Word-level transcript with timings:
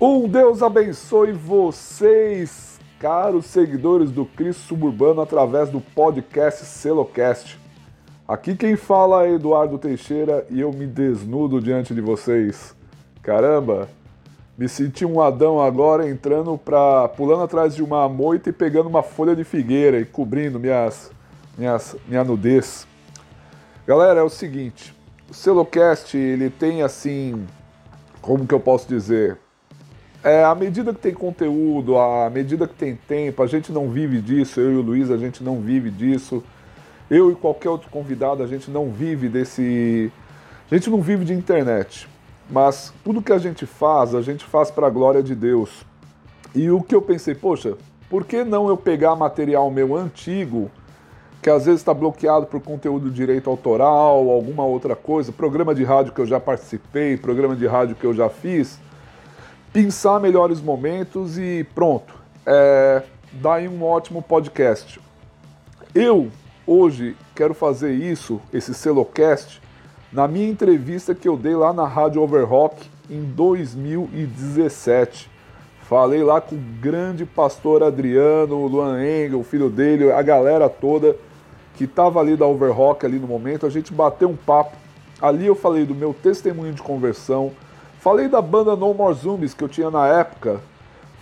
Um 0.00 0.28
Deus 0.28 0.60
abençoe 0.60 1.30
vocês, 1.30 2.80
caros 2.98 3.46
seguidores 3.46 4.10
do 4.10 4.26
Cristo 4.26 4.62
Suburbano, 4.62 5.20
através 5.20 5.70
do 5.70 5.80
podcast 5.80 6.64
Celocast. 6.64 7.60
Aqui 8.26 8.56
quem 8.56 8.74
fala 8.74 9.24
é 9.24 9.34
Eduardo 9.34 9.78
Teixeira 9.78 10.44
e 10.50 10.60
eu 10.60 10.72
me 10.72 10.84
desnudo 10.84 11.60
diante 11.60 11.94
de 11.94 12.00
vocês. 12.00 12.74
Caramba, 13.22 13.88
me 14.58 14.68
senti 14.68 15.06
um 15.06 15.20
Adão 15.20 15.62
agora 15.62 16.10
entrando 16.10 16.58
pra. 16.58 17.08
pulando 17.10 17.44
atrás 17.44 17.72
de 17.72 17.82
uma 17.82 18.08
moita 18.08 18.50
e 18.50 18.52
pegando 18.52 18.88
uma 18.88 19.02
folha 19.02 19.36
de 19.36 19.44
figueira 19.44 20.00
e 20.00 20.04
cobrindo 20.04 20.58
minhas, 20.58 21.12
minhas, 21.56 21.94
minha 22.08 22.24
nudez. 22.24 22.84
Galera, 23.86 24.18
é 24.18 24.24
o 24.24 24.28
seguinte, 24.28 24.92
o 25.30 25.34
Celocast 25.34 26.16
ele 26.16 26.50
tem 26.50 26.82
assim, 26.82 27.46
como 28.20 28.44
que 28.44 28.54
eu 28.54 28.60
posso 28.60 28.88
dizer? 28.88 29.43
É, 30.24 30.42
à 30.42 30.54
medida 30.54 30.94
que 30.94 31.00
tem 31.00 31.12
conteúdo, 31.12 31.98
à 31.98 32.30
medida 32.30 32.66
que 32.66 32.74
tem 32.74 32.96
tempo, 32.96 33.42
a 33.42 33.46
gente 33.46 33.70
não 33.70 33.90
vive 33.90 34.22
disso, 34.22 34.58
eu 34.58 34.72
e 34.72 34.76
o 34.76 34.80
Luiz, 34.80 35.10
a 35.10 35.18
gente 35.18 35.44
não 35.44 35.60
vive 35.60 35.90
disso. 35.90 36.42
Eu 37.10 37.30
e 37.30 37.34
qualquer 37.34 37.68
outro 37.68 37.90
convidado, 37.90 38.42
a 38.42 38.46
gente 38.46 38.70
não 38.70 38.90
vive 38.90 39.28
desse. 39.28 40.10
A 40.70 40.74
gente 40.74 40.88
não 40.88 41.02
vive 41.02 41.26
de 41.26 41.34
internet. 41.34 42.08
Mas 42.50 42.90
tudo 43.04 43.20
que 43.20 43.34
a 43.34 43.38
gente 43.38 43.66
faz, 43.66 44.14
a 44.14 44.22
gente 44.22 44.46
faz 44.46 44.70
para 44.70 44.86
a 44.86 44.90
glória 44.90 45.22
de 45.22 45.34
Deus. 45.34 45.84
E 46.54 46.70
o 46.70 46.80
que 46.80 46.94
eu 46.94 47.02
pensei, 47.02 47.34
poxa, 47.34 47.76
por 48.08 48.24
que 48.24 48.44
não 48.44 48.68
eu 48.68 48.78
pegar 48.78 49.14
material 49.14 49.70
meu 49.70 49.94
antigo, 49.94 50.70
que 51.42 51.50
às 51.50 51.66
vezes 51.66 51.82
está 51.82 51.92
bloqueado 51.92 52.46
por 52.46 52.62
conteúdo 52.62 53.10
direito 53.10 53.50
autoral, 53.50 54.30
alguma 54.30 54.64
outra 54.64 54.96
coisa, 54.96 55.30
programa 55.30 55.74
de 55.74 55.84
rádio 55.84 56.14
que 56.14 56.20
eu 56.20 56.26
já 56.26 56.40
participei, 56.40 57.18
programa 57.18 57.54
de 57.54 57.66
rádio 57.66 57.94
que 57.94 58.04
eu 58.04 58.14
já 58.14 58.30
fiz, 58.30 58.78
pensar 59.74 60.18
melhores 60.20 60.60
momentos 60.60 61.36
e 61.36 61.66
pronto. 61.74 62.14
É, 62.46 63.02
dá 63.32 63.54
aí 63.54 63.66
um 63.66 63.82
ótimo 63.82 64.22
podcast. 64.22 65.00
Eu, 65.92 66.28
hoje, 66.64 67.16
quero 67.34 67.54
fazer 67.54 67.92
isso, 67.92 68.40
esse 68.52 68.72
celocast, 68.72 69.60
na 70.12 70.28
minha 70.28 70.48
entrevista 70.48 71.12
que 71.12 71.26
eu 71.26 71.36
dei 71.36 71.56
lá 71.56 71.72
na 71.72 71.88
Rádio 71.88 72.22
Overrock 72.22 72.88
em 73.10 73.24
2017. 73.24 75.28
Falei 75.82 76.22
lá 76.22 76.40
com 76.40 76.54
o 76.54 76.62
grande 76.80 77.26
pastor 77.26 77.82
Adriano, 77.82 78.54
o 78.54 78.68
Luan 78.68 79.04
Engel, 79.04 79.40
o 79.40 79.44
filho 79.44 79.68
dele, 79.68 80.12
a 80.12 80.22
galera 80.22 80.68
toda 80.68 81.16
que 81.76 81.82
estava 81.82 82.20
ali 82.20 82.36
da 82.36 82.46
Overrock 82.46 83.04
ali 83.04 83.18
no 83.18 83.26
momento. 83.26 83.66
A 83.66 83.70
gente 83.70 83.92
bateu 83.92 84.28
um 84.28 84.36
papo. 84.36 84.76
Ali 85.20 85.46
eu 85.46 85.56
falei 85.56 85.84
do 85.84 85.96
meu 85.96 86.14
testemunho 86.14 86.72
de 86.72 86.80
conversão, 86.80 87.50
Falei 88.04 88.28
da 88.28 88.42
banda 88.42 88.76
No 88.76 88.92
More 88.92 89.14
Zombies 89.14 89.54
que 89.54 89.64
eu 89.64 89.68
tinha 89.68 89.90
na 89.90 90.06
época. 90.06 90.60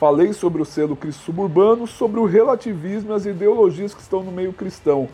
Falei 0.00 0.32
sobre 0.32 0.60
o 0.60 0.64
selo 0.64 0.98
Suburbano, 1.12 1.86
sobre 1.86 2.18
o 2.18 2.24
relativismo 2.24 3.12
e 3.12 3.14
as 3.14 3.24
ideologias 3.24 3.94
que 3.94 4.00
estão 4.00 4.24
no 4.24 4.32
meio 4.32 4.52
cristão. 4.52 5.08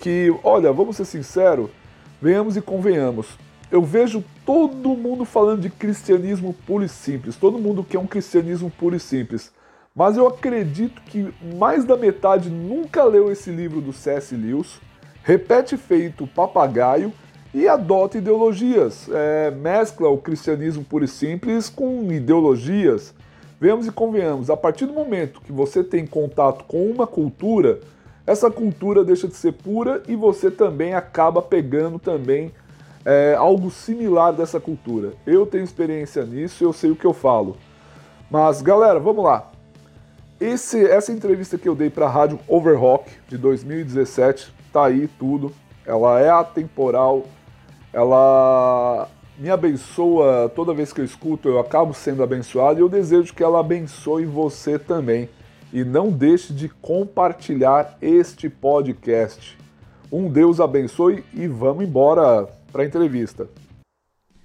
Que, 0.00 0.34
olha, 0.42 0.72
vamos 0.72 0.96
ser 0.96 1.04
sinceros, 1.04 1.70
venhamos 2.20 2.56
e 2.56 2.60
convenhamos. 2.60 3.38
Eu 3.70 3.80
vejo 3.80 4.24
todo 4.44 4.88
mundo 4.96 5.24
falando 5.24 5.60
de 5.60 5.70
cristianismo 5.70 6.52
puro 6.66 6.82
e 6.82 6.88
simples, 6.88 7.36
todo 7.36 7.60
mundo 7.60 7.84
quer 7.84 8.00
um 8.00 8.08
cristianismo 8.08 8.68
puro 8.68 8.96
e 8.96 9.00
simples. 9.00 9.52
Mas 9.94 10.16
eu 10.16 10.26
acredito 10.26 11.00
que 11.02 11.32
mais 11.56 11.84
da 11.84 11.96
metade 11.96 12.50
nunca 12.50 13.04
leu 13.04 13.30
esse 13.30 13.50
livro 13.50 13.80
do 13.80 13.92
C.S. 13.92 14.34
Lewis, 14.34 14.80
repete 15.22 15.76
feito 15.76 16.26
papagaio 16.26 17.12
e 17.54 17.68
adota 17.68 18.18
ideologias, 18.18 19.08
é, 19.12 19.52
mescla 19.52 20.08
o 20.08 20.18
cristianismo 20.18 20.84
puro 20.84 21.04
e 21.04 21.08
simples 21.08 21.70
com 21.70 22.10
ideologias. 22.10 23.14
Vemos 23.60 23.86
e 23.86 23.92
convenhamos, 23.92 24.50
a 24.50 24.56
partir 24.56 24.86
do 24.86 24.92
momento 24.92 25.40
que 25.40 25.52
você 25.52 25.84
tem 25.84 26.04
contato 26.04 26.64
com 26.64 26.90
uma 26.90 27.06
cultura, 27.06 27.78
essa 28.26 28.50
cultura 28.50 29.04
deixa 29.04 29.28
de 29.28 29.36
ser 29.36 29.52
pura 29.52 30.02
e 30.08 30.16
você 30.16 30.50
também 30.50 30.94
acaba 30.94 31.40
pegando 31.40 31.96
também 31.96 32.50
é, 33.04 33.36
algo 33.38 33.70
similar 33.70 34.32
dessa 34.32 34.58
cultura. 34.58 35.12
Eu 35.24 35.46
tenho 35.46 35.62
experiência 35.62 36.24
nisso, 36.24 36.64
eu 36.64 36.72
sei 36.72 36.90
o 36.90 36.96
que 36.96 37.04
eu 37.04 37.12
falo. 37.12 37.56
Mas 38.28 38.62
galera, 38.62 38.98
vamos 38.98 39.24
lá. 39.24 39.52
Esse, 40.40 40.84
essa 40.84 41.12
entrevista 41.12 41.56
que 41.56 41.68
eu 41.68 41.76
dei 41.76 41.88
para 41.88 42.06
a 42.06 42.10
rádio 42.10 42.40
Overrock 42.48 43.08
de 43.28 43.38
2017 43.38 44.52
tá 44.72 44.86
aí 44.86 45.06
tudo. 45.06 45.52
Ela 45.86 46.20
é 46.20 46.30
atemporal, 46.30 47.24
ela 47.94 49.08
me 49.38 49.48
abençoa 49.48 50.50
toda 50.54 50.74
vez 50.74 50.92
que 50.92 51.00
eu 51.00 51.04
escuto, 51.04 51.48
eu 51.48 51.60
acabo 51.60 51.94
sendo 51.94 52.22
abençoado 52.22 52.78
e 52.78 52.82
eu 52.82 52.88
desejo 52.88 53.32
que 53.32 53.42
ela 53.42 53.60
abençoe 53.60 54.26
você 54.26 54.78
também. 54.78 55.28
E 55.72 55.82
não 55.82 56.10
deixe 56.10 56.52
de 56.52 56.68
compartilhar 56.68 57.96
este 58.02 58.48
podcast. 58.48 59.56
Um 60.10 60.28
Deus 60.28 60.60
abençoe 60.60 61.24
e 61.32 61.48
vamos 61.48 61.84
embora 61.84 62.48
para 62.70 62.82
a 62.82 62.86
entrevista. 62.86 63.48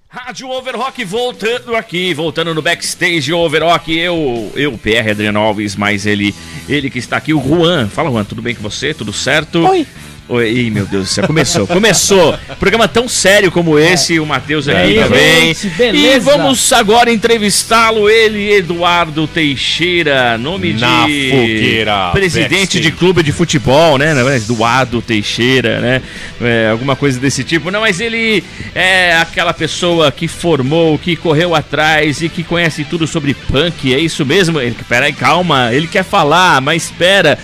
Rádio 0.08 0.50
Overrock 0.50 1.06
voltando 1.06 1.76
aqui, 1.76 2.16
voltando 2.16 2.56
no 2.56 2.64
backstage 2.64 3.32
Overrock, 3.32 3.96
eu, 3.96 4.52
eu, 4.56 4.76
PR 4.76 5.12
Adriano 5.12 5.38
Alves, 5.38 5.76
mas 5.76 6.08
ele, 6.08 6.34
ele 6.68 6.90
que 6.90 6.98
está 6.98 7.18
aqui, 7.18 7.32
o 7.32 7.40
Juan. 7.40 7.88
Fala 7.88 8.10
Juan, 8.10 8.24
tudo 8.24 8.42
bem 8.42 8.56
com 8.56 8.64
você? 8.64 8.92
Tudo 8.92 9.14
certo? 9.14 9.68
Oi. 9.68 9.86
Oi, 10.32 10.70
meu 10.72 10.86
Deus 10.86 11.06
do 11.06 11.10
céu, 11.10 11.26
começou, 11.26 11.66
começou. 11.66 12.38
Programa 12.60 12.88
tão 12.88 13.08
sério 13.10 13.52
como 13.52 13.80
esse, 13.80 14.20
o 14.20 14.28
Matheus 14.28 14.68
aqui 14.68 14.78
aí, 14.78 14.96
também. 15.00 15.56
gente, 15.56 15.70
beleza? 15.70 16.16
E 16.16 16.20
vamos 16.20 16.72
agora 16.72 17.12
entrevistá-lo, 17.12 18.08
ele, 18.08 18.54
Eduardo 18.54 19.26
Teixeira, 19.26 20.38
nome 20.38 20.74
Na 20.74 21.08
de 21.08 21.32
fogueira, 21.32 22.10
presidente 22.12 22.78
backstage. 22.78 22.80
de 22.80 22.92
clube 22.92 23.24
de 23.24 23.32
futebol, 23.32 23.98
né? 23.98 24.14
É? 24.32 24.36
Eduardo 24.36 25.02
Teixeira, 25.02 25.80
né? 25.80 26.02
É, 26.40 26.70
alguma 26.72 26.96
coisa 26.96 27.20
desse 27.20 27.44
tipo. 27.44 27.72
Não, 27.72 27.82
mas 27.82 28.00
ele 28.00 28.44
é 28.76 29.16
aquela 29.16 29.52
pessoa 29.52 30.12
que 30.12 30.28
formou, 30.28 31.00
que 31.00 31.16
correu 31.16 31.56
atrás 31.56 32.22
e 32.22 32.30
que 32.30 32.44
conhece 32.44 32.84
tudo 32.84 33.08
sobre 33.08 33.34
punk, 33.34 33.92
é 33.92 33.98
isso 33.98 34.24
mesmo? 34.24 34.62
Ele, 34.62 34.76
peraí, 34.88 35.12
calma, 35.12 35.74
ele 35.74 35.88
quer 35.88 36.04
falar, 36.04 36.62
mas 36.62 36.84
espera. 36.84 37.36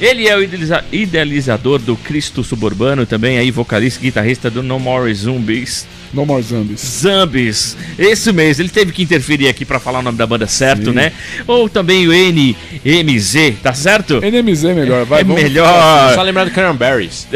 Ele 0.00 0.28
é 0.28 0.36
o 0.36 0.42
idealiza- 0.42 0.84
idealizador 0.92 1.78
do 1.78 1.96
Cristo 1.96 2.42
Suburbano, 2.44 3.04
também 3.06 3.38
aí 3.38 3.50
vocalista 3.50 4.00
e 4.00 4.04
guitarrista 4.04 4.50
do 4.50 4.62
No 4.62 4.78
More 4.78 5.12
Zombies. 5.14 5.86
No 6.12 6.24
More 6.24 6.42
Zombies. 6.42 6.80
Zombies. 7.02 7.76
Esse 7.98 8.32
mês, 8.32 8.58
ele 8.58 8.68
teve 8.70 8.92
que 8.92 9.02
interferir 9.02 9.48
aqui 9.48 9.64
pra 9.64 9.78
falar 9.78 9.98
o 9.98 10.02
nome 10.02 10.16
da 10.16 10.26
banda 10.26 10.46
certo, 10.46 10.86
Sim. 10.86 10.92
né? 10.92 11.12
Ou 11.46 11.68
também 11.68 12.06
o 12.08 12.12
NMZ, 12.12 13.54
tá 13.62 13.74
certo? 13.74 14.20
NMZ 14.24 14.64
é 14.64 14.74
melhor, 14.74 15.04
vai. 15.04 15.20
é 15.20 15.24
vamos- 15.24 15.42
melhor. 15.42 16.14
Só 16.14 16.22
lembrar 16.22 16.44
do 16.44 16.50
Cranberries. 16.50 17.26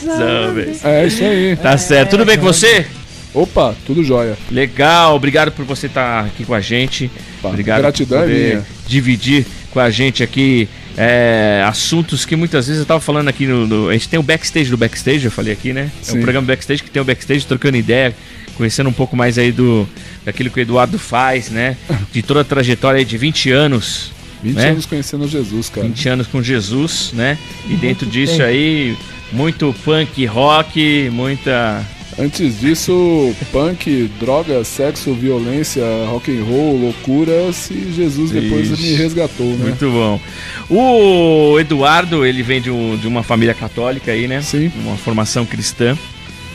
Zombies. 0.00 0.84
É 0.84 1.06
isso 1.06 1.24
aí. 1.24 1.56
Tá 1.56 1.76
certo. 1.76 2.10
Tudo 2.10 2.24
bem 2.24 2.36
com 2.38 2.44
você? 2.44 2.86
Opa, 3.34 3.74
tudo 3.86 4.04
jóia. 4.04 4.36
Legal, 4.50 5.16
obrigado 5.16 5.50
por 5.52 5.64
você 5.64 5.86
estar 5.86 6.26
aqui 6.26 6.44
com 6.44 6.54
a 6.54 6.60
gente. 6.60 7.10
Opa, 7.38 7.48
obrigado 7.48 7.80
gratidão 7.80 8.18
por 8.20 8.30
é 8.30 8.50
poder 8.50 8.62
dividir 8.86 9.46
com 9.70 9.80
a 9.80 9.88
gente 9.90 10.22
aqui 10.22 10.68
é, 10.96 11.64
assuntos 11.66 12.24
que 12.24 12.36
muitas 12.36 12.66
vezes 12.66 12.80
eu 12.80 12.86
tava 12.86 13.00
falando 13.00 13.28
aqui 13.28 13.46
no, 13.46 13.66
no- 13.66 13.88
A 13.88 13.92
gente 13.92 14.08
tem 14.08 14.18
o 14.18 14.22
backstage 14.22 14.70
do 14.70 14.76
backstage, 14.76 15.24
eu 15.24 15.30
falei 15.30 15.52
aqui, 15.52 15.72
né? 15.72 15.90
É 16.00 16.04
Sim. 16.04 16.18
um 16.18 16.22
programa 16.22 16.46
backstage 16.46 16.82
que 16.82 16.90
tem 16.90 17.00
o 17.00 17.04
backstage 17.04 17.46
trocando 17.46 17.76
ideia, 17.76 18.14
conhecendo 18.56 18.88
um 18.88 18.92
pouco 18.92 19.16
mais 19.16 19.38
aí 19.38 19.50
do 19.52 19.88
daquilo 20.24 20.50
que 20.50 20.60
o 20.60 20.62
Eduardo 20.62 20.98
faz, 20.98 21.50
né? 21.50 21.76
De 22.12 22.22
toda 22.22 22.40
a 22.42 22.44
trajetória 22.44 22.98
aí 22.98 23.04
de 23.04 23.16
20 23.16 23.50
anos. 23.50 24.12
20 24.42 24.54
né? 24.56 24.70
anos 24.70 24.86
conhecendo 24.86 25.26
Jesus, 25.28 25.68
cara. 25.68 25.86
20 25.86 26.08
anos 26.08 26.26
com 26.26 26.42
Jesus, 26.42 27.10
né? 27.12 27.38
E 27.68 27.74
dentro 27.74 28.04
disso 28.06 28.42
aí, 28.42 28.96
muito 29.32 29.74
punk 29.84 30.24
rock, 30.26 31.08
muita 31.12 31.84
Antes 32.18 32.60
disso, 32.60 33.34
punk, 33.50 34.10
droga, 34.20 34.62
sexo, 34.64 35.14
violência, 35.14 35.82
rock 36.08 36.30
and 36.30 36.44
roll, 36.44 36.76
loucuras 36.78 37.70
e 37.70 37.90
Jesus 37.90 38.30
depois 38.30 38.70
Ixi, 38.70 38.82
me 38.82 38.94
resgatou, 38.94 39.46
né? 39.56 39.64
Muito 39.64 39.90
bom. 39.90 40.20
O 40.68 41.58
Eduardo, 41.58 42.24
ele 42.26 42.42
vem 42.42 42.60
de, 42.60 42.70
um- 42.70 42.96
de 42.96 43.08
uma 43.08 43.22
família 43.22 43.54
católica 43.54 44.12
aí, 44.12 44.28
né? 44.28 44.42
Sim. 44.42 44.70
Uma 44.84 44.96
formação 44.96 45.46
cristã. 45.46 45.96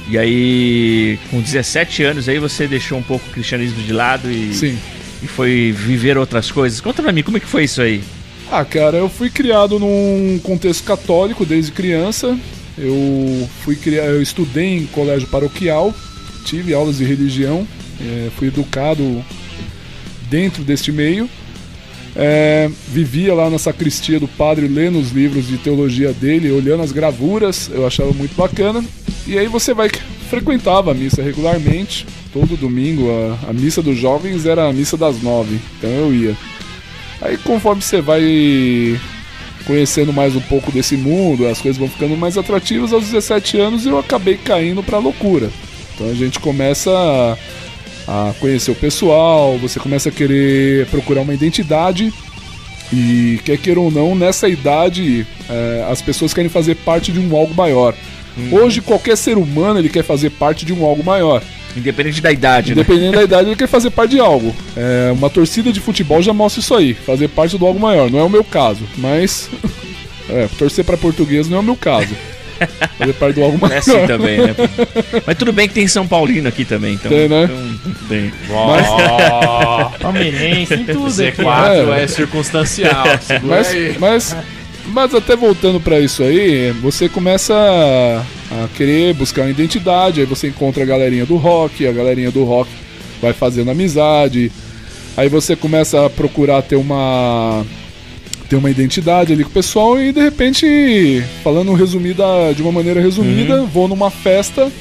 E 0.10 0.18
aí, 0.18 1.20
com 1.32 1.42
17 1.42 2.04
anos 2.04 2.30
aí, 2.30 2.40
você 2.40 2.68
deixou 2.68 2.98
um 2.98 3.04
pouco 3.04 3.28
o 3.28 3.32
cristianismo 3.34 3.82
de 3.82 3.92
lado 3.92 4.32
e, 4.32 4.54
Sim. 4.54 4.78
e 5.24 5.28
foi 5.28 5.74
viver 5.76 6.18
outras 6.18 6.50
coisas. 6.52 6.80
Conta 6.80 7.02
pra 7.02 7.12
mim, 7.12 7.24
como 7.24 7.38
é 7.38 7.40
que 7.40 7.48
foi 7.48 7.64
isso 7.64 7.82
aí? 7.82 8.02
Ah, 8.50 8.64
cara, 8.64 8.96
eu 8.98 9.10
fui 9.10 9.30
criado 9.30 9.78
num 9.80 10.40
contexto 10.42 10.84
católico 10.86 11.46
desde 11.46 11.72
criança. 11.74 12.38
Eu 12.78 13.50
fui 13.64 13.76
criar, 13.76 14.06
eu 14.06 14.22
estudei 14.22 14.78
em 14.78 14.86
colégio 14.88 15.28
paroquial, 15.28 15.94
tive 16.46 16.74
aulas 16.74 16.98
de 16.98 17.04
religião, 17.04 17.68
eh, 18.00 18.30
fui 18.38 18.50
educado 18.50 19.24
dentro 20.30 20.64
deste 20.64 20.92
meio. 20.92 21.30
Eh, 22.16 22.70
vivia 22.88 23.34
lá 23.34 23.50
na 23.50 23.60
sacristia 23.60 24.20
do 24.20 24.28
padre, 24.28 24.68
lendo 24.68 25.00
os 25.00 25.12
livros 25.12 25.48
de 25.48 25.58
teologia 25.58 26.14
dele, 26.14 26.52
olhando 26.52 26.84
as 26.84 26.92
gravuras, 26.92 27.70
eu 27.72 27.86
achava 27.86 28.12
muito 28.12 28.36
bacana. 28.36 28.84
E 29.26 29.38
aí 29.38 29.48
você 29.48 29.74
vai 29.74 29.90
frequentava 30.30 30.92
a 30.92 30.94
missa 30.94 31.22
regularmente. 31.22 32.06
Todo 32.32 32.58
domingo 32.58 33.10
a, 33.10 33.50
a 33.50 33.54
missa 33.54 33.82
dos 33.82 33.98
jovens 33.98 34.46
era 34.46 34.68
a 34.68 34.74
missa 34.74 34.98
das 34.98 35.22
nove, 35.22 35.60
então 35.78 35.90
eu 35.90 36.14
ia. 36.14 36.38
Aí 37.22 37.38
conforme 37.38 37.82
você 37.82 38.02
vai 38.02 39.00
conhecendo 39.68 40.14
mais 40.14 40.34
um 40.34 40.42
pouco 40.42 40.72
desse 40.72 40.96
mundo, 40.96 41.46
as 41.46 41.60
coisas 41.60 41.78
vão 41.78 41.90
ficando 41.90 42.16
mais 42.16 42.38
atrativas. 42.38 42.94
Aos 42.94 43.04
17 43.04 43.60
anos 43.60 43.86
eu 43.86 44.00
acabei 44.00 44.38
caindo 44.38 44.82
pra 44.82 44.98
loucura. 44.98 45.52
Então 45.94 46.10
a 46.10 46.14
gente 46.14 46.40
começa 46.40 46.90
a, 48.08 48.30
a 48.30 48.34
conhecer 48.40 48.72
o 48.72 48.76
pessoal, 48.76 49.58
você 49.58 49.78
começa 49.78 50.08
a 50.08 50.12
querer 50.12 50.88
procurar 50.88 51.22
uma 51.22 51.34
identidade. 51.34 52.12
E 52.92 53.42
quer 53.44 53.58
queira 53.58 53.82
ou 53.82 53.92
não, 53.92 54.16
nessa 54.16 54.48
idade 54.48 55.28
é, 55.50 55.86
as 55.92 56.02
pessoas 56.02 56.34
querem 56.34 56.50
fazer 56.50 56.76
parte 56.76 57.12
de 57.12 57.20
um 57.20 57.36
algo 57.36 57.54
maior. 57.54 57.94
Hoje 58.50 58.80
qualquer 58.80 59.18
ser 59.18 59.38
humano 59.38 59.80
ele 59.80 59.90
quer 59.90 60.04
fazer 60.04 60.30
parte 60.30 60.66
de 60.66 60.72
um 60.72 60.86
algo 60.86 61.04
maior. 61.04 61.44
Independente 61.78 62.22
da 62.22 62.32
idade, 62.32 62.74
né? 62.76 62.82
Independente 62.82 63.16
da 63.16 63.24
idade, 63.24 63.50
ele 63.50 63.56
quer 63.56 63.68
fazer 63.68 63.90
parte 63.92 64.12
de 64.12 64.20
algo. 64.20 64.56
É, 64.76 65.12
uma 65.14 65.30
torcida 65.30 65.72
de 65.72 65.80
futebol 65.80 66.22
já 66.22 66.34
mostra 66.34 66.60
isso 66.62 66.74
aí, 66.76 66.94
fazer 66.94 67.28
parte 67.30 67.58
do 67.58 67.66
algo 67.66 67.80
maior. 67.80 68.10
Não 68.10 68.20
é 68.20 68.24
o 68.24 68.30
meu 68.30 68.44
caso, 68.44 68.82
mas. 68.98 69.50
É, 70.30 70.46
torcer 70.58 70.84
pra 70.84 70.98
português 70.98 71.48
não 71.48 71.56
é 71.56 71.60
o 71.62 71.64
meu 71.64 71.78
caso. 71.78 72.14
Fazer 72.98 73.14
parte 73.14 73.36
do 73.36 73.44
algo 73.46 73.56
É 73.56 73.62
maior. 73.70 73.78
assim 73.78 74.06
também, 74.08 74.40
né? 74.40 74.56
Mas 75.26 75.38
tudo 75.38 75.54
bem 75.54 75.70
que 75.70 75.74
tem 75.74 75.88
São 75.88 76.06
Paulino 76.06 76.50
aqui 76.50 76.66
também, 76.66 76.96
então. 76.96 77.10
Tem, 77.10 77.30
né? 77.30 77.44
então, 77.46 77.94
tem. 78.10 78.30
Palmeirense, 80.02 80.74
em 80.74 80.84
tudo 80.84 81.08
aqui. 81.24 81.42
Z4 81.42 81.98
É. 81.98 82.04
é 82.04 82.08
circunstancial. 82.08 83.06
Mas, 83.44 83.98
mas, 84.00 84.36
mas 84.88 85.14
até 85.14 85.36
voltando 85.36 85.80
pra 85.80 86.00
isso 86.00 86.24
aí, 86.24 86.72
você 86.82 87.08
começa 87.10 87.54
a, 87.54 88.64
a 88.64 88.68
querer 88.76 89.14
buscar 89.14 89.44
uma 89.44 89.50
identidade, 89.52 90.20
aí 90.22 90.26
você 90.26 90.48
encontra 90.48 90.84
a 90.84 90.86
galerinha 90.86 91.26
do 91.26 91.36
rock, 91.36 91.86
a 91.86 91.92
galerinha 91.92 92.32
do 92.32 92.44
rock 92.44 92.70
vai 93.22 93.34
fazendo 93.34 93.72
amizade, 93.72 94.52
aí 95.16 95.30
você 95.30 95.56
começa 95.56 96.06
a 96.06 96.10
procurar 96.10 96.62
ter 96.62 96.76
uma 96.76 97.66
ter 98.50 98.56
uma 98.56 98.70
identidade 98.70 99.34
ali 99.34 99.44
com 99.44 99.50
o 99.50 99.54
pessoal 99.54 100.00
e 100.00 100.14
de 100.14 100.22
repente, 100.22 101.22
falando 101.44 101.74
resumida 101.74 102.24
de 102.56 102.62
uma 102.62 102.72
maneira 102.72 103.02
resumida, 103.02 103.64
vou 103.64 103.90
numa 103.90 104.10
festa, 104.10 104.72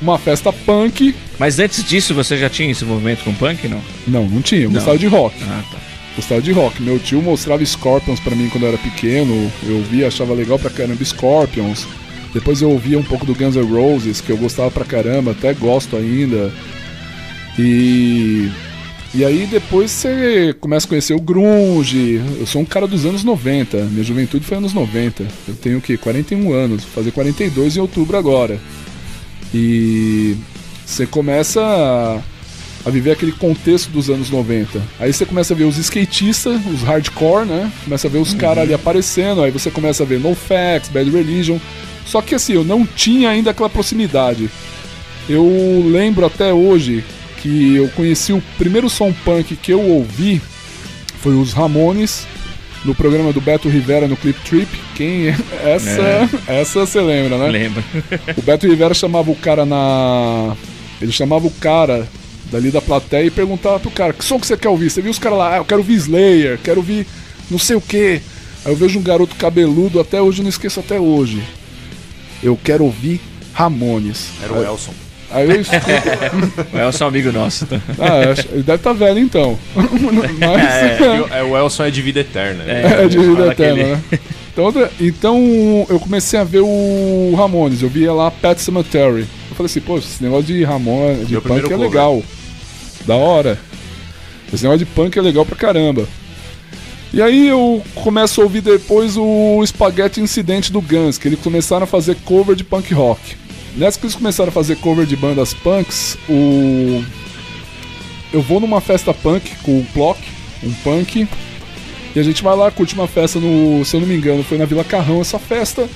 uma 0.00 0.18
festa 0.18 0.50
punk. 0.50 1.14
Mas 1.38 1.58
antes 1.58 1.84
disso, 1.84 2.14
você 2.14 2.38
já 2.38 2.48
tinha 2.48 2.70
esse 2.70 2.84
movimento 2.84 3.22
com 3.22 3.34
punk, 3.34 3.68
não? 3.68 3.82
Não, 4.06 4.26
não 4.26 4.40
tinha, 4.40 4.62
eu 4.62 4.70
gostava 4.70 4.96
de 4.96 5.06
rock. 5.06 5.36
Ah, 5.42 5.62
tá. 5.70 5.89
Gostava 6.20 6.42
de 6.42 6.52
rock. 6.52 6.82
Meu 6.82 6.98
tio 6.98 7.22
mostrava 7.22 7.64
Scorpions 7.64 8.20
pra 8.20 8.36
mim 8.36 8.50
quando 8.50 8.64
eu 8.64 8.68
era 8.68 8.76
pequeno. 8.76 9.50
Eu 9.66 9.82
via, 9.84 10.06
achava 10.06 10.34
legal 10.34 10.58
pra 10.58 10.68
caramba 10.68 11.02
Scorpions. 11.02 11.86
Depois 12.34 12.60
eu 12.60 12.70
ouvia 12.70 12.98
um 12.98 13.02
pouco 13.02 13.24
do 13.24 13.34
Guns 13.34 13.56
N' 13.56 13.62
Roses, 13.62 14.20
que 14.20 14.28
eu 14.28 14.36
gostava 14.36 14.70
pra 14.70 14.84
caramba, 14.84 15.30
até 15.30 15.54
gosto 15.54 15.96
ainda. 15.96 16.52
E. 17.58 18.50
E 19.14 19.24
aí 19.24 19.48
depois 19.50 19.90
você 19.90 20.54
começa 20.60 20.86
a 20.86 20.90
conhecer 20.90 21.14
o 21.14 21.20
grunge. 21.20 22.20
Eu 22.38 22.46
sou 22.46 22.60
um 22.60 22.66
cara 22.66 22.86
dos 22.86 23.06
anos 23.06 23.24
90. 23.24 23.78
Minha 23.84 24.04
juventude 24.04 24.44
foi 24.44 24.58
anos 24.58 24.74
90. 24.74 25.26
Eu 25.48 25.54
tenho 25.54 25.78
o 25.78 25.80
quê? 25.80 25.96
41 25.96 26.52
anos. 26.52 26.84
Vou 26.84 26.92
fazer 26.92 27.12
42 27.12 27.78
em 27.78 27.80
outubro 27.80 28.18
agora. 28.18 28.60
E 29.54 30.36
você 30.84 31.06
começa 31.06 31.62
a, 31.62 32.20
a 32.84 32.90
viver 32.90 33.12
aquele 33.12 33.32
contexto 33.32 33.90
dos 33.90 34.08
anos 34.08 34.30
90. 34.30 34.80
Aí 34.98 35.12
você 35.12 35.26
começa 35.26 35.52
a 35.52 35.56
ver 35.56 35.64
os 35.64 35.76
skatistas, 35.76 36.60
os 36.66 36.82
hardcore, 36.82 37.46
né? 37.46 37.70
Começa 37.84 38.08
a 38.08 38.10
ver 38.10 38.18
os 38.18 38.32
caras 38.34 38.64
ali 38.64 38.72
aparecendo, 38.72 39.42
aí 39.42 39.50
você 39.50 39.70
começa 39.70 40.02
a 40.02 40.06
ver 40.06 40.18
NoFX, 40.18 40.88
Bad 40.92 41.10
Religion. 41.10 41.58
Só 42.06 42.22
que 42.22 42.34
assim, 42.34 42.54
eu 42.54 42.64
não 42.64 42.86
tinha 42.86 43.28
ainda 43.28 43.50
aquela 43.50 43.68
proximidade. 43.68 44.50
Eu 45.28 45.84
lembro 45.86 46.24
até 46.24 46.52
hoje 46.52 47.04
que 47.40 47.76
eu 47.76 47.88
conheci 47.90 48.32
o 48.32 48.42
primeiro 48.58 48.88
som 48.88 49.12
punk 49.12 49.56
que 49.56 49.72
eu 49.72 49.80
ouvi 49.80 50.40
foi 51.20 51.34
os 51.34 51.52
Ramones 51.52 52.26
no 52.84 52.94
programa 52.94 53.32
do 53.32 53.40
Beto 53.40 53.68
Rivera 53.68 54.08
no 54.08 54.16
Clip 54.16 54.40
Trip. 54.40 54.80
Quem 54.94 55.28
é? 55.28 55.36
essa? 55.64 56.30
Essa 56.46 56.86
você 56.86 57.00
lembra, 57.00 57.36
né? 57.36 57.48
Lembra? 57.48 57.84
O 58.36 58.42
Beto 58.42 58.66
Rivera 58.66 58.94
chamava 58.94 59.30
o 59.30 59.36
cara 59.36 59.66
na. 59.66 60.56
Ele 61.00 61.12
chamava 61.12 61.46
o 61.46 61.50
cara 61.50 62.08
dali 62.50 62.70
da 62.70 62.80
plateia 62.80 63.24
e 63.26 63.30
perguntava 63.30 63.78
pro 63.80 63.90
cara: 63.90 64.12
que 64.12 64.24
som 64.24 64.38
que 64.38 64.46
você 64.46 64.56
quer 64.56 64.68
ouvir? 64.68 64.90
Você 64.90 65.00
viu 65.02 65.10
os 65.10 65.18
caras 65.18 65.38
lá? 65.38 65.54
Ah, 65.54 65.56
eu 65.58 65.64
quero 65.64 65.80
ouvir 65.80 65.94
Slayer, 65.94 66.58
quero 66.62 66.78
ouvir 66.78 67.06
não 67.50 67.58
sei 67.58 67.76
o 67.76 67.80
que. 67.80 68.20
Aí 68.64 68.72
eu 68.72 68.76
vejo 68.76 68.98
um 68.98 69.02
garoto 69.02 69.34
cabeludo, 69.36 69.98
até 70.00 70.20
hoje, 70.20 70.40
eu 70.40 70.42
não 70.44 70.50
esqueço 70.50 70.80
até 70.80 70.98
hoje. 71.00 71.42
Eu 72.42 72.58
quero 72.62 72.84
ouvir 72.84 73.20
Ramones. 73.52 74.28
Era 74.42 74.52
o 74.52 74.62
Elson. 74.64 74.92
Aí 75.32 75.48
eu 75.48 75.60
escuto. 75.60 75.86
É 76.76 76.86
o 76.86 76.92
seu 76.92 77.06
amigo 77.06 77.30
nosso. 77.32 77.64
Tá? 77.66 77.80
ah, 77.98 78.30
acho- 78.32 78.48
ele 78.52 78.62
deve 78.62 78.76
estar 78.76 78.92
velho 78.92 79.18
então. 79.18 79.58
Mas. 79.74 81.00
E 81.00 81.20
o- 81.20 81.34
é, 81.34 81.42
o 81.42 81.56
Elson 81.56 81.84
é 81.84 81.90
de 81.90 82.02
vida 82.02 82.20
eterna. 82.20 82.64
né? 82.64 83.04
É, 83.04 83.08
de 83.08 83.18
vida 83.18 83.46
eterna, 83.48 83.80
ele- 83.80 83.90
né? 83.92 84.00
Então, 84.52 84.72
então 85.00 85.86
eu 85.88 86.00
comecei 86.00 86.38
a 86.38 86.44
ver 86.44 86.60
o 86.60 87.34
Ramones, 87.36 87.82
eu 87.82 87.88
via 87.88 88.12
lá 88.12 88.30
Pet 88.30 88.60
Cemetery. 88.60 89.26
Eu 89.50 89.56
falei 89.56 89.66
assim, 89.70 89.80
pô, 89.80 89.98
esse 89.98 90.22
negócio 90.22 90.44
de 90.46 90.62
Ramon, 90.64 91.14
de 91.24 91.32
Meu 91.32 91.42
punk 91.42 91.58
é 91.58 91.62
cover. 91.62 91.78
legal. 91.78 92.22
Da 93.06 93.14
hora. 93.16 93.58
Esse 94.52 94.62
negócio 94.62 94.84
de 94.84 94.92
punk 94.92 95.18
é 95.18 95.22
legal 95.22 95.46
pra 95.46 95.56
caramba. 95.56 96.06
E 97.12 97.20
aí 97.20 97.48
eu 97.48 97.82
começo 97.94 98.40
a 98.40 98.44
ouvir 98.44 98.60
depois 98.60 99.16
o 99.16 99.62
Spaghetti 99.66 100.20
Incidente 100.20 100.70
do 100.70 100.80
Guns, 100.80 101.18
que 101.18 101.28
eles 101.28 101.40
começaram 101.40 101.84
a 101.84 101.86
fazer 101.86 102.16
cover 102.24 102.54
de 102.54 102.62
punk 102.62 102.92
rock. 102.94 103.36
Nessa 103.76 103.98
que 103.98 104.06
eles 104.06 104.16
começaram 104.16 104.50
a 104.50 104.52
fazer 104.52 104.76
cover 104.76 105.06
de 105.06 105.16
bandas 105.16 105.54
punks, 105.54 106.16
o 106.28 107.04
eu 108.32 108.42
vou 108.42 108.60
numa 108.60 108.80
festa 108.80 109.12
punk 109.12 109.56
com 109.62 109.78
o 109.78 109.86
Plock, 109.92 110.20
um 110.62 110.72
punk, 110.84 111.26
e 112.14 112.18
a 112.18 112.22
gente 112.22 112.42
vai 112.42 112.56
lá, 112.56 112.70
curte 112.70 112.94
uma 112.94 113.06
festa 113.06 113.38
no. 113.38 113.84
Se 113.84 113.96
eu 113.96 114.00
não 114.00 114.06
me 114.06 114.16
engano, 114.16 114.42
foi 114.42 114.58
na 114.58 114.64
Vila 114.64 114.84
Carrão 114.84 115.20
essa 115.20 115.38
festa. 115.38 115.88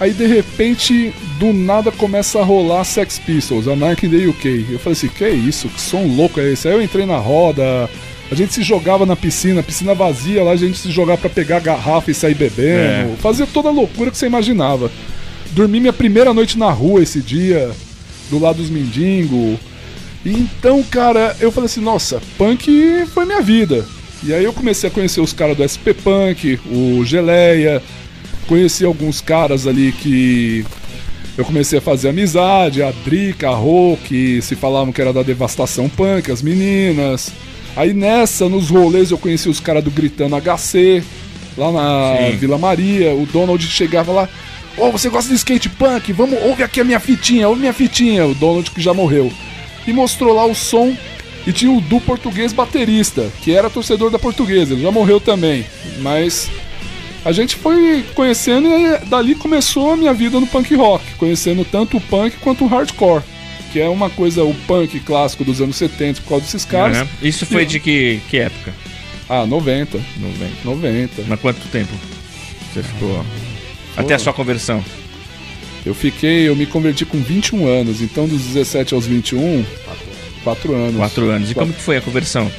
Aí 0.00 0.12
de 0.12 0.26
repente, 0.26 1.12
do 1.38 1.52
nada 1.52 1.90
começa 1.90 2.38
a 2.38 2.44
rolar 2.44 2.84
Sex 2.84 3.18
Pistols, 3.18 3.66
a 3.66 3.74
Nike 3.74 4.06
in 4.06 4.10
the 4.10 4.26
UK. 4.28 4.66
Eu 4.70 4.78
falei 4.78 4.92
assim, 4.92 5.08
que 5.08 5.24
é 5.24 5.30
isso? 5.30 5.68
Que 5.68 5.80
som 5.80 6.06
louco 6.06 6.38
é 6.40 6.52
esse? 6.52 6.68
Aí 6.68 6.74
eu 6.74 6.82
entrei 6.82 7.04
na 7.04 7.18
roda, 7.18 7.90
a 8.30 8.34
gente 8.34 8.52
se 8.52 8.62
jogava 8.62 9.04
na 9.04 9.16
piscina, 9.16 9.62
piscina 9.62 9.94
vazia, 9.94 10.44
lá 10.44 10.52
a 10.52 10.56
gente 10.56 10.78
se 10.78 10.90
jogava 10.90 11.18
pra 11.18 11.30
pegar 11.30 11.60
garrafa 11.60 12.10
e 12.10 12.14
sair 12.14 12.34
bebendo. 12.34 13.16
Fazia 13.16 13.46
toda 13.46 13.70
a 13.70 13.72
loucura 13.72 14.10
que 14.10 14.18
você 14.18 14.26
imaginava. 14.26 14.90
Dormi 15.50 15.80
minha 15.80 15.92
primeira 15.92 16.32
noite 16.32 16.58
na 16.58 16.70
rua 16.70 17.02
esse 17.02 17.20
dia, 17.20 17.70
do 18.30 18.38
lado 18.38 18.58
dos 18.58 18.70
mendigos. 18.70 19.58
Então, 20.24 20.82
cara, 20.82 21.36
eu 21.40 21.50
falei 21.50 21.66
assim, 21.66 21.80
nossa, 21.80 22.20
punk 22.36 23.06
foi 23.12 23.24
minha 23.24 23.40
vida. 23.40 23.84
E 24.22 24.34
aí 24.34 24.44
eu 24.44 24.52
comecei 24.52 24.90
a 24.90 24.92
conhecer 24.92 25.20
os 25.20 25.32
caras 25.32 25.56
do 25.56 25.66
SP 25.66 25.94
Punk, 25.94 26.58
o 26.66 27.04
Geleia, 27.04 27.80
conheci 28.48 28.84
alguns 28.84 29.20
caras 29.20 29.66
ali 29.66 29.92
que 29.92 30.64
eu 31.36 31.44
comecei 31.44 31.78
a 31.78 31.82
fazer 31.82 32.08
amizade, 32.08 32.82
a 32.82 32.90
Drica, 32.90 33.48
a 33.48 33.54
Rô, 33.54 33.96
que 34.04 34.42
se 34.42 34.56
falavam 34.56 34.92
que 34.92 35.00
era 35.00 35.12
da 35.12 35.22
Devastação 35.22 35.88
Punk, 35.88 36.32
as 36.32 36.42
meninas. 36.42 37.30
Aí 37.76 37.92
nessa, 37.92 38.48
nos 38.48 38.70
rolês, 38.70 39.12
eu 39.12 39.18
conheci 39.18 39.48
os 39.48 39.60
caras 39.60 39.84
do 39.84 39.90
Gritando 39.90 40.34
HC, 40.34 41.04
lá 41.56 41.70
na 41.70 42.30
Sim. 42.30 42.36
Vila 42.38 42.58
Maria. 42.58 43.14
O 43.14 43.24
Donald 43.26 43.64
chegava 43.64 44.10
lá, 44.10 44.28
ô, 44.76 44.90
você 44.90 45.08
gosta 45.08 45.30
de 45.30 45.36
skate 45.36 45.68
punk? 45.68 46.12
Vamos, 46.12 46.42
ouve 46.42 46.62
aqui 46.62 46.80
a 46.80 46.84
minha 46.84 46.98
fitinha, 46.98 47.48
ouve 47.48 47.60
minha 47.60 47.72
fitinha. 47.72 48.26
O 48.26 48.34
Donald 48.34 48.68
que 48.70 48.80
já 48.80 48.92
morreu. 48.92 49.30
E 49.86 49.92
mostrou 49.92 50.34
lá 50.34 50.44
o 50.44 50.54
som. 50.54 50.96
E 51.46 51.52
tinha 51.52 51.70
o 51.70 51.80
Du 51.80 52.00
Português 52.00 52.52
baterista, 52.52 53.30
que 53.42 53.54
era 53.54 53.70
torcedor 53.70 54.10
da 54.10 54.18
portuguesa, 54.18 54.74
ele 54.74 54.82
já 54.82 54.90
morreu 54.90 55.20
também. 55.20 55.64
Mas 56.00 56.50
a 57.24 57.32
gente 57.32 57.56
foi 57.56 58.04
conhecendo 58.14 58.68
e 58.68 58.98
dali 59.06 59.34
começou 59.34 59.92
a 59.92 59.96
minha 59.96 60.14
vida 60.14 60.38
no 60.38 60.46
punk 60.46 60.74
rock, 60.74 61.04
conhecendo 61.16 61.64
tanto 61.64 61.96
o 61.96 62.00
punk 62.00 62.36
quanto 62.38 62.64
o 62.64 62.66
hardcore, 62.66 63.22
que 63.72 63.80
é 63.80 63.88
uma 63.88 64.08
coisa, 64.08 64.44
o 64.44 64.54
punk 64.66 65.00
clássico 65.00 65.44
dos 65.44 65.60
anos 65.60 65.76
70 65.76 66.22
por 66.22 66.28
causa 66.28 66.44
desses 66.44 66.64
caras. 66.64 66.98
Aham. 66.98 67.08
Isso 67.22 67.44
foi 67.44 67.66
de 67.66 67.80
que, 67.80 68.20
que 68.28 68.38
época? 68.38 68.72
Ah, 69.28 69.44
90, 69.44 69.98
90. 70.16 70.52
90. 70.64 71.22
Mas 71.28 71.40
quanto 71.40 71.60
tempo 71.68 71.92
você 72.72 72.82
ficou? 72.82 73.24
Até 73.96 74.14
a 74.14 74.18
sua 74.18 74.32
conversão. 74.32 74.82
Eu 75.84 75.94
fiquei, 75.94 76.48
eu 76.48 76.56
me 76.56 76.66
converti 76.66 77.04
com 77.04 77.18
21 77.18 77.66
anos, 77.66 78.00
então 78.00 78.26
dos 78.26 78.42
17 78.42 78.94
aos 78.94 79.06
21, 79.06 79.64
4 80.44 80.74
anos. 80.74 80.96
Quatro 80.96 81.30
anos. 81.30 81.50
E 81.50 81.54
como 81.54 81.72
que 81.72 81.80
foi 81.80 81.96
a 81.96 82.00
conversão? 82.00 82.50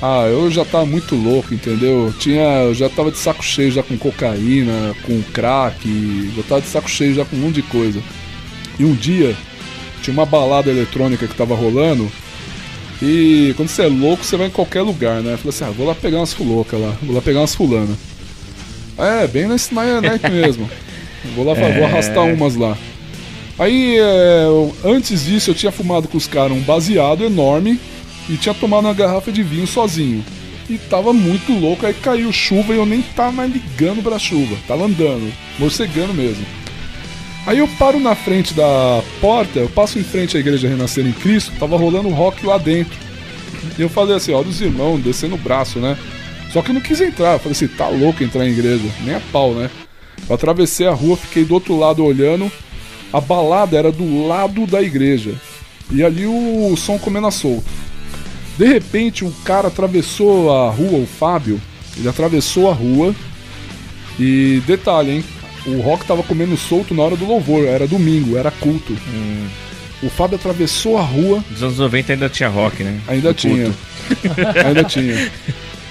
Ah, 0.00 0.26
eu 0.26 0.50
já 0.50 0.64
tava 0.64 0.84
muito 0.84 1.14
louco, 1.14 1.54
entendeu? 1.54 2.12
Tinha, 2.18 2.64
eu 2.64 2.74
já 2.74 2.88
tava 2.88 3.10
de 3.10 3.16
saco 3.16 3.42
cheio 3.42 3.72
já 3.72 3.82
com 3.82 3.96
cocaína, 3.96 4.94
com 5.02 5.22
crack, 5.32 6.32
já 6.36 6.42
tava 6.42 6.60
de 6.60 6.68
saco 6.68 6.88
cheio 6.88 7.14
já 7.14 7.24
com 7.24 7.36
um 7.36 7.40
monte 7.40 7.56
de 7.56 7.62
coisa. 7.62 8.02
E 8.78 8.84
um 8.84 8.94
dia 8.94 9.34
tinha 10.02 10.12
uma 10.12 10.26
balada 10.26 10.70
eletrônica 10.70 11.26
que 11.26 11.34
tava 11.34 11.54
rolando. 11.54 12.10
E 13.00 13.54
quando 13.56 13.68
você 13.68 13.82
é 13.82 13.88
louco, 13.88 14.24
você 14.24 14.36
vai 14.36 14.48
em 14.48 14.50
qualquer 14.50 14.82
lugar, 14.82 15.22
né? 15.22 15.32
Eu 15.32 15.38
falei 15.38 15.50
assim, 15.50 15.64
ah, 15.64 15.70
vou 15.70 15.86
lá 15.86 15.94
pegar 15.94 16.18
umas 16.18 16.32
fulocas 16.32 16.78
lá, 16.78 16.94
vou 17.02 17.14
lá 17.14 17.22
pegar 17.22 17.40
umas 17.40 17.54
fulana. 17.54 17.96
É, 18.98 19.26
bem 19.26 19.46
nesse 19.46 19.74
na 19.74 20.00
night 20.00 20.30
mesmo. 20.30 20.68
Vou 21.34 21.44
lá, 21.44 21.54
vou 21.54 21.84
arrastar 21.84 22.22
umas 22.22 22.54
lá. 22.54 22.78
Aí, 23.58 23.98
é, 23.98 24.44
antes 24.84 25.24
disso, 25.24 25.50
eu 25.50 25.54
tinha 25.56 25.72
fumado 25.72 26.06
com 26.06 26.16
os 26.16 26.28
caras 26.28 26.56
um 26.56 26.60
baseado 26.60 27.24
enorme 27.24 27.80
e 28.28 28.36
tinha 28.36 28.54
tomado 28.54 28.84
uma 28.84 28.94
garrafa 28.94 29.30
de 29.30 29.42
vinho 29.42 29.66
sozinho. 29.66 30.24
E 30.68 30.78
tava 30.78 31.12
muito 31.12 31.52
louco, 31.52 31.86
aí 31.86 31.94
caiu 31.94 32.32
chuva 32.32 32.74
e 32.74 32.76
eu 32.76 32.86
nem 32.86 33.00
tava 33.00 33.32
mais 33.32 33.52
ligando 33.52 34.02
pra 34.02 34.18
chuva. 34.18 34.56
Tava 34.66 34.84
andando, 34.84 35.32
morcegando 35.58 36.12
mesmo. 36.12 36.44
Aí 37.46 37.58
eu 37.58 37.68
paro 37.78 38.00
na 38.00 38.16
frente 38.16 38.52
da 38.52 39.00
porta, 39.20 39.60
eu 39.60 39.68
passo 39.68 40.00
em 40.00 40.02
frente 40.02 40.36
à 40.36 40.40
igreja 40.40 40.68
Renascer 40.68 41.06
em 41.06 41.12
Cristo, 41.12 41.52
tava 41.60 41.76
rolando 41.76 42.08
rock 42.08 42.44
lá 42.44 42.58
dentro. 42.58 42.98
E 43.78 43.82
eu 43.82 43.88
falei 43.88 44.16
assim, 44.16 44.32
olha 44.32 44.48
os 44.48 44.60
irmãos 44.60 45.00
descendo 45.00 45.36
o 45.36 45.38
braço, 45.38 45.78
né? 45.78 45.96
Só 46.52 46.60
que 46.60 46.70
eu 46.70 46.74
não 46.74 46.80
quis 46.80 47.00
entrar, 47.00 47.34
eu 47.34 47.38
falei 47.38 47.52
assim, 47.52 47.68
tá 47.68 47.86
louco 47.88 48.24
entrar 48.24 48.44
em 48.44 48.50
igreja, 48.50 48.84
nem 49.04 49.14
a 49.14 49.20
pau, 49.32 49.52
né? 49.52 49.70
Eu 50.28 50.34
atravessei 50.34 50.88
a 50.88 50.92
rua, 50.92 51.16
fiquei 51.16 51.44
do 51.44 51.54
outro 51.54 51.78
lado 51.78 52.04
olhando, 52.04 52.50
a 53.12 53.20
balada 53.20 53.76
era 53.76 53.92
do 53.92 54.26
lado 54.26 54.66
da 54.66 54.82
igreja. 54.82 55.32
E 55.92 56.02
ali 56.02 56.26
o 56.26 56.74
som 56.76 56.98
comendo 56.98 57.28
a 57.28 57.30
solto. 57.30 57.85
De 58.58 58.64
repente, 58.66 59.24
o 59.24 59.30
cara 59.44 59.68
atravessou 59.68 60.50
a 60.50 60.70
rua, 60.70 60.98
o 61.00 61.06
Fábio, 61.06 61.60
ele 61.96 62.08
atravessou 62.08 62.70
a 62.70 62.72
rua. 62.74 63.14
E 64.18 64.62
detalhe, 64.66 65.10
hein? 65.12 65.24
O 65.66 65.80
rock 65.80 66.06
tava 66.06 66.22
comendo 66.22 66.56
solto 66.56 66.94
na 66.94 67.02
hora 67.02 67.16
do 67.16 67.26
louvor, 67.26 67.64
era 67.66 67.86
domingo, 67.86 68.36
era 68.38 68.50
culto. 68.50 68.96
O 70.02 70.08
Fábio 70.08 70.36
atravessou 70.36 70.96
a 70.96 71.02
rua, 71.02 71.44
Nos 71.50 71.62
anos 71.62 71.78
90 71.78 72.12
ainda 72.14 72.28
tinha 72.28 72.48
rock, 72.48 72.82
né? 72.82 72.98
ainda 73.08 73.34
tinha. 73.34 73.72
ainda 74.64 74.84
tinha. 74.84 75.30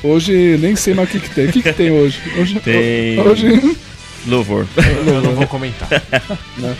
Hoje 0.03 0.57
nem 0.60 0.75
sei 0.75 0.93
mais 0.93 1.10
o 1.10 1.12
que, 1.12 1.19
que 1.19 1.29
tem. 1.29 1.45
O 1.48 1.51
que, 1.51 1.62
que 1.62 1.74
tem 1.74 1.91
hoje? 1.91 2.19
Hoje. 2.39 2.60
Tem- 2.62 3.19
Hoje 3.19 3.75
Louvor. 4.27 4.65
Eu 5.05 5.22
não 5.22 5.34
vou 5.36 5.45
comentar. 5.48 5.88
Né? 6.57 6.75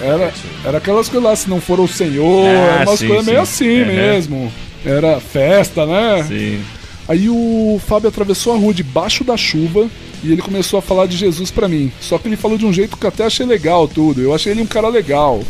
Era, 0.00 0.32
era 0.64 0.78
aquelas 0.78 1.08
coisas 1.08 1.28
lá, 1.30 1.34
se 1.36 1.48
não 1.48 1.60
for 1.60 1.80
o 1.80 1.88
Senhor, 1.88 2.46
Ah, 2.46 2.50
era 2.80 2.90
umas 2.90 2.98
sim, 2.98 3.08
coisas 3.08 3.26
meio 3.26 3.46
sim. 3.46 3.80
assim 3.80 3.80
Uhum. 3.80 3.86
mesmo. 3.86 4.52
Era 4.84 5.20
festa, 5.20 5.86
né? 5.86 6.24
Sim. 6.24 6.62
Aí 7.08 7.28
o 7.28 7.80
Fábio 7.86 8.08
atravessou 8.08 8.54
a 8.54 8.56
rua 8.56 8.72
debaixo 8.72 9.24
da 9.24 9.36
chuva 9.36 9.88
e 10.22 10.32
ele 10.32 10.40
começou 10.40 10.78
a 10.78 10.82
falar 10.82 11.06
de 11.06 11.16
Jesus 11.16 11.50
pra 11.50 11.68
mim. 11.68 11.92
Só 12.00 12.18
que 12.18 12.28
ele 12.28 12.36
falou 12.36 12.56
de 12.56 12.64
um 12.64 12.72
jeito 12.72 12.96
que 12.96 13.04
eu 13.04 13.08
até 13.08 13.24
achei 13.24 13.44
legal 13.44 13.88
tudo. 13.88 14.20
Eu 14.20 14.34
achei 14.34 14.52
ele 14.52 14.62
um 14.62 14.66
cara 14.66 14.88
legal. 14.88 15.42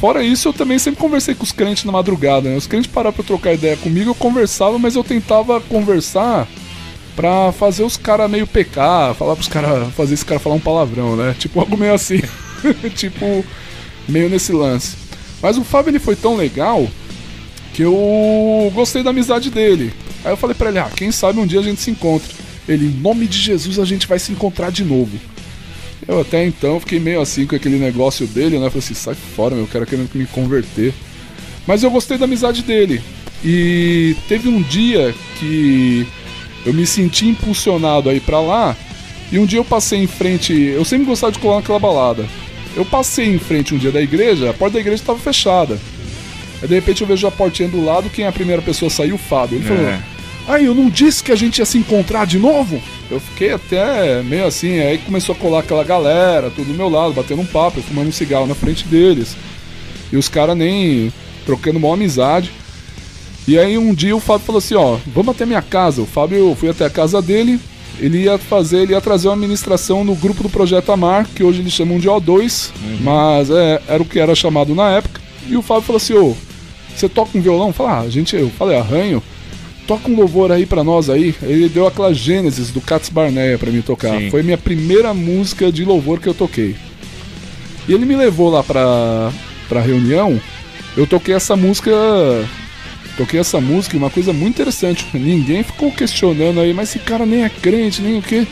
Fora 0.00 0.22
isso, 0.22 0.48
eu 0.48 0.52
também 0.52 0.78
sempre 0.78 1.00
conversei 1.00 1.34
com 1.34 1.44
os 1.44 1.52
crentes 1.52 1.84
na 1.84 1.92
madrugada, 1.92 2.50
né? 2.50 2.56
Os 2.56 2.66
crentes 2.66 2.90
pararam 2.90 3.14
pra 3.14 3.24
trocar 3.24 3.54
ideia 3.54 3.76
comigo, 3.78 4.10
eu 4.10 4.14
conversava, 4.14 4.78
mas 4.78 4.94
eu 4.94 5.02
tentava 5.02 5.58
conversar 5.58 6.46
pra 7.14 7.50
fazer 7.52 7.82
os 7.82 7.96
caras 7.96 8.30
meio 8.30 8.46
pecar, 8.46 9.14
falar 9.14 9.34
pros 9.34 9.48
caras, 9.48 9.88
fazer 9.94 10.12
esse 10.12 10.24
cara 10.24 10.38
falar 10.38 10.56
um 10.56 10.60
palavrão, 10.60 11.16
né? 11.16 11.34
Tipo 11.40 11.60
algo 11.60 11.78
meio 11.78 11.94
assim. 11.94 12.20
tipo, 12.94 13.44
meio 14.06 14.28
nesse 14.28 14.52
lance. 14.52 14.96
Mas 15.40 15.56
o 15.56 15.64
Fábio 15.64 15.90
ele 15.90 15.98
foi 15.98 16.14
tão 16.14 16.36
legal 16.36 16.86
que 17.76 17.82
eu 17.82 18.72
gostei 18.74 19.02
da 19.02 19.10
amizade 19.10 19.50
dele. 19.50 19.92
Aí 20.24 20.32
eu 20.32 20.36
falei 20.38 20.56
pra 20.56 20.70
ele, 20.70 20.78
ah, 20.78 20.90
quem 20.96 21.12
sabe 21.12 21.38
um 21.38 21.46
dia 21.46 21.60
a 21.60 21.62
gente 21.62 21.78
se 21.78 21.90
encontra. 21.90 22.26
Ele, 22.66 22.86
em 22.86 23.00
nome 23.02 23.26
de 23.26 23.36
Jesus, 23.36 23.78
a 23.78 23.84
gente 23.84 24.06
vai 24.06 24.18
se 24.18 24.32
encontrar 24.32 24.72
de 24.72 24.82
novo. 24.82 25.20
Eu 26.08 26.22
até 26.22 26.46
então 26.46 26.80
fiquei 26.80 26.98
meio 26.98 27.20
assim 27.20 27.46
com 27.46 27.54
aquele 27.54 27.76
negócio 27.76 28.26
dele, 28.26 28.58
né? 28.58 28.70
Falei 28.70 28.78
assim, 28.78 28.94
sai 28.94 29.14
fora, 29.14 29.54
meu, 29.54 29.66
cara 29.66 29.84
querendo 29.84 30.08
me 30.14 30.24
converter. 30.24 30.94
Mas 31.66 31.82
eu 31.82 31.90
gostei 31.90 32.16
da 32.16 32.24
amizade 32.24 32.62
dele. 32.62 33.02
E 33.44 34.16
teve 34.26 34.48
um 34.48 34.62
dia 34.62 35.14
que 35.38 36.06
eu 36.64 36.72
me 36.72 36.86
senti 36.86 37.26
impulsionado 37.26 38.08
a 38.08 38.14
ir 38.14 38.20
pra 38.20 38.40
lá. 38.40 38.74
E 39.30 39.38
um 39.38 39.44
dia 39.44 39.58
eu 39.58 39.64
passei 39.64 40.02
em 40.02 40.06
frente. 40.06 40.54
Eu 40.54 40.84
sempre 40.86 41.04
gostava 41.04 41.30
de 41.30 41.38
colar 41.38 41.56
naquela 41.56 41.78
balada. 41.78 42.26
Eu 42.74 42.86
passei 42.86 43.26
em 43.26 43.38
frente 43.38 43.74
um 43.74 43.78
dia 43.78 43.92
da 43.92 44.00
igreja, 44.00 44.48
a 44.48 44.54
porta 44.54 44.74
da 44.74 44.80
igreja 44.80 45.02
estava 45.02 45.18
fechada. 45.18 45.78
Aí 46.62 46.68
de 46.68 46.74
repente 46.74 47.02
eu 47.02 47.06
vejo 47.06 47.26
a 47.26 47.30
portinha 47.30 47.68
do 47.68 47.84
lado, 47.84 48.10
quem 48.10 48.24
é 48.24 48.28
a 48.28 48.32
primeira 48.32 48.62
pessoa 48.62 48.88
a 48.88 48.90
sair? 48.90 49.12
O 49.12 49.18
Fábio. 49.18 49.58
Ele 49.58 49.64
falou: 49.64 49.84
É. 49.84 50.16
Aí, 50.48 50.64
eu 50.64 50.74
não 50.74 50.88
disse 50.88 51.24
que 51.24 51.32
a 51.32 51.36
gente 51.36 51.58
ia 51.58 51.64
se 51.64 51.76
encontrar 51.76 52.24
de 52.24 52.38
novo? 52.38 52.80
Eu 53.10 53.18
fiquei 53.18 53.52
até 53.52 54.22
meio 54.22 54.46
assim, 54.46 54.78
aí 54.78 54.98
começou 54.98 55.34
a 55.34 55.38
colar 55.38 55.60
aquela 55.60 55.82
galera, 55.82 56.50
tudo 56.50 56.68
do 56.68 56.74
meu 56.74 56.88
lado, 56.88 57.12
batendo 57.12 57.42
um 57.42 57.46
papo, 57.46 57.80
eu 57.80 57.82
fumando 57.82 58.08
um 58.08 58.12
cigarro 58.12 58.46
na 58.46 58.54
frente 58.54 58.86
deles. 58.86 59.36
E 60.12 60.16
os 60.16 60.28
caras 60.28 60.56
nem 60.56 61.12
trocando 61.44 61.78
uma 61.78 61.92
amizade. 61.92 62.52
E 63.46 63.58
aí 63.58 63.76
um 63.76 63.92
dia 63.92 64.14
o 64.14 64.20
Fábio 64.20 64.46
falou 64.46 64.58
assim, 64.58 64.76
ó, 64.76 64.98
vamos 65.06 65.34
até 65.34 65.44
minha 65.44 65.62
casa. 65.62 66.00
O 66.02 66.06
Fábio, 66.06 66.38
eu 66.38 66.54
fui 66.54 66.68
até 66.68 66.84
a 66.84 66.90
casa 66.90 67.20
dele, 67.20 67.58
ele 67.98 68.22
ia 68.22 68.38
fazer, 68.38 68.78
ele 68.78 68.92
ia 68.92 69.00
trazer 69.00 69.26
uma 69.26 69.34
administração 69.34 70.04
no 70.04 70.14
grupo 70.14 70.44
do 70.44 70.48
Projeto 70.48 70.92
Amar, 70.92 71.26
que 71.34 71.42
hoje 71.42 71.60
eles 71.60 71.72
chamam 71.72 71.98
de 71.98 72.08
O2, 72.08 72.70
mas 73.00 73.50
é, 73.50 73.82
era 73.88 74.02
o 74.02 74.06
que 74.06 74.20
era 74.20 74.34
chamado 74.34 74.76
na 74.76 74.90
época. 74.90 75.25
E 75.48 75.56
o 75.56 75.62
Fábio 75.62 75.82
falou 75.82 75.96
assim, 75.96 76.14
ô, 76.14 76.34
você 76.94 77.08
toca 77.08 77.36
um 77.36 77.40
violão? 77.40 77.72
Fala, 77.72 78.00
ah, 78.00 78.08
gente, 78.08 78.34
eu 78.34 78.50
falei, 78.50 78.78
arranho. 78.78 79.22
Toca 79.86 80.10
um 80.10 80.16
louvor 80.16 80.50
aí 80.50 80.66
pra 80.66 80.82
nós 80.82 81.08
aí. 81.08 81.34
Ele 81.42 81.68
deu 81.68 81.86
aquela 81.86 82.12
Gênesis 82.12 82.70
do 82.70 82.80
Cats 82.80 83.08
Barneia 83.08 83.56
pra 83.56 83.70
mim 83.70 83.82
tocar. 83.82 84.18
Sim. 84.18 84.30
Foi 84.30 84.42
minha 84.42 84.58
primeira 84.58 85.14
música 85.14 85.70
de 85.70 85.84
louvor 85.84 86.18
que 86.18 86.28
eu 86.28 86.34
toquei. 86.34 86.74
E 87.86 87.92
ele 87.92 88.04
me 88.04 88.16
levou 88.16 88.50
lá 88.50 88.64
pra, 88.64 89.32
pra 89.68 89.80
reunião. 89.80 90.40
Eu 90.96 91.06
toquei 91.06 91.34
essa 91.34 91.54
música. 91.54 91.92
Toquei 93.16 93.38
essa 93.38 93.60
música 93.60 93.94
e 93.94 93.98
uma 93.98 94.10
coisa 94.10 94.32
muito 94.32 94.54
interessante. 94.56 95.06
Ninguém 95.14 95.62
ficou 95.62 95.92
questionando 95.92 96.60
aí, 96.60 96.74
mas 96.74 96.88
esse 96.88 96.98
cara 96.98 97.24
nem 97.24 97.44
é 97.44 97.48
crente, 97.48 98.02
nem 98.02 98.18
o 98.18 98.22
quê. 98.22 98.46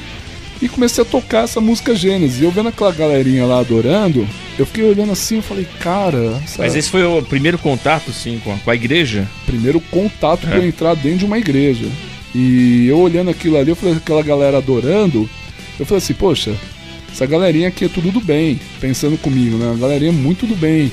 E 0.63 0.69
comecei 0.69 1.03
a 1.03 1.07
tocar 1.07 1.45
essa 1.45 1.61
música 1.61 1.95
Gênesis. 1.95 2.41
E 2.41 2.45
eu 2.45 2.51
vendo 2.51 2.69
aquela 2.69 2.93
galerinha 2.93 3.45
lá 3.45 3.59
adorando, 3.61 4.27
eu 4.59 4.65
fiquei 4.65 4.85
olhando 4.85 5.13
assim 5.13 5.39
e 5.39 5.43
falei, 5.43 5.67
cara, 5.81 6.41
essa 6.45 6.63
Mas 6.63 6.75
esse 6.75 6.89
foi 6.91 7.05
o 7.05 7.23
primeiro 7.23 7.59
contato, 7.59 8.13
sim, 8.13 8.41
com 8.43 8.53
a, 8.53 8.57
com 8.57 8.71
a 8.71 8.75
igreja. 8.75 9.29
primeiro 9.47 9.81
contato 9.91 10.47
pra 10.47 10.57
É. 10.57 10.59
eu 10.59 10.67
entrar 10.67 10.95
dentro 10.95 11.19
de 11.19 11.25
uma 11.27 11.39
igreja. 11.39 11.87
E 12.35 12.87
eu 12.89 12.99
olhando 12.99 13.31
aquilo 13.31 13.57
ali, 13.59 13.71
eu 13.71 13.77
falei, 13.77 13.97
aquela 13.97 14.23
galera 14.23 14.59
adorando, 14.59 15.29
eu 15.79 15.85
falei 15.87 15.99
assim, 16.03 16.15
poxa, 16.15 16.55
essa 17.13 17.27
galerinha 17.27 17.69
aqui 17.69 17.85
é 17.85 17.89
tudo 17.89 18.11
do 18.11 18.21
bem, 18.21 18.59
pensando 18.81 19.17
comigo, 19.19 19.57
né? 19.57 19.71
A 19.73 19.79
galerinha 19.79 20.11
é 20.11 20.13
muito 20.15 20.47
do 20.47 20.57
bem. 20.57 20.91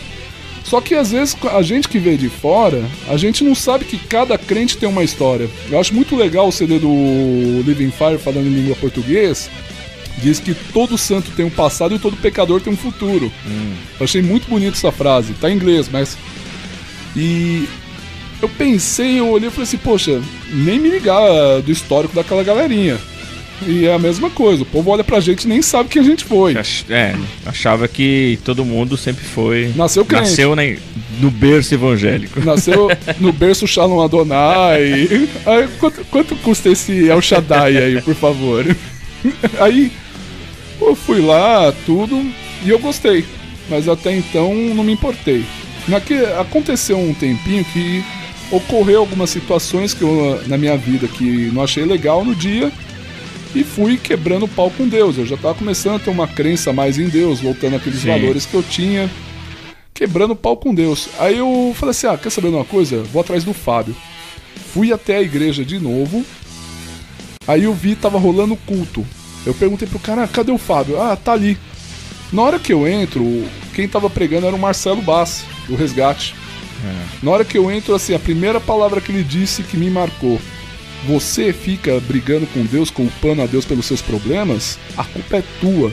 Só 0.63 0.79
que 0.79 0.95
às 0.95 1.11
vezes 1.11 1.35
a 1.51 1.61
gente 1.61 1.87
que 1.87 1.99
veio 1.99 2.17
de 2.17 2.29
fora, 2.29 2.83
a 3.07 3.17
gente 3.17 3.43
não 3.43 3.53
sabe 3.53 3.85
que 3.85 3.97
cada 3.97 4.37
crente 4.37 4.77
tem 4.77 4.87
uma 4.87 5.03
história. 5.03 5.49
Eu 5.69 5.79
acho 5.79 5.93
muito 5.93 6.15
legal 6.15 6.47
o 6.47 6.51
CD 6.51 6.79
do 6.79 7.61
Living 7.65 7.91
Fire 7.91 8.17
falando 8.17 8.47
em 8.47 8.53
língua 8.53 8.75
português. 8.75 9.49
Diz 10.17 10.39
que 10.39 10.53
todo 10.53 10.97
santo 10.97 11.31
tem 11.31 11.45
um 11.45 11.49
passado 11.49 11.95
e 11.95 11.99
todo 11.99 12.15
pecador 12.17 12.61
tem 12.61 12.71
um 12.71 12.77
futuro. 12.77 13.31
Eu 13.99 14.03
achei 14.03 14.21
muito 14.21 14.47
bonito 14.47 14.75
essa 14.75 14.91
frase. 14.91 15.33
Tá 15.33 15.49
em 15.49 15.55
inglês, 15.55 15.89
mas. 15.91 16.17
E 17.15 17.67
eu 18.41 18.49
pensei, 18.49 19.19
eu 19.19 19.29
olhei 19.29 19.49
e 19.49 19.51
falei 19.51 19.63
assim, 19.63 19.77
poxa, 19.77 20.21
nem 20.51 20.79
me 20.79 20.89
ligar 20.89 21.61
do 21.61 21.71
histórico 21.71 22.15
daquela 22.15 22.43
galerinha. 22.43 22.99
E 23.67 23.85
é 23.85 23.93
a 23.93 23.99
mesma 23.99 24.29
coisa, 24.29 24.63
o 24.63 24.65
povo 24.65 24.91
olha 24.91 25.03
pra 25.03 25.19
gente 25.19 25.43
e 25.43 25.47
nem 25.47 25.61
sabe 25.61 25.89
quem 25.89 26.01
a 26.01 26.05
gente 26.05 26.25
foi. 26.25 26.55
É, 26.89 27.15
achava 27.45 27.87
que 27.87 28.39
todo 28.43 28.65
mundo 28.65 28.97
sempre 28.97 29.23
foi. 29.23 29.71
Nasceu 29.75 30.03
crente. 30.03 30.29
Nasceu 30.29 30.55
né, 30.55 30.77
no 31.19 31.29
berço 31.29 31.73
evangélico. 31.73 32.39
Nasceu 32.43 32.89
no 33.19 33.31
berço 33.31 33.67
Shalom 33.67 34.01
Adonai. 34.01 35.07
Aí, 35.45 35.69
quanto, 35.79 36.05
quanto 36.05 36.35
custa 36.37 36.69
esse 36.69 37.07
El 37.07 37.21
Shaddai 37.21 37.77
aí, 37.77 38.01
por 38.01 38.15
favor? 38.15 38.65
Aí 39.59 39.91
eu 40.79 40.95
fui 40.95 41.21
lá, 41.21 41.71
tudo, 41.85 42.19
e 42.65 42.69
eu 42.69 42.79
gostei. 42.79 43.23
Mas 43.69 43.87
até 43.87 44.15
então 44.15 44.53
não 44.53 44.83
me 44.83 44.93
importei. 44.93 45.45
Naque, 45.87 46.15
aconteceu 46.39 46.97
um 46.97 47.13
tempinho 47.13 47.63
que 47.65 48.03
ocorreu 48.51 48.99
algumas 48.99 49.29
situações 49.29 49.93
que 49.93 50.01
eu, 50.01 50.41
na 50.47 50.57
minha 50.57 50.75
vida 50.75 51.07
que 51.07 51.49
não 51.53 51.63
achei 51.63 51.85
legal 51.85 52.25
no 52.25 52.35
dia 52.35 52.71
e 53.53 53.63
fui 53.63 53.97
quebrando 53.97 54.45
o 54.45 54.47
pau 54.47 54.71
com 54.71 54.87
Deus. 54.87 55.17
Eu 55.17 55.25
já 55.25 55.35
estava 55.35 55.55
começando 55.55 55.95
a 55.95 55.99
ter 55.99 56.09
uma 56.09 56.27
crença 56.27 56.71
mais 56.71 56.97
em 56.97 57.09
Deus, 57.09 57.39
voltando 57.39 57.75
àqueles 57.75 57.99
Sim. 57.99 58.07
valores 58.07 58.45
que 58.45 58.53
eu 58.53 58.63
tinha 58.63 59.09
quebrando 59.93 60.31
o 60.31 60.35
pau 60.35 60.57
com 60.57 60.73
Deus. 60.73 61.09
Aí 61.19 61.37
eu 61.37 61.73
falei 61.75 61.91
assim: 61.91 62.07
ah, 62.07 62.17
quer 62.17 62.29
saber 62.29 62.49
de 62.49 62.55
uma 62.55 62.65
coisa? 62.65 63.03
Vou 63.03 63.21
atrás 63.21 63.43
do 63.43 63.53
Fábio. 63.53 63.95
Fui 64.73 64.91
até 64.91 65.17
a 65.17 65.21
igreja 65.21 65.63
de 65.65 65.79
novo. 65.79 66.25
Aí 67.47 67.63
eu 67.63 67.73
vi, 67.73 67.95
tava 67.95 68.17
rolando 68.17 68.55
culto. 68.55 69.05
Eu 69.45 69.53
perguntei 69.53 69.87
pro 69.87 69.99
cara, 69.99 70.23
ah, 70.23 70.27
cadê 70.27 70.51
o 70.51 70.57
Fábio? 70.57 71.01
Ah, 71.01 71.15
tá 71.15 71.33
ali. 71.33 71.57
Na 72.31 72.41
hora 72.43 72.59
que 72.59 72.71
eu 72.71 72.87
entro, 72.87 73.23
quem 73.73 73.87
tava 73.87 74.09
pregando 74.09 74.47
era 74.47 74.55
o 74.55 74.59
Marcelo 74.59 75.01
Bassi, 75.01 75.43
do 75.67 75.75
Resgate. 75.75 76.33
Na 77.21 77.31
hora 77.31 77.45
que 77.45 77.57
eu 77.57 77.69
entro, 77.71 77.93
assim, 77.93 78.13
a 78.13 78.19
primeira 78.19 78.59
palavra 78.59 79.01
que 79.01 79.11
ele 79.11 79.23
disse 79.23 79.63
que 79.63 79.77
me 79.77 79.89
marcou. 79.89 80.39
Você 81.07 81.51
fica 81.51 81.99
brigando 82.01 82.45
com 82.47 82.63
Deus, 82.63 82.91
culpando 82.91 83.41
a 83.41 83.45
Deus 83.45 83.65
pelos 83.65 83.85
seus 83.85 84.01
problemas, 84.01 84.77
a 84.95 85.03
culpa 85.03 85.37
é 85.37 85.43
tua. 85.59 85.91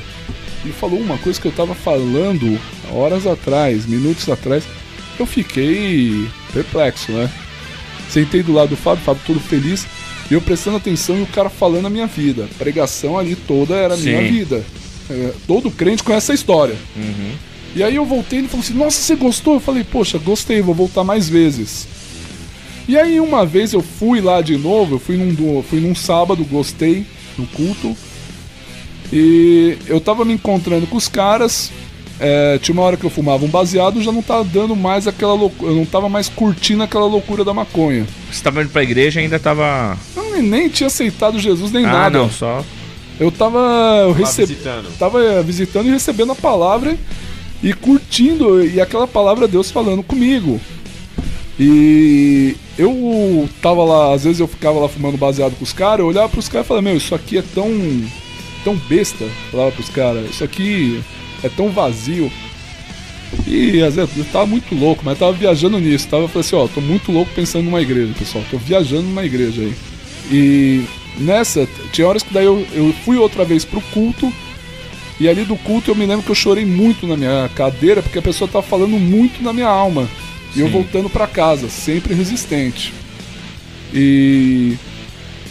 Ele 0.64 0.72
falou 0.72 1.00
uma 1.00 1.16
coisa 1.18 1.40
que 1.40 1.46
eu 1.46 1.52
tava 1.52 1.74
falando 1.74 2.58
horas 2.92 3.26
atrás, 3.26 3.86
minutos 3.86 4.28
atrás. 4.28 4.64
Eu 5.18 5.24
fiquei 5.24 6.28
perplexo, 6.52 7.10
né? 7.12 7.30
Sentei 8.10 8.42
do 8.42 8.52
lado 8.52 8.70
do 8.70 8.76
Fábio, 8.76 9.04
Fábio 9.04 9.22
todo 9.26 9.40
feliz, 9.40 9.86
e 10.30 10.34
eu 10.34 10.40
prestando 10.40 10.76
atenção 10.76 11.18
e 11.18 11.22
o 11.22 11.26
cara 11.26 11.48
falando 11.48 11.86
a 11.86 11.90
minha 11.90 12.06
vida. 12.06 12.44
A 12.44 12.58
pregação 12.58 13.18
ali 13.18 13.34
toda 13.34 13.74
era 13.74 13.94
a 13.94 13.96
minha 13.96 14.20
Sim. 14.20 14.28
vida. 14.28 14.64
É, 15.10 15.32
todo 15.46 15.70
crente 15.70 16.02
conhece 16.02 16.26
essa 16.26 16.34
história. 16.34 16.76
E 17.74 17.82
aí 17.82 17.96
eu 17.96 18.04
voltei 18.04 18.38
e 18.38 18.42
ele 18.42 18.48
falou 18.48 18.64
assim: 18.64 18.74
Nossa, 18.74 19.00
você 19.00 19.14
gostou? 19.16 19.54
Eu 19.54 19.60
falei: 19.60 19.84
Poxa, 19.84 20.18
gostei, 20.18 20.60
vou 20.60 20.74
voltar 20.74 21.04
mais 21.04 21.28
vezes. 21.28 21.86
E 22.88 22.97
aí 22.97 23.21
uma 23.21 23.45
vez 23.45 23.73
eu 23.75 23.83
fui 23.83 24.21
lá 24.21 24.40
de 24.40 24.57
novo, 24.57 24.95
eu 24.95 24.99
fui 24.99 25.16
num, 25.16 25.33
do- 25.35 25.62
fui 25.62 25.78
num 25.78 25.95
sábado, 25.95 26.42
gostei 26.45 27.07
no 27.37 27.47
culto. 27.47 27.95
E 29.12 29.76
eu 29.87 30.00
tava 30.00 30.25
me 30.25 30.33
encontrando 30.35 30.87
com 30.87 30.97
os 30.97 31.07
caras. 31.09 31.71
é, 32.21 32.59
tinha 32.59 32.73
uma 32.73 32.83
hora 32.83 32.97
que 32.97 33.04
eu 33.04 33.11
fumava 33.11 33.45
um 33.45 33.49
baseado, 33.49 34.02
já 34.02 34.11
não 34.11 34.23
tava 34.23 34.42
dando 34.42 34.75
mais 34.75 35.07
aquela 35.07 35.35
loucura. 35.35 35.71
Eu 35.71 35.76
não 35.76 35.85
tava 35.87 36.09
mais 36.09 36.28
curtindo 36.28 36.83
aquela 36.83 37.07
loucura 37.07 37.45
da 37.45 37.54
maconha. 37.54 38.07
Você 38.33 38.42
tava 38.42 38.61
indo 38.62 38.71
pra 38.71 38.83
igreja 38.83 39.21
e 39.21 39.25
ainda 39.25 39.38
tava. 39.38 39.97
Eu 40.16 40.33
nem, 40.33 40.42
nem 40.42 40.68
tinha 40.68 40.88
aceitado 40.88 41.38
Jesus 41.38 41.71
nem 41.71 41.85
ah, 41.85 41.92
nada. 41.92 42.18
não, 42.18 42.30
só. 42.30 42.64
Eu 43.21 43.30
tava. 43.30 43.59
Eu 44.02 44.14
visitando. 44.14 44.88
tava 44.99 45.23
eh, 45.23 45.42
visitando 45.42 45.87
e 45.88 45.90
recebendo 45.90 46.33
a 46.33 46.37
palavra 46.37 46.97
e 47.62 47.73
curtindo 47.73 48.64
e 48.64 48.80
aquela 48.80 49.07
palavra 49.07 49.47
Deus 49.47 49.71
falando 49.71 50.02
comigo. 50.02 50.61
E 51.59 52.57
eu 52.78 53.49
tava 53.61 53.82
lá, 53.85 54.14
às 54.14 54.25
vezes 54.25 54.38
eu 54.38 54.47
ficava 54.47 54.78
lá 54.78 54.88
fumando 54.88 55.18
baseado 55.18 55.56
com 55.56 55.64
os 55.64 55.73
caras, 55.73 56.00
eu 56.00 56.06
olhava 56.06 56.28
pros 56.28 56.49
caras 56.49 56.64
e 56.64 56.68
falava, 56.68 56.85
meu, 56.85 56.97
isso 56.97 57.14
aqui 57.14 57.37
é 57.38 57.42
tão 57.42 57.68
tão 58.62 58.76
besta, 58.76 59.25
falava 59.50 59.73
pros 59.73 59.88
caras, 59.88 60.30
isso 60.30 60.44
aqui 60.44 61.02
é 61.42 61.49
tão 61.49 61.70
vazio. 61.70 62.30
E 63.47 63.82
às 63.82 63.97
vezes 63.97 64.16
eu 64.16 64.25
tava 64.26 64.47
muito 64.47 64.75
louco, 64.75 65.02
mas 65.04 65.14
eu 65.14 65.26
tava 65.26 65.32
viajando 65.32 65.78
nisso, 65.78 66.08
tava 66.08 66.28
falei 66.28 66.40
assim, 66.40 66.56
ó, 66.56 66.66
tô 66.68 66.80
muito 66.80 67.11
louco 67.11 67.30
pensando 67.35 67.64
numa 67.64 67.82
igreja, 67.82 68.14
pessoal, 68.18 68.44
tô 68.50 68.56
viajando 68.56 69.02
numa 69.02 69.25
igreja 69.25 69.61
aí. 69.61 69.75
E 70.30 70.85
nessa, 71.18 71.68
tinha 71.92 72.06
horas 72.06 72.23
que 72.23 72.32
daí 72.32 72.44
eu, 72.44 72.64
eu 72.73 72.94
fui 73.04 73.16
outra 73.16 73.44
vez 73.44 73.64
pro 73.64 73.80
culto, 73.92 74.32
e 75.20 75.28
ali 75.28 75.44
do 75.44 75.56
culto 75.56 75.90
eu 75.90 75.94
me 75.97 76.06
lembro 76.06 76.25
que 76.25 76.30
eu 76.30 76.35
chorei 76.35 76.64
muito 76.64 77.06
na 77.06 77.16
minha 77.16 77.50
cadeira, 77.54 78.02
porque 78.02 78.18
a 78.18 78.23
pessoa 78.23 78.49
tava 78.49 78.64
falando 78.64 78.99
muito 78.99 79.42
na 79.42 79.52
minha 79.52 79.68
alma. 79.68 80.08
E 80.56 80.60
eu 80.60 80.66
Sim. 80.66 80.72
voltando 80.72 81.10
pra 81.10 81.26
casa, 81.26 81.68
sempre 81.68 82.14
resistente. 82.14 82.92
E 83.92 84.76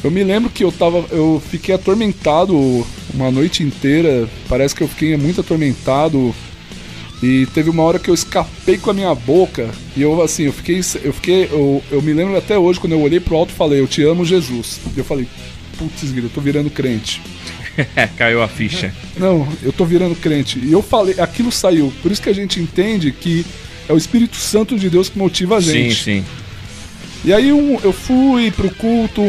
eu 0.03 0.11
me 0.11 0.23
lembro 0.23 0.49
que 0.49 0.63
eu 0.63 0.71
tava. 0.71 1.05
Eu 1.11 1.41
fiquei 1.49 1.73
atormentado 1.73 2.85
uma 3.13 3.31
noite 3.31 3.63
inteira. 3.63 4.27
Parece 4.47 4.75
que 4.75 4.83
eu 4.83 4.87
fiquei 4.87 5.15
muito 5.17 5.41
atormentado. 5.41 6.33
E 7.21 7.47
teve 7.47 7.69
uma 7.69 7.81
hora 7.81 7.97
que 7.97 8.09
eu 8.09 8.13
escapei 8.13 8.77
com 8.77 8.91
a 8.91 8.93
minha 8.93 9.13
boca. 9.15 9.69
E 9.95 10.01
eu 10.01 10.21
assim, 10.21 10.43
eu 10.43 10.53
fiquei. 10.53 10.79
Eu 11.03 11.13
fiquei. 11.13 11.45
Eu, 11.51 11.83
eu 11.91 12.01
me 12.01 12.13
lembro 12.13 12.37
até 12.37 12.57
hoje, 12.57 12.79
quando 12.79 12.93
eu 12.93 13.01
olhei 13.01 13.19
pro 13.19 13.35
alto 13.35 13.51
e 13.51 13.55
falei, 13.55 13.79
eu 13.79 13.87
te 13.87 14.03
amo, 14.03 14.23
Jesus. 14.23 14.79
E 14.95 14.99
eu 14.99 15.05
falei, 15.05 15.27
putz, 15.77 16.15
eu 16.15 16.29
tô 16.29 16.41
virando 16.41 16.69
crente. 16.69 17.21
Caiu 18.17 18.41
a 18.41 18.47
ficha. 18.47 18.93
Não, 19.17 19.47
eu 19.63 19.73
tô 19.73 19.83
virando 19.83 20.15
crente. 20.15 20.59
E 20.59 20.71
eu 20.71 20.81
falei, 20.83 21.19
aquilo 21.19 21.51
saiu. 21.51 21.91
Por 22.01 22.11
isso 22.11 22.21
que 22.21 22.29
a 22.29 22.33
gente 22.33 22.59
entende 22.59 23.11
que 23.11 23.45
é 23.89 23.93
o 23.93 23.97
Espírito 23.97 24.35
Santo 24.37 24.77
de 24.77 24.89
Deus 24.89 25.09
que 25.09 25.17
motiva 25.17 25.57
a 25.57 25.61
Sim, 25.61 25.71
gente. 25.71 26.03
sim. 26.03 26.25
E 27.25 27.33
aí 27.33 27.51
um- 27.51 27.79
eu 27.83 27.91
fui 27.93 28.51
pro 28.51 28.69
culto, 28.71 29.21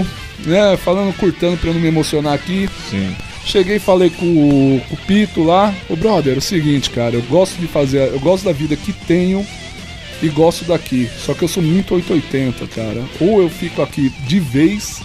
né, 0.45 0.77
falando, 0.77 1.13
curtando 1.17 1.57
pra 1.57 1.71
eu 1.71 1.75
não 1.75 1.81
me 1.81 1.89
emocionar 1.89 2.35
aqui. 2.35 2.69
Sim. 2.91 3.15
Cheguei 3.45 3.77
e 3.77 3.81
falei 3.81 4.11
com 4.11 4.27
o, 4.27 4.81
com 4.89 4.95
o 4.95 4.99
Pito 5.07 5.43
lá, 5.43 5.75
ô 5.89 5.97
brother, 5.97 6.35
é 6.35 6.39
o 6.39 6.41
seguinte, 6.41 6.91
cara, 6.91 7.15
eu 7.15 7.23
gosto 7.23 7.57
de 7.59 7.67
fazer, 7.67 8.09
eu 8.13 8.21
gosto 8.21 8.45
da 8.45 8.53
vida 8.53 8.77
que 8.77 8.93
tenho 8.93 9.45
e 10.23 10.29
gosto 10.29 10.65
daqui. 10.67 11.09
Só 11.25 11.33
que 11.33 11.43
eu 11.45 11.49
sou 11.49 11.63
muito 11.63 11.95
880, 11.95 12.67
cara. 12.67 13.03
Ou 13.21 13.41
eu 13.41 13.49
fico 13.49 13.81
aqui 13.81 14.13
de 14.27 14.39
vez, 14.39 15.01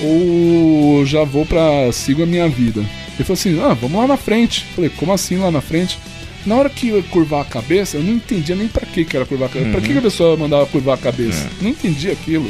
ou 0.00 1.04
já 1.04 1.24
vou 1.24 1.44
pra. 1.44 1.90
sigo 1.92 2.22
a 2.22 2.26
minha 2.26 2.48
vida. 2.48 2.80
Ele 2.80 3.24
falou 3.24 3.34
assim, 3.34 3.60
ah, 3.60 3.74
vamos 3.74 3.98
lá 3.98 4.06
na 4.06 4.16
frente. 4.16 4.64
Falei, 4.74 4.90
como 4.90 5.12
assim 5.12 5.36
lá 5.38 5.50
na 5.50 5.60
frente? 5.60 5.98
Na 6.46 6.54
hora 6.54 6.70
que 6.70 6.88
eu 6.88 6.96
ia 6.98 7.02
curvar 7.02 7.42
a 7.42 7.44
cabeça, 7.44 7.96
eu 7.96 8.02
não 8.02 8.14
entendia 8.14 8.54
nem 8.54 8.68
pra 8.68 8.86
que 8.86 9.04
que 9.04 9.16
era 9.16 9.26
curvar 9.26 9.48
a 9.48 9.52
cabeça. 9.52 9.70
Pra 9.72 9.80
que, 9.80 9.98
a 9.98 10.02
pessoa 10.02 10.36
mandava 10.36 10.64
curvar 10.66 10.94
a 10.94 10.98
cabeça? 10.98 11.50
Não 11.60 11.70
entendia 11.70 12.12
aquilo. 12.12 12.48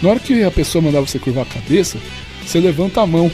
Na 0.00 0.10
hora 0.10 0.20
que 0.20 0.42
a 0.42 0.50
pessoa 0.50 0.80
mandava 0.80 1.06
você 1.06 1.18
curvar 1.18 1.42
a 1.42 1.46
cabeça, 1.46 1.98
você 2.46 2.60
levanta 2.60 3.00
a 3.00 3.06
mão 3.06 3.30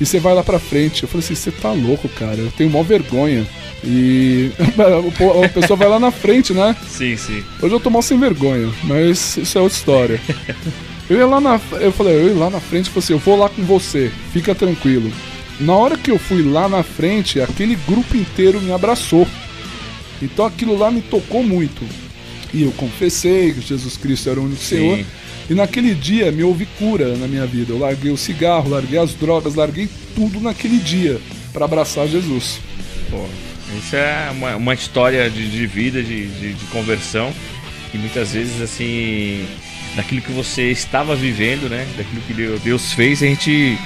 e 0.00 0.06
você 0.06 0.20
vai 0.20 0.34
lá 0.34 0.44
pra 0.44 0.60
frente. 0.60 1.02
Eu 1.02 1.08
falei 1.08 1.24
assim, 1.24 1.34
você 1.34 1.50
tá 1.50 1.72
louco, 1.72 2.08
cara. 2.08 2.36
Eu 2.36 2.52
tenho 2.56 2.70
mó 2.70 2.82
vergonha. 2.82 3.44
E 3.84 4.50
a 5.44 5.48
pessoa 5.48 5.76
vai 5.76 5.88
lá 5.88 5.98
na 5.98 6.10
frente, 6.12 6.52
né? 6.52 6.76
Sim, 6.88 7.16
sim. 7.16 7.42
Hoje 7.60 7.74
eu 7.74 7.80
tô 7.80 7.90
mal 7.90 8.02
sem 8.02 8.18
vergonha, 8.18 8.72
mas 8.84 9.36
isso 9.36 9.58
é 9.58 9.60
outra 9.60 9.76
história. 9.76 10.20
Eu 11.08 11.16
ia 11.16 11.26
lá 11.26 11.40
na. 11.40 11.58
Eu 11.80 11.90
falei, 11.90 12.14
eu 12.14 12.28
ia 12.28 12.34
lá 12.34 12.50
na 12.50 12.60
frente 12.60 12.88
e 12.88 12.90
falei 12.90 12.98
assim, 12.98 13.12
eu 13.14 13.18
vou 13.18 13.34
lá 13.34 13.48
com 13.48 13.62
você, 13.62 14.12
fica 14.30 14.54
tranquilo. 14.54 15.10
Na 15.60 15.74
hora 15.74 15.96
que 15.96 16.10
eu 16.10 16.18
fui 16.18 16.42
lá 16.42 16.68
na 16.68 16.82
frente, 16.82 17.40
aquele 17.40 17.74
grupo 17.74 18.16
inteiro 18.16 18.60
me 18.60 18.72
abraçou. 18.72 19.26
Então 20.22 20.44
aquilo 20.44 20.76
lá 20.78 20.90
me 20.90 21.00
tocou 21.02 21.42
muito. 21.42 21.84
E 22.54 22.62
eu 22.62 22.72
confessei 22.72 23.52
que 23.52 23.60
Jesus 23.60 23.96
Cristo 23.96 24.30
era 24.30 24.40
o 24.40 24.44
único 24.44 24.62
Sim. 24.62 24.76
Senhor. 24.76 25.04
E 25.50 25.54
naquele 25.54 25.94
dia 25.94 26.30
me 26.30 26.42
houve 26.42 26.66
cura 26.78 27.16
na 27.16 27.26
minha 27.26 27.46
vida. 27.46 27.72
Eu 27.72 27.78
larguei 27.78 28.10
o 28.12 28.16
cigarro, 28.16 28.68
larguei 28.70 28.98
as 28.98 29.14
drogas, 29.14 29.54
larguei 29.54 29.88
tudo 30.14 30.40
naquele 30.40 30.78
dia 30.78 31.20
para 31.52 31.64
abraçar 31.64 32.06
Jesus. 32.06 32.60
Pô, 33.10 33.24
isso 33.78 33.96
é 33.96 34.28
uma, 34.30 34.56
uma 34.56 34.74
história 34.74 35.28
de, 35.30 35.50
de 35.50 35.66
vida, 35.66 36.02
de, 36.02 36.26
de, 36.26 36.52
de 36.52 36.64
conversão. 36.66 37.32
E 37.92 37.96
muitas 37.98 38.32
vezes, 38.32 38.60
assim, 38.60 39.46
daquilo 39.96 40.20
que 40.20 40.32
você 40.32 40.70
estava 40.70 41.16
vivendo, 41.16 41.68
né? 41.70 41.86
Daquilo 41.96 42.20
que 42.26 42.34
Deus- 42.34 42.60
Deus 42.60 42.92
fez, 42.92 43.22
a 43.22 43.26
gente 43.26 43.78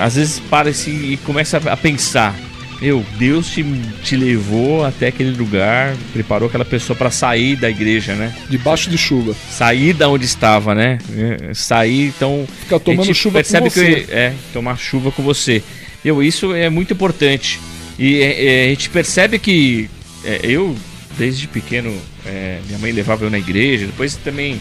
às 0.00 0.16
vezes 0.16 0.40
para 0.40 0.70
assim, 0.70 1.12
e 1.12 1.16
começa 1.18 1.56
a 1.56 1.76
pensar. 1.76 2.34
Meu, 2.80 3.04
Deus 3.18 3.50
te, 3.50 3.64
te 4.04 4.16
levou 4.16 4.84
até 4.84 5.08
aquele 5.08 5.32
lugar, 5.32 5.96
preparou 6.12 6.48
aquela 6.48 6.64
pessoa 6.64 6.96
para 6.96 7.10
sair 7.10 7.56
da 7.56 7.68
igreja, 7.68 8.14
né? 8.14 8.32
Debaixo 8.48 8.88
de 8.88 8.96
chuva. 8.96 9.34
Sair 9.50 9.92
da 9.92 10.08
onde 10.08 10.24
estava, 10.24 10.76
né? 10.76 10.98
É, 11.16 11.54
Sair, 11.54 12.06
então. 12.06 12.46
Fica 12.60 12.78
tomando 12.78 13.12
chuva 13.12 13.40
percebe 13.40 13.68
com 13.68 13.74
você. 13.74 13.94
que 14.02 14.12
é 14.12 14.32
tomar 14.52 14.78
chuva 14.78 15.10
com 15.10 15.24
você. 15.24 15.62
Eu, 16.04 16.22
isso 16.22 16.54
é 16.54 16.70
muito 16.70 16.92
importante. 16.92 17.58
E 17.98 18.22
é, 18.22 18.44
é, 18.44 18.66
a 18.66 18.68
gente 18.68 18.90
percebe 18.90 19.40
que 19.40 19.90
é, 20.24 20.40
eu, 20.44 20.76
desde 21.18 21.48
pequeno, 21.48 21.92
é, 22.24 22.60
minha 22.66 22.78
mãe 22.78 22.92
levava 22.92 23.24
eu 23.24 23.30
na 23.30 23.38
igreja, 23.38 23.86
depois 23.86 24.14
também. 24.16 24.60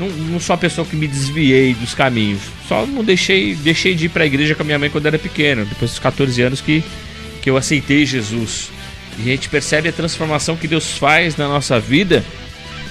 Não, 0.00 0.08
não 0.08 0.40
sou 0.40 0.54
a 0.54 0.56
pessoa 0.56 0.86
que 0.86 0.96
me 0.96 1.06
desviei 1.06 1.74
dos 1.74 1.94
caminhos. 1.94 2.40
Só 2.66 2.86
não 2.86 3.04
deixei, 3.04 3.54
deixei 3.54 3.94
de 3.94 4.06
ir 4.06 4.08
pra 4.08 4.24
igreja 4.24 4.54
com 4.54 4.62
a 4.62 4.64
minha 4.64 4.78
mãe 4.78 4.88
quando 4.88 5.04
era 5.06 5.18
pequeno. 5.18 5.66
Depois 5.66 5.90
dos 5.90 6.00
14 6.00 6.40
anos 6.40 6.60
que, 6.62 6.82
que 7.42 7.50
eu 7.50 7.56
aceitei 7.56 8.06
Jesus. 8.06 8.70
E 9.18 9.22
a 9.22 9.32
gente 9.32 9.50
percebe 9.50 9.90
a 9.90 9.92
transformação 9.92 10.56
que 10.56 10.66
Deus 10.66 10.96
faz 10.96 11.36
na 11.36 11.46
nossa 11.46 11.78
vida 11.78 12.24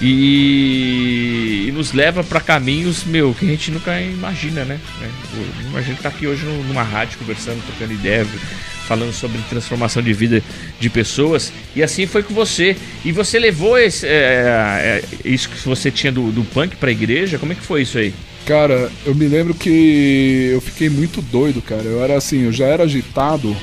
e, 0.00 1.66
e 1.68 1.72
nos 1.72 1.92
leva 1.92 2.24
para 2.24 2.40
caminhos, 2.40 3.04
meu, 3.04 3.34
que 3.34 3.44
a 3.44 3.48
gente 3.48 3.70
nunca 3.70 4.00
imagina, 4.00 4.64
né? 4.64 4.78
Eu 5.34 5.68
Imagina 5.68 5.96
estar 5.96 6.08
aqui 6.08 6.26
hoje 6.26 6.44
numa 6.44 6.82
rádio 6.82 7.18
conversando, 7.18 7.62
trocando 7.66 7.92
ideia, 7.92 8.26
falando 8.90 9.12
sobre 9.12 9.38
transformação 9.48 10.02
de 10.02 10.12
vida 10.12 10.42
de 10.80 10.90
pessoas. 10.90 11.52
E 11.76 11.82
assim 11.82 12.08
foi 12.08 12.24
com 12.24 12.34
você. 12.34 12.76
E 13.04 13.12
você 13.12 13.38
levou 13.38 13.78
esse, 13.78 14.04
é, 14.04 14.10
é, 14.10 15.04
isso 15.24 15.48
que 15.48 15.64
você 15.64 15.92
tinha 15.92 16.10
do, 16.10 16.32
do 16.32 16.42
punk 16.42 16.74
pra 16.74 16.90
igreja? 16.90 17.38
Como 17.38 17.52
é 17.52 17.54
que 17.54 17.62
foi 17.62 17.82
isso 17.82 17.98
aí? 17.98 18.12
Cara, 18.44 18.90
eu 19.06 19.14
me 19.14 19.28
lembro 19.28 19.54
que 19.54 20.50
eu 20.52 20.60
fiquei 20.60 20.90
muito 20.90 21.22
doido, 21.22 21.62
cara. 21.62 21.84
Eu 21.84 22.02
era 22.02 22.16
assim, 22.16 22.42
eu 22.46 22.52
já 22.52 22.66
era 22.66 22.82
agitado. 22.82 23.56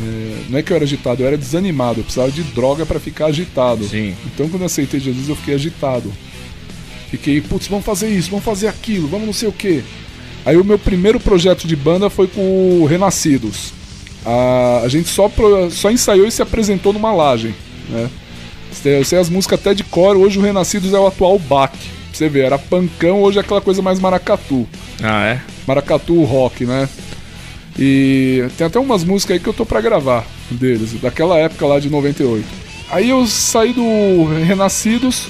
é, 0.00 0.42
não 0.48 0.60
é 0.60 0.62
que 0.62 0.72
eu 0.72 0.76
era 0.76 0.84
agitado, 0.84 1.24
eu 1.24 1.26
era 1.26 1.36
desanimado. 1.36 1.98
Eu 1.98 2.04
precisava 2.04 2.30
de 2.30 2.44
droga 2.44 2.86
pra 2.86 3.00
ficar 3.00 3.26
agitado. 3.26 3.84
Sim. 3.84 4.14
Então 4.26 4.48
quando 4.48 4.62
eu 4.62 4.66
aceitei 4.66 5.00
Jesus, 5.00 5.28
eu 5.28 5.34
fiquei 5.34 5.54
agitado. 5.54 6.12
Fiquei, 7.10 7.40
putz, 7.40 7.66
vamos 7.66 7.84
fazer 7.84 8.08
isso, 8.08 8.30
vamos 8.30 8.44
fazer 8.44 8.68
aquilo, 8.68 9.08
vamos 9.08 9.26
não 9.26 9.32
sei 9.32 9.48
o 9.48 9.52
quê. 9.52 9.82
Aí 10.46 10.56
o 10.56 10.62
meu 10.62 10.78
primeiro 10.78 11.18
projeto 11.18 11.66
de 11.66 11.74
banda 11.74 12.08
foi 12.08 12.28
com 12.28 12.80
o 12.80 12.86
Renascidos. 12.86 13.76
A, 14.24 14.82
a 14.84 14.88
gente 14.88 15.08
só, 15.08 15.28
pro- 15.28 15.70
só 15.70 15.90
ensaiou 15.90 16.26
e 16.26 16.30
se 16.30 16.42
apresentou 16.42 16.92
numa 16.92 17.12
laje, 17.12 17.54
né? 17.88 18.08
Eu 18.84 19.04
sei 19.04 19.18
as 19.18 19.28
músicas 19.30 19.58
até 19.60 19.74
de 19.74 19.82
cor, 19.82 20.16
hoje 20.16 20.38
o 20.38 20.42
Renascidos 20.42 20.92
é 20.92 20.98
o 20.98 21.06
atual 21.06 21.38
Bach. 21.38 21.70
Pra 21.72 21.80
você 22.12 22.28
ver, 22.28 22.44
era 22.44 22.58
pancão, 22.58 23.22
hoje 23.22 23.38
é 23.38 23.40
aquela 23.40 23.60
coisa 23.60 23.80
mais 23.82 23.98
maracatu. 23.98 24.68
Ah, 25.02 25.24
é? 25.26 25.40
Maracatu 25.66 26.22
rock, 26.24 26.64
né? 26.64 26.88
E 27.78 28.44
tem 28.56 28.66
até 28.66 28.78
umas 28.78 29.04
músicas 29.04 29.34
aí 29.34 29.40
que 29.40 29.48
eu 29.48 29.54
tô 29.54 29.64
pra 29.64 29.80
gravar 29.80 30.24
deles, 30.50 30.92
daquela 31.00 31.38
época 31.38 31.66
lá 31.66 31.78
de 31.78 31.88
98. 31.88 32.44
Aí 32.90 33.08
eu 33.10 33.26
saí 33.26 33.72
do 33.72 34.24
Renascidos, 34.46 35.26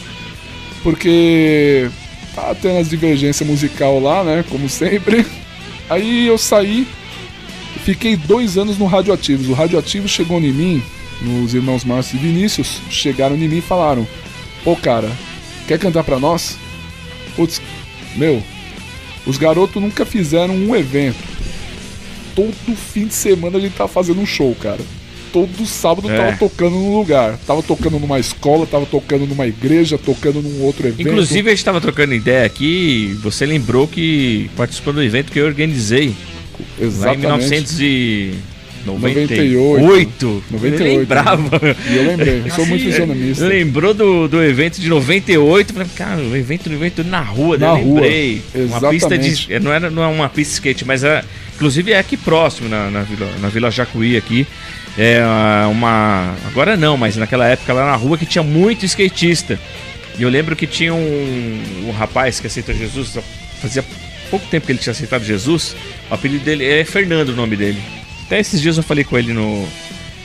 porque 0.83 1.91
tá 2.35 2.55
tendo 2.55 2.79
as 2.79 2.89
divergências 2.89 3.49
musical 3.49 4.01
lá, 4.01 4.23
né? 4.25 4.45
Como 4.49 4.69
sempre. 4.69 5.27
Aí 5.91 6.27
eu 6.27 6.39
saí, 6.39 6.87
fiquei 7.89 8.17
dois 8.17 8.59
anos 8.59 8.77
no 8.77 8.85
Radioativos. 8.85 9.49
O 9.49 9.55
Radioativo 9.55 10.07
chegou 10.07 10.39
em 10.39 10.53
mim, 10.53 10.83
os 11.43 11.55
irmãos 11.55 11.85
Márcio 11.85 12.17
e 12.17 12.19
Vinícius 12.19 12.83
chegaram 12.91 13.35
em 13.35 13.49
mim 13.49 13.59
e 13.59 13.63
falaram: 13.63 14.07
Pô, 14.63 14.77
cara, 14.77 15.11
quer 15.67 15.79
cantar 15.79 16.05
pra 16.05 16.19
nós? 16.19 16.59
Putz, 17.35 17.63
meu, 18.15 18.43
os 19.27 19.39
garotos 19.39 19.81
nunca 19.81 20.05
fizeram 20.05 20.55
um 20.55 20.77
evento. 20.77 21.17
Todo 22.35 22.77
fim 22.77 23.07
de 23.07 23.15
semana 23.15 23.57
a 23.57 23.61
gente 23.61 23.75
tá 23.75 23.89
fazendo 23.89 24.21
um 24.21 24.27
show, 24.27 24.55
cara. 24.55 24.81
todo 25.33 25.67
sábado 25.67 26.11
É. 26.11 26.17
tava 26.17 26.37
tocando 26.37 26.77
num 26.77 26.97
lugar. 26.97 27.39
Tava 27.47 27.63
tocando 27.63 27.99
numa 27.99 28.19
escola, 28.19 28.67
tava 28.67 28.87
tocando 28.87 29.27
numa 29.27 29.47
igreja, 29.47 29.97
tocando 29.99 30.43
num 30.43 30.63
outro 30.63 30.87
evento. 30.87 31.09
Inclusive, 31.09 31.49
a 31.49 31.53
gente 31.53 31.59
estava 31.59 31.81
trocando 31.81 32.15
ideia 32.15 32.45
aqui. 32.47 33.17
Você 33.23 33.45
lembrou 33.47 33.87
que 33.89 34.51
participou 34.57 34.93
do 34.93 35.03
evento 35.03 35.33
que 35.33 35.39
eu 35.39 35.47
organizei 35.47 36.15
lá 36.79 36.85
em 36.85 36.87
Exatamente. 36.87 37.85
1998. 37.85 38.49
98, 38.87 40.83
Eu 40.83 40.99
lembrava. 40.99 41.61
E 41.91 41.97
eu 41.97 42.07
lembrei, 42.07 42.43
eu 42.45 42.51
sou 42.51 42.67
muito 42.67 42.85
fisionomista. 42.85 43.47
Lembrou 43.47 43.93
do, 43.93 44.29
do 44.29 44.43
evento 44.43 44.81
de 44.81 44.89
98? 44.89 45.73
Falei, 45.73 45.89
cara, 45.97 46.21
o 46.21 46.37
evento 46.37 46.69
do 46.69 46.75
evento 46.75 47.05
na 47.05 47.21
rua, 47.21 47.59
Na 47.59 47.75
daí 47.75 47.83
eu 47.83 47.89
rua, 47.89 48.01
lembrei. 48.01 48.43
Uma 48.55 48.81
pista 48.81 49.15
exatamente. 49.15 49.47
de. 49.47 49.61
Não, 49.61 49.73
era, 49.73 49.91
não 49.91 50.03
é 50.03 50.07
uma 50.07 50.29
pista 50.29 50.53
de 50.53 50.55
skate, 50.55 50.85
mas 50.85 51.05
é, 51.05 51.25
inclusive 51.55 51.93
é 51.93 51.99
aqui 51.99 52.17
próximo, 52.17 52.69
na, 52.69 52.91
na, 52.91 53.03
Vila, 53.03 53.31
na 53.41 53.49
Vila 53.49 53.71
Jacuí 53.71 54.17
aqui. 54.17 54.47
É 54.97 55.21
ah, 55.23 55.69
uma. 55.71 56.35
Agora 56.47 56.77
não, 56.77 56.97
mas 56.97 57.17
naquela 57.17 57.47
época 57.47 57.73
lá 57.73 57.87
na 57.87 57.97
rua 57.97 58.17
que 58.17 58.27
tinha 58.27 58.43
muito 58.43 58.85
skatista. 58.85 59.59
E 60.19 60.23
eu 60.23 60.29
lembro 60.29 60.57
que 60.57 60.67
tinha 60.67 60.93
um, 60.93 61.63
um 61.87 61.91
rapaz 61.93 62.41
que 62.41 62.49
aceitou 62.49 62.75
Jesus, 62.75 63.17
fazia 63.61 63.85
pouco 64.31 64.47
tempo 64.47 64.67
que 64.67 64.73
ele 64.73 64.79
tinha 64.79 64.93
aceitado 64.93 65.25
Jesus. 65.25 65.75
O 66.11 66.15
apelido 66.15 66.45
dele 66.45 66.65
é 66.65 66.85
Fernando 66.85 67.31
o 67.31 67.37
nome 67.37 67.57
dele. 67.57 67.81
Até 68.27 68.39
esses 68.39 68.61
dias 68.61 68.77
eu 68.77 68.83
falei 68.83 69.05
com 69.05 69.19
ele 69.19 69.33
no, 69.33 69.69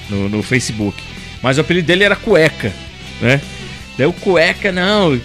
no, 0.10 0.30
no 0.30 0.44
Facebook. 0.44 1.02
Mas 1.42 1.58
o 1.58 1.62
apelido 1.62 1.88
dele 1.88 2.04
era 2.04 2.16
Cueca, 2.16 2.74
né? 3.22 3.42
Daí 3.98 4.08
o 4.08 4.14
Cueca, 4.14 4.72
não. 4.72 5.20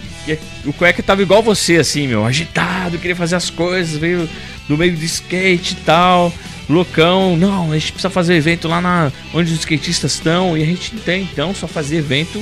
O 0.65 0.73
Cueca 0.73 1.01
tava 1.01 1.21
igual 1.21 1.41
você, 1.41 1.77
assim, 1.77 2.07
meu, 2.07 2.25
agitado, 2.25 2.97
queria 2.97 3.15
fazer 3.15 3.35
as 3.35 3.49
coisas, 3.49 3.97
veio 3.97 4.29
do 4.67 4.77
meio 4.77 4.95
de 4.95 5.05
skate 5.05 5.73
e 5.73 5.77
tal. 5.77 6.33
Loucão, 6.69 7.35
não, 7.35 7.71
a 7.71 7.79
gente 7.79 7.93
precisa 7.93 8.11
fazer 8.11 8.35
evento 8.35 8.67
lá 8.67 8.79
na 8.79 9.11
onde 9.33 9.51
os 9.51 9.59
skatistas 9.59 10.13
estão. 10.13 10.57
E 10.57 10.61
a 10.61 10.65
gente 10.65 10.91
tem, 10.97 11.23
então, 11.23 11.53
só 11.55 11.67
fazer 11.67 11.97
evento 11.97 12.39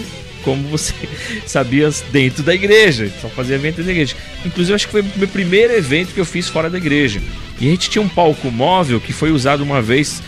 como 0.48 0.64
você 0.70 0.94
sabia 1.46 1.90
dentro 2.10 2.42
da 2.42 2.56
igreja. 2.56 3.12
Só 3.22 3.28
fazia 3.28 3.56
evento 3.56 3.76
dentro 3.76 3.88
da 3.88 3.92
igreja. 3.92 4.16
Inclusive, 4.46 4.74
acho 4.74 4.86
que 4.86 4.92
foi 4.94 5.02
o 5.02 5.06
meu 5.18 5.28
primeiro 5.28 5.74
evento 5.74 6.14
que 6.14 6.20
eu 6.22 6.26
fiz 6.26 6.48
fora 6.48 6.70
da 6.70 6.78
igreja. 6.78 7.20
E 7.60 7.68
a 7.68 7.72
gente 7.72 7.90
tinha 7.90 8.02
um 8.02 8.08
palco 8.08 8.50
móvel 8.50 9.02
que 9.02 9.12
foi 9.12 9.30
usado 9.30 9.62
uma 9.62 9.82
vez. 9.82 10.22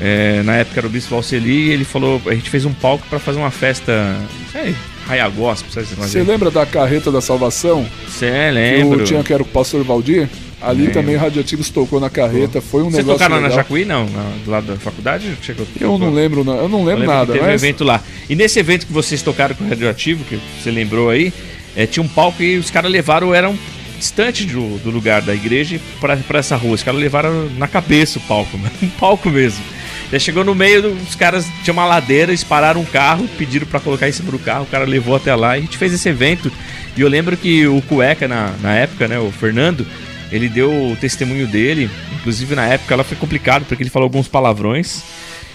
é, 0.00 0.42
na 0.42 0.56
época 0.56 0.80
era 0.80 0.86
o 0.86 0.90
Bispo 0.90 1.14
Alceli 1.14 1.68
e 1.68 1.70
ele 1.70 1.84
falou: 1.84 2.22
a 2.24 2.34
gente 2.34 2.48
fez 2.48 2.64
um 2.64 2.72
palco 2.72 3.06
para 3.10 3.18
fazer 3.18 3.38
uma 3.38 3.50
festa. 3.50 4.16
Sei, 4.50 4.74
Raia 5.06 5.28
Gospel, 5.28 5.70
sabe 5.70 5.86
Você 5.86 6.22
lembra 6.22 6.50
da 6.50 6.64
carreta 6.64 7.12
da 7.12 7.20
salvação? 7.20 7.86
Você 8.06 8.30
Que 8.30 8.50
lembra? 8.50 9.02
o 9.02 9.04
tinha 9.04 9.22
que 9.22 9.32
era 9.34 9.42
o 9.42 9.46
pastor 9.46 9.84
Valdir? 9.84 10.28
Ali 10.60 10.78
Lembro. 10.86 10.94
também 10.94 11.14
Radioativos 11.16 11.70
tocou 11.70 12.00
na 12.00 12.10
carreta, 12.10 12.60
foi 12.60 12.82
um 12.82 12.90
Você 12.90 12.96
negócio 12.98 13.18
tocaram 13.18 13.36
na 13.36 13.42
legal. 13.48 13.58
Jacuí, 13.58 13.84
não? 13.84 14.06
Na- 14.08 14.32
do 14.44 14.50
lado 14.50 14.66
da 14.66 14.76
faculdade? 14.76 15.32
Chegou, 15.40 15.64
Eu 15.80 15.96
não 15.98 16.10
lembro, 16.12 16.42
não. 16.42 16.56
eu 16.56 16.68
não 16.68 16.80
Eu 16.80 16.84
lembro 16.86 17.00
lembro 17.02 17.14
nada, 17.14 17.32
teve 17.32 17.44
um 17.44 17.48
mas 17.48 17.62
evento 17.62 17.84
lá. 17.84 18.02
E 18.28 18.34
nesse 18.34 18.58
evento 18.58 18.86
que 18.86 18.92
vocês 18.92 19.22
tocaram 19.22 19.54
com 19.54 19.64
o 19.64 19.68
Radioativo, 19.68 20.24
que 20.24 20.38
você 20.60 20.70
lembrou 20.72 21.10
aí, 21.10 21.32
é, 21.76 21.86
tinha 21.86 22.02
um 22.02 22.08
palco 22.08 22.42
e 22.42 22.58
os 22.58 22.70
caras 22.70 22.90
levaram, 22.90 23.32
eram 23.32 23.56
distante 23.98 24.44
do, 24.46 24.78
do 24.78 24.90
lugar 24.90 25.22
da 25.22 25.32
igreja 25.34 25.80
pra 26.00 26.38
essa 26.38 26.56
rua. 26.56 26.74
Os 26.74 26.82
caras 26.82 27.00
levaram 27.00 27.48
na 27.56 27.68
cabeça 27.68 28.18
o 28.18 28.22
palco, 28.22 28.58
mano. 28.58 28.72
um 28.82 28.88
palco 28.88 29.30
mesmo. 29.30 29.62
Daí 30.10 30.18
chegou 30.18 30.42
no 30.42 30.54
meio, 30.54 30.92
os 31.08 31.14
caras 31.14 31.46
tinham 31.62 31.74
uma 31.74 31.84
ladeira, 31.84 32.30
eles 32.32 32.42
pararam 32.42 32.80
um 32.80 32.84
carro, 32.84 33.28
pediram 33.36 33.66
pra 33.66 33.78
colocar 33.78 34.08
em 34.08 34.12
cima 34.12 34.30
do 34.32 34.38
carro, 34.38 34.62
o 34.64 34.66
cara 34.66 34.84
levou 34.86 35.14
até 35.14 35.34
lá 35.34 35.56
e 35.56 35.60
a 35.60 35.62
gente 35.62 35.76
fez 35.76 35.92
esse 35.92 36.08
evento. 36.08 36.50
E 36.96 37.00
eu 37.00 37.08
lembro 37.08 37.36
que 37.36 37.66
o 37.66 37.80
Cueca, 37.82 38.26
na, 38.26 38.52
na 38.62 38.74
época, 38.74 39.06
né, 39.06 39.18
o 39.18 39.30
Fernando, 39.30 39.86
ele 40.30 40.48
deu 40.48 40.70
o 40.70 40.96
testemunho 40.96 41.46
dele. 41.46 41.90
Inclusive 42.20 42.54
na 42.54 42.66
época 42.66 42.94
ela 42.94 43.04
foi 43.04 43.16
complicado, 43.16 43.64
porque 43.66 43.82
ele 43.82 43.90
falou 43.90 44.06
alguns 44.06 44.28
palavrões. 44.28 45.02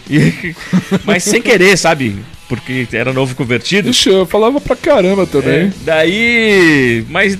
E- 0.09 0.55
mas 1.05 1.23
sem 1.23 1.41
querer, 1.41 1.77
sabe? 1.77 2.15
Porque 2.49 2.87
era 2.91 3.13
novo 3.13 3.35
convertido. 3.35 3.89
Ixi, 3.89 4.09
eu 4.09 4.25
falava 4.25 4.59
pra 4.59 4.75
caramba 4.75 5.25
também. 5.25 5.67
É, 5.67 5.71
daí. 5.83 7.05
Mas. 7.09 7.37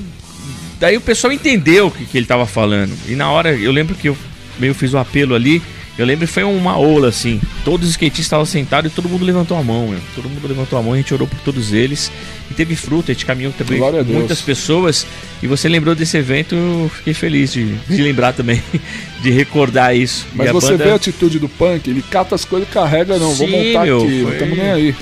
Daí 0.80 0.98
o 0.98 1.02
pessoal 1.02 1.32
entendeu 1.32 1.88
o 1.88 1.92
que, 1.92 2.06
que 2.06 2.18
ele 2.18 2.26
tava 2.26 2.46
falando. 2.46 2.94
E 3.08 3.16
na 3.16 3.32
hora, 3.32 3.54
eu 3.54 3.72
lembro 3.72 3.96
que 3.96 4.10
eu 4.10 4.18
meio 4.60 4.74
fiz 4.74 4.94
o 4.94 4.98
apelo 4.98 5.34
ali. 5.36 5.62
Eu 5.98 6.06
lembro 6.08 6.26
que 6.26 6.34
foi 6.34 6.44
uma 6.44 6.76
ola 6.78 7.10
assim. 7.10 7.40
Todos 7.64 7.86
os 7.88 7.92
skatistas 7.94 8.26
estavam 8.26 8.46
sentados 8.46 8.92
e 8.92 8.96
todo 8.96 9.08
mundo 9.08 9.24
levantou 9.24 9.56
a 9.58 9.64
mão, 9.64 9.90
meu. 9.90 10.00
Todo 10.16 10.28
mundo 10.28 10.48
levantou 10.48 10.78
a 10.80 10.82
mão, 10.82 10.94
a 10.94 10.98
gente 10.98 11.14
orou 11.14 11.28
por 11.28 11.38
todos 11.42 11.72
eles. 11.72 12.12
E 12.50 12.54
teve 12.56 12.76
fruta, 12.76 13.12
a 13.12 13.14
gente 13.14 13.26
caminhou 13.28 13.54
também 13.54 13.78
Glória 13.78 14.04
com 14.04 14.12
muitas 14.12 14.42
pessoas. 14.42 15.06
E 15.42 15.46
você 15.48 15.70
lembrou 15.70 15.94
desse 15.94 16.18
evento, 16.18 16.56
eu 16.56 16.90
fiquei 16.96 17.14
feliz 17.14 17.54
de, 17.54 17.76
de 17.76 18.02
lembrar 18.02 18.34
também, 18.34 18.62
de 19.22 19.30
recordar 19.30 19.96
isso. 19.96 20.26
Mas 20.34 20.52
você 20.52 20.72
banda- 20.72 20.84
vê 20.86 20.92
a 20.92 20.96
atitude 20.96 21.38
do 21.38 21.48
punk, 21.48 21.88
ele 21.90 22.02
cata 22.02 22.34
as 22.34 22.44
coisas 22.44 22.68
e 22.68 22.72
carrega, 22.72 23.20
não, 23.20 23.32
vou 23.34 23.48
Sim, 23.48 23.68
montar 23.68 23.86
meu, 23.86 24.02
aqui, 24.02 24.12
não 24.18 24.24
foi- 24.26 24.34
estamos 24.34 24.58
nem 24.58 24.72
aí. 24.72 24.96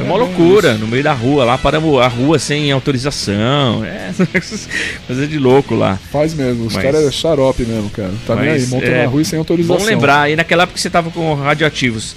Foi 0.00 0.06
uma 0.06 0.16
loucura, 0.16 0.74
no 0.78 0.86
meio 0.86 1.04
da 1.04 1.12
rua, 1.12 1.44
lá 1.44 1.58
paramos 1.58 2.00
a 2.00 2.08
rua 2.08 2.38
sem 2.38 2.72
autorização. 2.72 3.84
É, 3.84 4.10
coisa 5.06 5.26
de 5.26 5.38
louco 5.38 5.74
lá. 5.74 5.98
Faz 6.10 6.32
mesmo, 6.32 6.66
os 6.66 6.74
Mas- 6.74 6.82
caras 6.82 7.06
é 7.06 7.10
xarope 7.10 7.64
mesmo, 7.64 7.90
cara. 7.90 8.10
Tá 8.26 8.34
nem 8.34 8.48
aí, 8.48 8.60
Mas, 8.60 8.70
monta 8.70 8.86
é, 8.86 9.02
na 9.04 9.10
rua 9.10 9.22
sem 9.24 9.38
autorização. 9.38 9.76
Vamos 9.76 9.90
lembrar, 9.90 10.22
aí 10.22 10.36
naquela 10.36 10.62
época 10.62 10.78
você 10.78 10.88
tava 10.88 11.10
com 11.10 11.34
radioativos. 11.34 12.16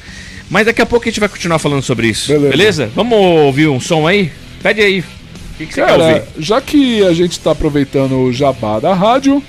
Mas 0.50 0.66
daqui 0.66 0.82
a 0.82 0.86
pouco 0.86 1.06
a 1.06 1.10
gente 1.10 1.20
vai 1.20 1.28
continuar 1.28 1.60
falando 1.60 1.82
sobre 1.82 2.08
isso. 2.08 2.32
Beleza. 2.32 2.50
Beleza? 2.52 2.92
Vamos 2.96 3.18
ouvir 3.18 3.68
um 3.68 3.82
som 3.82 4.08
aí? 4.08 4.32
Pede 4.62 4.82
aí. 4.82 5.00
O 5.02 5.58
que, 5.58 5.66
que 5.66 5.74
você 5.74 5.82
quer 5.82 5.88
Cara, 5.88 6.28
já 6.40 6.62
que 6.62 7.04
a 7.04 7.14
gente 7.14 7.38
tá 7.40 7.52
aproveitando 7.52 8.14
o 8.18 8.32
jabá 8.32 8.80
da 8.80 8.94
rádio, 8.94 9.44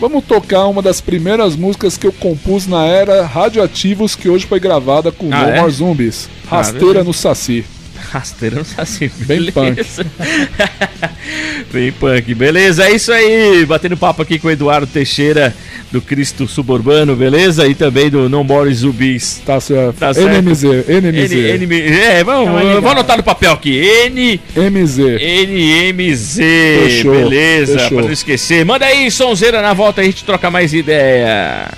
vamos 0.00 0.24
tocar 0.24 0.66
uma 0.66 0.82
das 0.82 1.00
primeiras 1.00 1.56
músicas 1.56 1.96
que 1.96 2.06
eu 2.06 2.12
compus 2.12 2.66
na 2.66 2.84
era 2.84 3.24
Radioativos, 3.24 4.14
que 4.14 4.28
hoje 4.28 4.46
foi 4.46 4.60
gravada 4.60 5.10
com 5.12 5.28
Ah, 5.32 5.42
No 5.42 5.48
é? 5.50 5.60
More 5.60 5.72
Zombies. 5.72 6.28
Ah, 6.50 6.56
Rasteira 6.56 6.86
beleza. 6.86 7.04
no 7.04 7.14
Saci. 7.14 7.64
Rasteira 8.14 8.56
no 8.56 8.64
Saci. 8.64 9.10
Bem 9.26 9.50
beleza. 9.50 10.06
Bem 11.72 11.90
punk. 11.90 12.32
Beleza, 12.32 12.84
é 12.84 12.92
isso 12.92 13.12
aí. 13.12 13.66
Batendo 13.66 13.96
papo 13.96 14.22
aqui 14.22 14.38
com 14.38 14.46
o 14.46 14.50
Eduardo 14.52 14.86
Teixeira, 14.86 15.52
do 15.90 16.00
Cristo 16.00 16.46
Suburbano, 16.46 17.16
beleza? 17.16 17.66
E 17.66 17.74
também 17.74 18.08
do 18.08 18.28
No 18.28 18.44
More 18.44 18.72
Zumbis. 18.72 19.42
Tá 19.44 19.58
certo. 19.58 19.96
Tá 19.98 20.14
certo. 20.14 20.28
NMZ, 20.28 20.62
NMZ. 20.86 21.32
N, 21.32 21.66
N, 21.66 21.74
é, 21.74 22.22
vamos, 22.22 22.46
Não 22.50 22.76
é 22.78 22.80
vou 22.80 22.90
anotar 22.92 23.16
no 23.16 23.24
papel 23.24 23.52
aqui. 23.52 23.80
N, 23.80 24.40
MZ. 24.54 24.98
NMZ. 25.20 26.36
Fechou, 26.36 27.14
Beleza, 27.14 27.78
fechou. 27.80 27.98
pra 27.98 28.06
não 28.06 28.12
esquecer. 28.12 28.64
Manda 28.64 28.86
aí, 28.86 29.10
sonzeira, 29.10 29.60
na 29.60 29.72
volta 29.72 30.02
a 30.02 30.04
gente 30.04 30.22
troca 30.22 30.52
mais 30.52 30.72
ideia. 30.72 31.68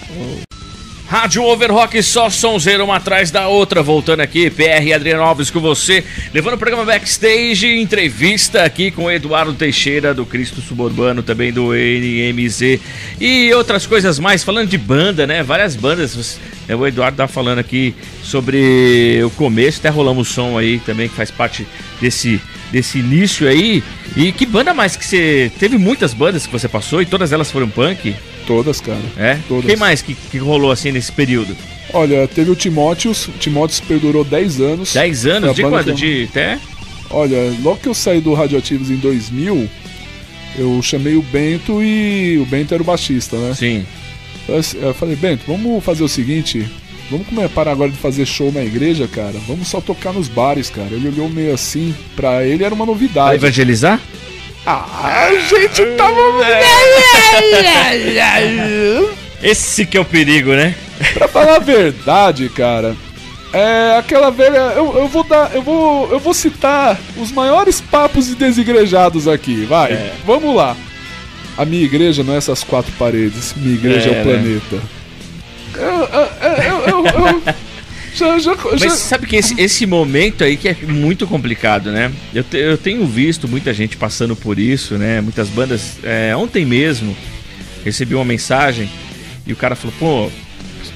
Rádio 1.09 1.45
Overrock, 1.45 2.03
só 2.03 2.29
sonzeira 2.29 2.83
uma 2.85 2.97
atrás 2.97 3.31
da 3.31 3.47
outra. 3.47 3.81
Voltando 3.81 4.21
aqui, 4.21 4.51
PR 4.51 4.93
Adriano 4.93 5.23
Alves 5.23 5.51
com 5.51 5.61
você. 5.61 6.03
Levando 6.35 6.55
o 6.55 6.59
programa 6.59 6.85
Backstage, 6.85 7.79
entrevista 7.79 8.65
aqui 8.65 8.91
com 8.91 9.09
Eduardo 9.09 9.55
Teixeira, 9.55 10.13
do 10.13 10.27
Cristo 10.27 10.61
Suburbano, 10.61 11.23
também 11.23 11.53
do 11.53 11.73
NMZ. 11.73 12.81
E 13.21 13.53
outras 13.55 13.87
coisas 13.87 14.19
mais, 14.19 14.43
falando 14.43 14.69
de 14.69 14.77
banda, 14.77 15.29
né? 15.29 15.45
Várias 15.45 15.77
bandas. 15.77 16.15
Você- 16.17 16.41
é, 16.69 16.75
O 16.75 16.85
Eduardo 16.85 17.17
tá 17.17 17.29
falando 17.29 17.61
aqui 17.61 17.95
sobre 18.25 19.21
o 19.25 19.31
começo, 19.31 19.79
até 19.79 19.89
rolamos 19.89 20.29
o 20.29 20.33
som 20.35 20.59
aí 20.59 20.81
também, 20.81 21.09
que 21.09 21.15
faz 21.15 21.31
parte 21.31 21.65
desse, 22.01 22.41
desse 22.73 22.99
início 22.99 23.47
aí. 23.47 23.81
E 24.17 24.33
que 24.33 24.45
banda 24.45 24.75
mais 24.75 24.97
que 24.97 25.07
você. 25.07 25.53
Teve 25.61 25.79
muitas 25.79 26.13
bandas 26.13 26.47
que 26.47 26.53
você 26.53 26.67
passou 26.69 27.01
e 27.01 27.07
todas 27.07 27.33
elas 27.33 27.49
foram 27.49 27.69
punk? 27.69 28.13
Todas, 28.47 28.81
cara. 28.81 29.01
É? 29.17 29.39
Todas. 29.49 29.67
Quem 29.67 29.77
mais 29.77 30.01
que, 30.03 30.15
que 30.15 30.39
rolou 30.39 30.71
assim 30.71 30.93
nesse 30.93 31.11
período? 31.13 31.57
Olha, 31.93 32.27
teve 32.29 32.51
o 32.51 32.55
Timóteos. 32.55 33.29
Timóteos 33.41 33.81
perdurou 33.81 34.25
10 34.25 34.61
anos. 34.61 34.93
10 34.95 35.23
Foi 35.23 35.31
a 35.31 35.35
anos? 35.37 35.57
De 35.57 35.63
quando? 35.63 35.85
que 35.85 35.93
De 35.95 36.29
até? 36.31 36.59
Olha, 37.11 37.53
logo 37.63 37.77
que 37.79 37.89
eu 37.89 37.95
saí 37.95 38.21
do 38.21 38.35
Radioativos 38.35 38.91
em 38.91 38.97
2000, 38.97 39.69
eu 40.59 40.81
chamei 40.83 41.15
o 41.15 41.23
Bento 41.23 41.83
e 41.83 42.39
o 42.39 42.47
Bento 42.47 42.75
era 42.75 42.83
o 42.83 42.87
baixista, 42.87 43.37
né? 43.37 43.55
Sim. 43.55 43.85
Eu 44.81 44.95
falei, 44.95 45.17
Bento, 45.17 45.43
vamos 45.47 45.83
fazer 45.85 46.03
o 46.05 46.09
seguinte, 46.09 46.67
vamos 47.11 47.27
começar 47.27 47.49
parar 47.51 47.73
agora 47.73 47.91
de 47.91 47.97
fazer 47.97 48.25
show 48.27 48.51
na 48.53 48.63
igreja, 48.65 49.09
cara. 49.09 49.35
Vamos 49.47 49.69
só 49.69 49.81
tocar 49.81 50.13
nos 50.13 50.29
bares, 50.29 50.69
cara. 50.71 50.89
Ele 50.93 51.09
olhou 51.09 51.29
meio 51.29 51.53
assim, 51.55 51.95
pra 52.15 52.45
ele 52.45 52.63
era 52.65 52.75
uma 52.75 52.85
Pra 52.85 52.93
novidade. 52.93 53.35
evangelizar? 53.37 54.01
Ah, 54.67 55.29
a 55.29 55.33
gente 55.39 55.85
tava. 55.97 56.17
Esse 59.43 59.85
que 59.87 59.97
é 59.97 60.01
o 60.01 60.05
perigo, 60.05 60.51
né? 60.53 60.75
pra 61.15 61.29
falar 61.29 61.57
a 61.57 61.61
verdade, 61.61 62.49
cara. 62.49 62.97
É 63.53 63.97
aquela 63.99 64.31
velha. 64.31 64.73
Eu, 64.75 64.97
eu 64.99 65.07
vou 65.09 65.23
dar. 65.23 65.55
Eu 65.55 65.63
vou. 65.63 66.11
Eu 66.11 66.19
vou 66.19 66.35
citar 66.35 66.99
os 67.17 67.31
maiores 67.31 67.81
papos 67.81 68.27
de 68.27 68.35
desigrejados 68.35 69.29
aqui, 69.29 69.65
vai. 69.65 69.93
É. 69.93 70.13
Vamos 70.27 70.55
lá. 70.55 70.77
A 71.57 71.65
minha 71.65 71.85
igreja 71.85 72.23
não 72.23 72.35
é 72.35 72.39
essas 72.39 72.63
quatro 72.65 72.93
paredes. 72.99 73.55
Minha 73.57 73.75
igreja 73.77 74.11
é, 74.11 74.13
É, 74.13 74.15
o 74.15 74.17
né? 74.17 74.23
planeta. 74.25 74.83
Eu, 75.77 75.85
eu, 75.85 76.29
eu, 76.63 76.81
eu, 76.87 77.07
eu- 77.07 77.43
já, 78.17 78.39
já, 78.39 78.57
Mas 78.73 78.81
já- 78.81 78.91
sabe 78.91 79.27
que 79.27 79.37
esse, 79.37 79.55
esse 79.61 79.87
momento 79.87 80.43
aí 80.45 80.57
que 80.57 80.69
é 80.69 80.77
muito 80.87 81.27
complicado, 81.27 81.91
né? 81.93 82.11
Eu, 82.35 82.43
te- 82.45 82.57
eu 82.57 82.79
tenho 82.79 83.07
visto 83.07 83.47
muita 83.47 83.73
gente 83.75 83.97
passando 83.97 84.35
por 84.35 84.59
isso, 84.59 84.95
né? 84.95 85.21
Muitas 85.21 85.49
bandas. 85.49 85.99
é, 86.03 86.35
ontem 86.37 86.65
mesmo 86.65 87.17
recebi 87.85 88.15
uma 88.15 88.25
mensagem 88.25 88.91
e 89.47 89.53
o 89.53 89.57
cara 89.57 89.77
falou: 89.77 89.95
pô, 89.99 90.31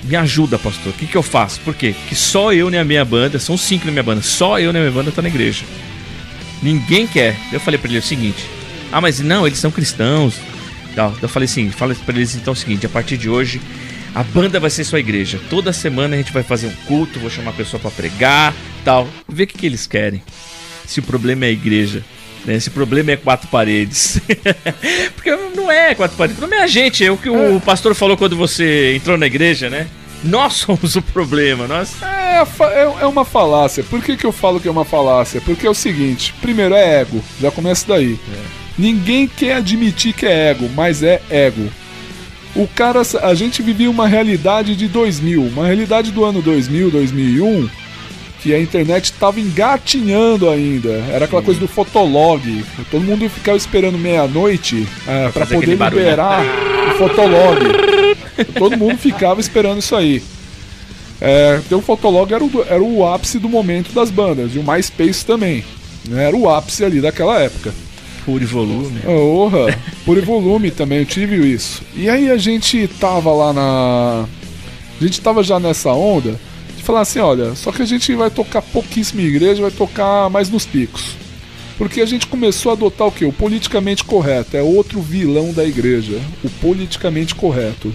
me 0.04 0.16
ajuda, 0.16 0.58
pastor. 0.58 0.92
O 0.92 0.96
que, 0.96 1.06
que 1.06 1.16
eu 1.16 1.22
faço? 1.22 1.60
Por 1.60 1.74
quê? 1.74 1.94
Que 2.08 2.14
só 2.14 2.52
eu 2.52 2.70
na 2.70 2.82
minha 2.84 3.04
banda, 3.04 3.38
são 3.38 3.56
cinco 3.56 3.86
na 3.86 3.92
minha 3.92 4.02
banda, 4.02 4.22
só 4.22 4.58
eu 4.58 4.72
na 4.72 4.78
minha 4.80 4.90
banda 4.90 5.12
tá 5.12 5.20
na 5.22 5.28
igreja. 5.28 5.64
Ninguém 6.62 7.06
quer. 7.06 7.36
Eu 7.52 7.60
falei 7.60 7.78
para 7.78 7.88
ele 7.90 7.98
o 7.98 8.02
seguinte: 8.02 8.44
Ah, 8.92 9.00
mas 9.00 9.20
não, 9.20 9.46
eles 9.46 9.58
são 9.58 9.70
cristãos. 9.70 10.34
Tal. 10.94 11.14
Eu 11.22 11.28
falei 11.28 11.44
assim: 11.46 11.70
fala 11.70 11.94
para 11.94 12.16
eles 12.16 12.34
então 12.34 12.52
o 12.52 12.56
seguinte: 12.56 12.84
a 12.86 12.88
partir 12.88 13.16
de 13.16 13.28
hoje, 13.28 13.60
a 14.14 14.22
banda 14.22 14.58
vai 14.58 14.70
ser 14.70 14.84
sua 14.84 15.00
igreja. 15.00 15.40
Toda 15.48 15.72
semana 15.72 16.14
a 16.14 16.18
gente 16.18 16.32
vai 16.32 16.42
fazer 16.42 16.66
um 16.66 16.74
culto, 16.86 17.20
vou 17.20 17.30
chamar 17.30 17.50
a 17.50 17.54
pessoa 17.54 17.80
para 17.80 17.90
pregar, 17.90 18.54
tal. 18.84 19.08
Vê 19.28 19.44
o 19.44 19.46
que, 19.46 19.58
que 19.58 19.66
eles 19.66 19.86
querem. 19.86 20.22
Se 20.86 21.00
o 21.00 21.02
problema 21.02 21.44
é 21.44 21.48
a 21.48 21.52
igreja, 21.52 22.04
né? 22.44 22.58
Se 22.58 22.68
o 22.68 22.72
problema 22.72 23.12
é 23.12 23.16
quatro 23.16 23.48
paredes. 23.48 24.20
Porque 25.14 25.30
não 25.54 25.70
é 25.70 25.94
quatro 25.94 26.16
paredes. 26.16 26.40
Não 26.40 26.52
é 26.52 26.62
a 26.62 26.66
gente, 26.66 27.04
é 27.04 27.10
o 27.10 27.16
que 27.16 27.28
é. 27.28 27.32
o 27.32 27.60
pastor 27.60 27.94
falou 27.94 28.16
quando 28.16 28.36
você 28.36 28.94
entrou 28.96 29.16
na 29.16 29.26
igreja, 29.26 29.70
né? 29.70 29.86
Nós 30.24 30.54
somos 30.66 30.96
o 30.96 31.02
problema. 31.02 31.66
Nós... 31.68 32.02
É, 32.02 32.42
é, 32.42 33.02
é 33.02 33.06
uma 33.06 33.24
falácia. 33.24 33.84
Por 33.84 34.02
que, 34.02 34.16
que 34.16 34.26
eu 34.26 34.32
falo 34.32 34.60
que 34.60 34.68
é 34.68 34.70
uma 34.70 34.84
falácia? 34.84 35.40
Porque 35.40 35.66
é 35.66 35.70
o 35.70 35.74
seguinte: 35.74 36.34
primeiro 36.40 36.74
é 36.74 37.00
ego, 37.00 37.22
já 37.40 37.50
começa 37.50 37.86
daí. 37.86 38.18
É. 38.32 38.60
Ninguém 38.78 39.28
quer 39.28 39.56
admitir 39.56 40.14
que 40.14 40.26
é 40.26 40.50
ego, 40.50 40.68
mas 40.74 41.02
é 41.02 41.20
ego. 41.30 41.70
O 42.54 42.66
cara, 42.66 43.02
a 43.22 43.34
gente 43.34 43.62
vivia 43.62 43.90
uma 43.90 44.08
realidade 44.08 44.74
de 44.74 44.88
2000, 44.88 45.42
uma 45.42 45.66
realidade 45.66 46.10
do 46.10 46.24
ano 46.24 46.42
2000, 46.42 46.90
2001, 46.90 47.68
que 48.40 48.54
a 48.54 48.60
internet 48.60 49.04
estava 49.04 49.38
engatinhando 49.38 50.48
ainda. 50.48 50.90
Era 51.12 51.26
aquela 51.26 51.42
Sim. 51.42 51.46
coisa 51.46 51.60
do 51.60 51.68
fotolog. 51.68 52.64
Todo 52.90 53.02
mundo 53.02 53.28
ficava 53.28 53.56
esperando 53.56 53.98
meia-noite 53.98 54.86
é, 55.06 55.28
para 55.28 55.46
poder 55.46 55.76
liberar 55.76 56.42
o 56.92 56.98
fotolog. 56.98 57.60
Todo 58.58 58.76
mundo 58.76 58.98
ficava 58.98 59.40
esperando 59.40 59.78
isso 59.78 59.94
aí. 59.94 60.22
É, 61.20 61.60
então 61.66 61.80
o 61.80 61.82
Fotolog 61.82 62.32
era 62.32 62.42
o, 62.42 62.50
era 62.66 62.82
o 62.82 63.06
ápice 63.06 63.38
do 63.38 63.48
momento 63.48 63.92
das 63.92 64.10
bandas, 64.10 64.54
e 64.54 64.58
o 64.58 64.64
MySpace 64.64 65.24
também. 65.24 65.62
Né? 66.08 66.24
Era 66.24 66.36
o 66.36 66.48
ápice 66.48 66.84
ali 66.84 67.00
daquela 67.00 67.38
época. 67.38 67.74
Pure 68.24 68.44
volume. 68.44 69.00
Porra, 69.00 69.78
pure 70.04 70.20
volume 70.20 70.70
também, 70.70 70.98
eu 70.98 71.06
tive 71.06 71.36
isso. 71.36 71.82
E 71.94 72.08
aí 72.08 72.30
a 72.30 72.36
gente 72.36 72.88
tava 73.00 73.32
lá 73.32 73.52
na. 73.52 74.26
A 75.00 75.04
gente 75.04 75.20
tava 75.20 75.42
já 75.42 75.58
nessa 75.58 75.92
onda 75.92 76.38
de 76.76 76.82
falar 76.82 77.00
assim: 77.00 77.18
olha, 77.18 77.54
só 77.54 77.72
que 77.72 77.82
a 77.82 77.86
gente 77.86 78.14
vai 78.14 78.30
tocar 78.30 78.62
pouquíssima 78.62 79.22
igreja, 79.22 79.62
vai 79.62 79.70
tocar 79.70 80.28
mais 80.30 80.50
nos 80.50 80.66
picos. 80.66 81.16
Porque 81.78 82.02
a 82.02 82.06
gente 82.06 82.26
começou 82.26 82.70
a 82.70 82.74
adotar 82.74 83.08
o 83.08 83.12
que? 83.12 83.24
O 83.24 83.32
politicamente 83.32 84.04
correto. 84.04 84.54
É 84.54 84.62
outro 84.62 85.00
vilão 85.00 85.50
da 85.50 85.64
igreja. 85.64 86.20
O 86.44 86.50
politicamente 86.50 87.34
correto. 87.34 87.90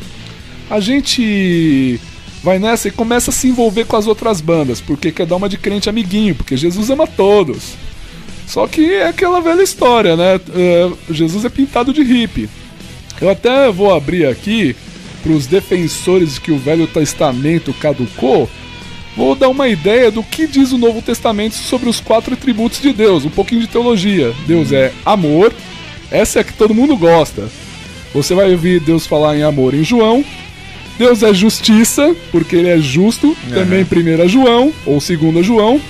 A 0.68 0.80
gente 0.80 2.00
vai 2.42 2.58
nessa 2.58 2.88
e 2.88 2.92
começa 2.92 3.30
a 3.30 3.34
se 3.34 3.48
envolver 3.48 3.86
com 3.86 3.96
as 3.96 4.08
outras 4.08 4.42
bandas, 4.42 4.82
porque 4.82 5.12
quer 5.12 5.26
dar 5.26 5.36
uma 5.36 5.50
de 5.50 5.58
crente 5.58 5.90
amiguinho, 5.90 6.34
porque 6.34 6.58
Jesus 6.58 6.90
ama 6.90 7.06
todos. 7.08 7.74
Só 8.48 8.68
que 8.68 8.94
é 8.94 9.08
aquela 9.08 9.42
velha 9.42 9.62
história, 9.62 10.16
né? 10.16 10.40
É, 10.56 10.92
Jesus 11.10 11.46
é 11.46 11.50
pintado 11.50 11.94
de 11.94 12.04
hippie. 12.04 12.50
Eu 13.20 13.30
até 13.30 13.72
vou 13.72 13.94
abrir 13.94 14.26
aqui 14.28 14.76
para 15.24 15.32
os 15.32 15.48
defensores 15.48 16.36
de 16.36 16.42
que 16.42 16.52
o 16.52 16.58
Velho 16.58 16.86
Testamento 16.86 17.74
caducou. 17.74 18.50
Vou 19.16 19.34
dar 19.34 19.50
uma 19.50 19.68
ideia 19.68 20.12
do 20.12 20.22
que 20.22 20.46
diz 20.46 20.72
o 20.72 20.78
Novo 20.78 21.02
Testamento 21.02 21.56
sobre 21.56 21.90
os 21.90 22.00
quatro 22.00 22.34
atributos 22.34 22.82
de 22.82 22.92
Deus, 22.92 23.26
um 23.26 23.30
pouquinho 23.30 23.62
de 23.62 23.68
teologia. 23.68 24.34
Deus 24.46 24.72
é 24.72 24.92
amor, 25.06 25.54
essa 26.12 26.40
é 26.40 26.42
a 26.42 26.44
que 26.44 26.54
todo 26.54 26.74
mundo 26.74 26.96
gosta. 26.98 27.50
Você 28.14 28.36
vai 28.36 28.52
ouvir 28.52 28.80
Deus 28.80 29.08
falar 29.08 29.38
em 29.38 29.44
amor 29.44 29.74
em 29.74 29.84
João. 29.84 30.24
Deus 30.98 31.24
é 31.24 31.34
justiça, 31.34 32.16
porque 32.32 32.56
ele 32.56 32.70
é 32.70 32.78
justo, 32.78 33.28
uhum. 33.28 33.36
também 33.54 33.84
1 33.84 34.30
João, 34.30 34.74
ou 34.86 35.00
2 35.00 35.46
João. 35.46 35.82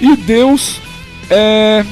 E 0.00 0.16
Deus 0.16 0.80
é 1.30 1.84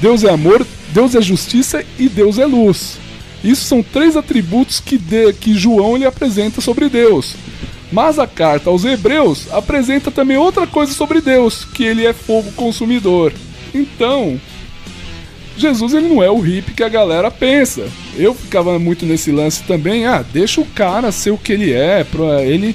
Deus 0.00 0.24
é 0.24 0.30
amor, 0.30 0.66
Deus 0.92 1.14
é 1.14 1.22
justiça 1.22 1.84
e 1.98 2.08
Deus 2.08 2.38
é 2.38 2.46
luz. 2.46 2.98
Isso 3.42 3.64
são 3.64 3.82
três 3.82 4.16
atributos 4.16 4.80
que, 4.80 4.96
de, 4.96 5.32
que 5.34 5.54
João 5.54 5.96
ele 5.96 6.06
apresenta 6.06 6.60
sobre 6.60 6.88
Deus. 6.88 7.34
Mas 7.92 8.18
a 8.18 8.26
carta 8.26 8.70
aos 8.70 8.84
Hebreus 8.84 9.52
apresenta 9.52 10.10
também 10.10 10.36
outra 10.36 10.66
coisa 10.66 10.92
sobre 10.92 11.20
Deus, 11.20 11.64
que 11.64 11.84
ele 11.84 12.06
é 12.06 12.12
fogo 12.12 12.50
consumidor. 12.52 13.32
Então, 13.74 14.40
Jesus 15.56 15.94
ele 15.94 16.08
não 16.08 16.22
é 16.22 16.30
o 16.30 16.40
hippie 16.40 16.74
que 16.74 16.82
a 16.82 16.88
galera 16.88 17.30
pensa. 17.30 17.86
Eu 18.16 18.34
ficava 18.34 18.78
muito 18.78 19.06
nesse 19.06 19.30
lance 19.30 19.62
também, 19.62 20.06
ah, 20.06 20.24
deixa 20.32 20.60
o 20.60 20.66
cara 20.66 21.12
ser 21.12 21.30
o 21.30 21.38
que 21.38 21.52
ele 21.52 21.72
é, 21.72 22.04
ele 22.44 22.74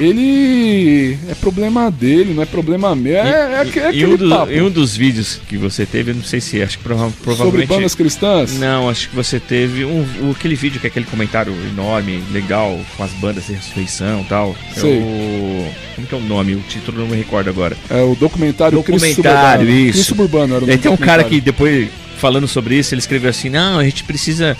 ele 0.00 1.18
é 1.28 1.34
problema 1.34 1.90
dele, 1.90 2.32
não 2.32 2.42
é 2.42 2.46
problema 2.46 2.94
meu. 2.96 3.16
É, 3.16 3.62
é, 3.62 3.78
é 3.78 3.94
e, 3.94 4.06
um 4.06 4.16
dos, 4.16 4.32
e 4.50 4.60
um 4.60 4.70
dos 4.70 4.96
vídeos 4.96 5.40
que 5.46 5.56
você 5.56 5.84
teve, 5.84 6.12
eu 6.12 6.14
não 6.14 6.24
sei 6.24 6.40
se 6.40 6.62
acho 6.62 6.78
que 6.78 6.84
provavelmente. 6.84 7.36
Sobre 7.36 7.66
bandas 7.66 7.94
cristãs? 7.94 8.58
Não, 8.58 8.88
acho 8.88 9.10
que 9.10 9.16
você 9.16 9.38
teve 9.38 9.84
um, 9.84 10.04
aquele 10.30 10.54
vídeo 10.54 10.80
que 10.80 10.86
é 10.86 10.90
aquele 10.90 11.04
comentário 11.04 11.52
enorme, 11.70 12.22
legal, 12.32 12.80
com 12.96 13.04
as 13.04 13.10
bandas 13.12 13.46
de 13.46 13.52
ressurreição 13.52 14.22
e 14.22 14.24
tal. 14.24 14.56
É 14.74 14.80
sei. 14.80 14.98
É 14.98 15.02
o, 15.02 15.72
como 15.96 16.06
que 16.06 16.14
é 16.14 16.18
o 16.18 16.22
nome? 16.22 16.54
O 16.54 16.60
título 16.60 17.00
não 17.00 17.08
me 17.08 17.16
recordo 17.16 17.50
agora. 17.50 17.76
É 17.90 18.02
o 18.02 18.14
documentário 18.14 18.78
Documentário, 18.78 19.66
Cristo 19.66 19.80
isso. 19.80 19.92
Cristo 19.92 20.08
Suburbano 20.08 20.56
era 20.56 20.64
o 20.64 20.78
Tem 20.78 20.90
um 20.90 20.96
cara 20.96 21.22
que 21.24 21.40
depois, 21.40 21.88
falando 22.16 22.48
sobre 22.48 22.76
isso, 22.76 22.94
ele 22.94 23.00
escreveu 23.00 23.28
assim: 23.28 23.50
não, 23.50 23.78
a 23.78 23.84
gente 23.84 24.04
precisa 24.04 24.56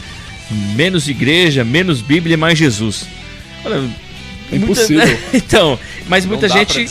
menos 0.76 1.08
igreja, 1.08 1.64
menos 1.64 2.02
Bíblia 2.02 2.34
e 2.34 2.36
mais 2.36 2.58
Jesus. 2.58 3.06
Olha, 3.64 3.82
é 4.52 4.56
impossível. 4.56 5.06
Muita... 5.06 5.36
então, 5.36 5.78
mas 6.08 6.26
muita 6.26 6.48
não 6.48 6.56
gente. 6.56 6.86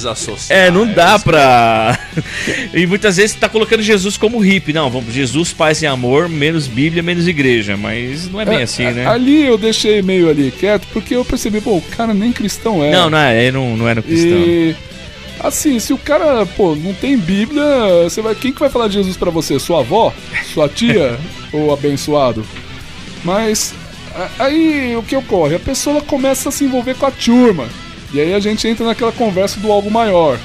é, 0.50 0.72
não 0.72 0.88
dá 0.88 1.16
é 1.16 1.20
pra. 1.20 2.00
e 2.74 2.86
muitas 2.86 3.18
vezes 3.18 3.36
tá 3.36 3.50
colocando 3.50 3.82
Jesus 3.82 4.18
como 4.18 4.40
hippie. 4.40 4.74
Não, 4.74 4.90
vamos, 4.90 5.14
Jesus, 5.14 5.52
paz 5.52 5.82
e 5.82 5.88
amor, 5.88 6.30
menos 6.30 6.68
Bíblia, 6.68 7.04
menos 7.04 7.28
igreja. 7.28 7.76
Mas 7.76 8.30
não 8.30 8.40
é 8.40 8.46
bem 8.46 8.60
é, 8.60 8.64
assim, 8.64 8.86
né? 8.86 9.06
Ali 9.06 9.46
eu 9.46 9.58
deixei 9.58 10.02
meio 10.02 10.30
ali 10.30 10.52
quieto, 10.52 10.88
porque 10.94 11.16
eu 11.16 11.26
percebi, 11.26 11.62
pô, 11.62 11.78
o 11.78 11.82
cara 11.82 12.14
nem 12.14 12.32
cristão 12.32 12.84
é. 12.84 12.92
Não, 12.92 13.10
não 13.10 13.18
é, 13.18 13.52
não, 13.52 13.78
não 13.78 13.88
era 13.88 14.02
cristão. 14.02 14.40
E. 14.40 14.76
Assim, 15.40 15.80
se 15.80 15.94
o 15.94 15.98
cara, 15.98 16.46
pô, 16.46 16.76
não 16.76 16.94
tem 16.94 17.18
Bíblia, 17.18 17.64
você 18.04 18.22
vai, 18.22 18.36
quem 18.36 18.52
que 18.52 18.60
vai 18.60 18.70
falar 18.70 18.88
de 18.90 18.96
Jesus 18.96 19.16
para 19.16 19.32
você? 19.32 19.58
Sua 19.58 19.80
avó? 19.80 20.14
Sua 20.54 20.68
tia? 20.68 21.18
ou 21.54 21.74
abençoado? 21.74 22.46
Mas 23.24 23.74
Aí 24.38 24.96
o 24.96 25.04
que 25.04 25.16
ocorre? 25.16 25.56
A 25.56 25.60
pessoa 25.60 26.02
começa 26.02 26.50
a 26.50 26.52
se 26.52 26.64
envolver 26.64 26.96
com 26.96 27.06
a 27.06 27.12
turma. 27.12 27.68
E 28.14 28.20
aí 28.20 28.34
a 28.34 28.40
gente 28.40 28.68
entra 28.68 28.86
naquela 28.86 29.12
conversa 29.12 29.60
do 29.60 29.72
algo 29.72 29.90
maior. 29.92 30.40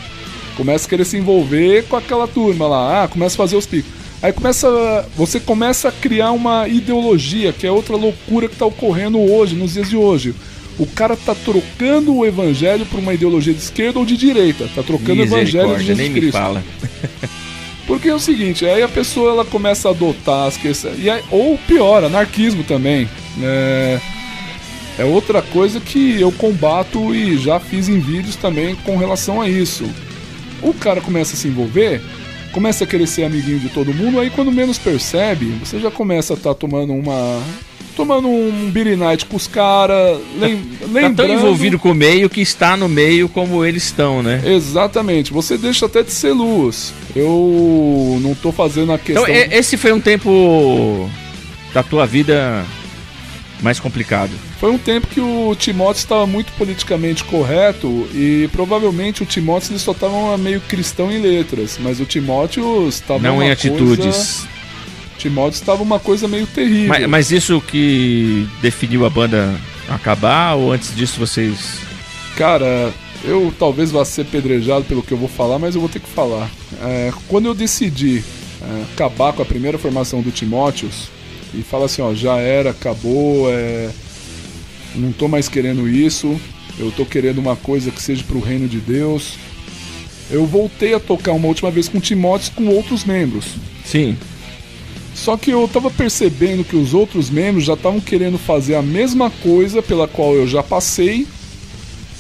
Começa 0.57 0.87
a 0.87 0.89
querer 0.89 1.05
se 1.05 1.17
envolver 1.17 1.85
com 1.89 1.97
aquela 1.97 2.29
turma 2.29 2.67
lá. 2.67 3.05
Ah, 3.05 3.09
começa 3.09 3.35
a 3.35 3.39
fazer 3.39 3.57
os 3.57 3.67
picos. 3.67 3.91
Aí 4.23 4.33
começa. 4.33 5.07
Você 5.17 5.41
começa 5.41 5.89
a 5.89 5.93
criar 5.93 6.33
uma 6.33 6.69
ideologia, 6.69 7.53
que 7.53 7.67
é 7.67 7.71
outra 7.71 7.97
loucura 7.97 8.49
que 8.49 8.55
está 8.55 8.65
ocorrendo 8.65 9.19
hoje, 9.21 9.55
nos 9.55 9.75
dias 9.75 9.91
de 9.91 9.97
hoje. 9.97 10.35
O 10.79 10.87
cara 10.87 11.17
tá 11.17 11.35
trocando 11.35 12.15
o 12.17 12.27
evangelho 12.27 12.85
por 12.87 12.99
uma 12.99 13.15
ideologia 13.15 13.53
de 13.53 13.61
esquerda 13.61 13.99
ou 13.99 14.05
de 14.05 14.17
direita. 14.17 14.69
Tá 14.75 14.83
trocando 14.83 15.21
o 15.21 15.25
evangelho 15.25 15.77
de 15.77 15.85
Jesus 15.85 15.99
nem 15.99 16.13
Cristo. 16.13 16.27
Me 16.27 16.33
fala. 16.33 16.65
Porque 17.87 18.09
é 18.09 18.15
o 18.15 18.19
seguinte, 18.19 18.65
aí 18.65 18.83
a 18.83 18.89
pessoa 18.89 19.31
ela 19.31 19.45
começa 19.45 19.89
a 19.89 19.91
adotar 19.91 20.47
as 20.47 20.57
questões. 20.57 20.99
E 20.99 21.11
aí, 21.11 21.23
ou 21.31 21.59
pior, 21.59 22.03
anarquismo 22.03 22.65
também. 22.65 23.07
É, 23.43 24.01
é 24.99 25.05
outra 25.05 25.43
coisa 25.43 25.81
que 25.81 26.21
eu 26.21 26.31
combato 26.33 27.15
e 27.15 27.37
já 27.37 27.59
fiz 27.59 27.89
em 27.89 27.99
vídeos 27.99 28.37
também 28.37 28.77
com 28.77 28.97
relação 28.97 29.41
a 29.41 29.49
isso. 29.49 29.89
O 30.63 30.73
cara 30.73 31.01
começa 31.01 31.35
a 31.35 31.37
se 31.37 31.49
envolver, 31.49 32.01
começa 32.53 32.85
a 32.85 32.87
querer 32.87 33.07
ser 33.07 33.25
amiguinho 33.25 33.59
de 33.59 33.69
todo 33.69 33.93
mundo, 33.93 34.21
aí 34.21 34.31
quando 34.31 34.53
menos 34.53 34.79
percebe, 34.79 35.47
você 35.65 35.81
já 35.81 35.91
começa 35.91 36.35
a 36.35 36.37
estar 36.37 36.55
tá 36.55 36.55
tomando 36.55 36.93
uma 36.93 37.43
tomando 37.97 38.29
um 38.29 38.71
beer 38.71 38.97
night 38.97 39.25
com 39.27 39.37
os 39.37 39.47
caras, 39.47 40.19
lem 40.39 40.57
tá 40.57 40.87
lembrando... 40.87 41.17
Tá 41.17 41.23
tão 41.23 41.35
envolvido 41.35 41.79
com 41.79 41.93
o 41.93 41.95
meio 41.95 42.29
que 42.29 42.41
está 42.41 42.77
no 42.77 42.89
meio 42.89 43.29
como 43.29 43.65
eles 43.65 43.85
estão, 43.85 44.23
né? 44.23 44.43
Exatamente. 44.45 45.33
Você 45.33 45.57
deixa 45.57 45.87
até 45.87 46.03
de 46.03 46.11
ser 46.11 46.33
luz. 46.33 46.93
Eu 47.15 48.19
não 48.21 48.35
tô 48.35 48.51
fazendo 48.51 48.93
a 48.93 48.97
então, 48.97 49.25
questão... 49.25 49.29
Então, 49.29 49.59
esse 49.59 49.77
foi 49.77 49.93
um 49.93 50.01
tempo 50.01 51.09
da 51.73 51.85
tua 51.85 52.05
vida 52.07 52.65
mais 53.65 53.81
complicado. 53.81 54.31
Foi 54.61 54.71
um 54.71 54.79
tempo 54.79 55.07
que 55.07 55.21
o 55.21 55.57
Timóteo 55.57 55.99
estava 56.01 56.27
muito 56.27 56.53
politicamente 56.53 57.25
correto 57.25 58.07
e 58.15 58.49
provavelmente 58.53 59.23
o 59.23 59.27
Timóteo 59.27 59.73
ele 59.73 59.79
só 59.79 59.93
estava 59.93 60.37
meio 60.37 60.61
cristão 60.61 61.11
em 61.11 61.21
letras, 61.21 61.79
mas 61.83 61.99
o 61.99 62.05
Timóteo 62.05 62.87
estava 62.87 63.21
não 63.21 63.43
em 63.43 63.51
atitudes. 63.51 63.97
Coisa... 63.97 64.55
Timóteo 65.19 65.57
estava 65.57 65.83
uma 65.83 65.99
coisa 65.99 66.29
meio 66.29 66.47
terrível. 66.47 66.89
Mas, 66.89 67.07
mas, 67.07 67.33
isso 67.33 67.61
que 67.63 68.47
definiu 68.61 69.07
a 69.07 69.11
banda 69.11 69.59
acabar 69.89 70.55
ou 70.55 70.73
antes 70.73 70.95
disso 70.95 71.19
vocês? 71.19 71.79
Cara, 72.37 72.93
eu 73.25 73.53
talvez 73.59 73.91
vá 73.91 74.05
ser 74.05 74.27
pedrejado 74.27 74.85
pelo 74.85 75.03
que 75.03 75.13
eu 75.13 75.19
vou 75.19 75.29
falar, 75.29 75.59
mas 75.59 75.75
eu 75.75 75.81
vou 75.81 75.89
ter 75.89 76.01
que 76.01 76.09
falar. 76.09 76.51
É, 76.83 77.13
quando 77.27 77.47
eu 77.47 77.55
decidi 77.55 78.23
é, 78.61 78.83
acabar 78.93 79.33
com 79.33 79.41
a 79.41 79.47
primeira 79.47 79.79
formação 79.79 80.21
do 80.21 80.31
Timóteos 80.31 81.09
e 81.59 81.63
falar 81.63 81.87
assim, 81.87 82.03
ó, 82.03 82.15
já 82.15 82.39
era, 82.39 82.71
acabou, 82.71 83.51
é, 83.51 83.91
não 84.95 85.13
tô 85.13 85.29
mais 85.29 85.49
querendo 85.49 85.89
isso. 85.89 86.39
eu 86.79 86.91
tô 86.93 87.05
querendo 87.05 87.39
uma 87.39 87.57
coisa 87.57 87.91
que 87.91 88.03
seja 88.03 88.25
pro 88.25 88.41
reino 88.41 88.69
de 88.69 88.79
Deus. 88.79 89.35
Eu 90.31 90.47
voltei 90.47 90.95
a 90.95 91.01
tocar 91.01 91.33
uma 91.33 91.49
última 91.49 91.71
vez 91.71 91.89
com 91.89 92.01
Timóteo 92.01 92.53
com 92.55 92.67
outros 92.69 93.05
membros. 93.05 93.47
Sim. 93.85 94.17
Só 95.15 95.37
que 95.37 95.51
eu 95.51 95.69
tava 95.69 95.91
percebendo 95.91 96.65
que 96.65 96.75
os 96.75 96.93
outros 96.93 97.31
membros 97.31 97.65
já 97.65 97.75
estavam 97.75 98.01
querendo 98.01 98.37
fazer 98.37 98.75
a 98.75 98.83
mesma 98.83 99.31
coisa 99.31 99.81
pela 99.81 100.09
qual 100.09 100.35
eu 100.35 100.47
já 100.47 100.63
passei. 100.63 101.27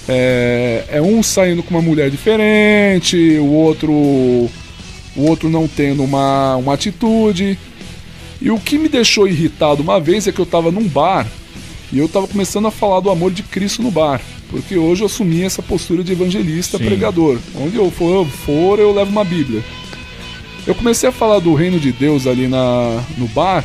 É, 0.08 0.84
é 0.88 1.02
um 1.02 1.22
saindo 1.22 1.62
com 1.62 1.70
uma 1.74 1.82
mulher 1.82 2.10
diferente, 2.10 3.16
o 3.38 3.46
outro 3.46 3.92
o 5.16 5.28
outro 5.28 5.48
não 5.48 5.66
tendo 5.66 6.02
uma, 6.02 6.56
uma 6.56 6.74
atitude. 6.74 7.58
E 8.44 8.50
o 8.50 8.60
que 8.60 8.76
me 8.76 8.90
deixou 8.90 9.26
irritado 9.26 9.82
uma 9.82 9.98
vez 9.98 10.28
é 10.28 10.32
que 10.32 10.38
eu 10.38 10.44
tava 10.44 10.70
num 10.70 10.86
bar 10.86 11.26
e 11.90 11.98
eu 11.98 12.06
tava 12.06 12.28
começando 12.28 12.66
a 12.66 12.70
falar 12.70 13.00
do 13.00 13.08
amor 13.10 13.32
de 13.32 13.42
Cristo 13.42 13.82
no 13.82 13.90
bar. 13.90 14.20
Porque 14.50 14.76
hoje 14.76 15.00
eu 15.00 15.06
assumi 15.06 15.42
essa 15.42 15.62
postura 15.62 16.04
de 16.04 16.12
evangelista, 16.12 16.76
Sim. 16.76 16.84
pregador. 16.84 17.38
Onde 17.54 17.76
eu 17.76 17.90
for, 17.90 18.26
for, 18.26 18.78
eu 18.78 18.92
levo 18.92 19.10
uma 19.10 19.24
Bíblia. 19.24 19.64
Eu 20.66 20.74
comecei 20.74 21.08
a 21.08 21.12
falar 21.12 21.38
do 21.38 21.54
reino 21.54 21.80
de 21.80 21.90
Deus 21.90 22.26
ali 22.26 22.46
na, 22.46 23.02
no 23.16 23.26
bar, 23.28 23.64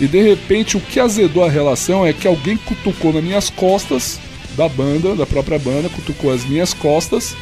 e 0.00 0.08
de 0.08 0.20
repente 0.20 0.76
o 0.76 0.80
que 0.80 0.98
azedou 0.98 1.44
a 1.44 1.50
relação 1.50 2.04
é 2.04 2.12
que 2.12 2.26
alguém 2.26 2.56
cutucou 2.56 3.12
nas 3.12 3.22
minhas 3.22 3.50
costas, 3.50 4.18
da 4.56 4.68
banda, 4.68 5.14
da 5.14 5.24
própria 5.24 5.60
banda, 5.60 5.88
cutucou 5.88 6.32
as 6.32 6.44
minhas 6.44 6.74
costas, 6.74 7.36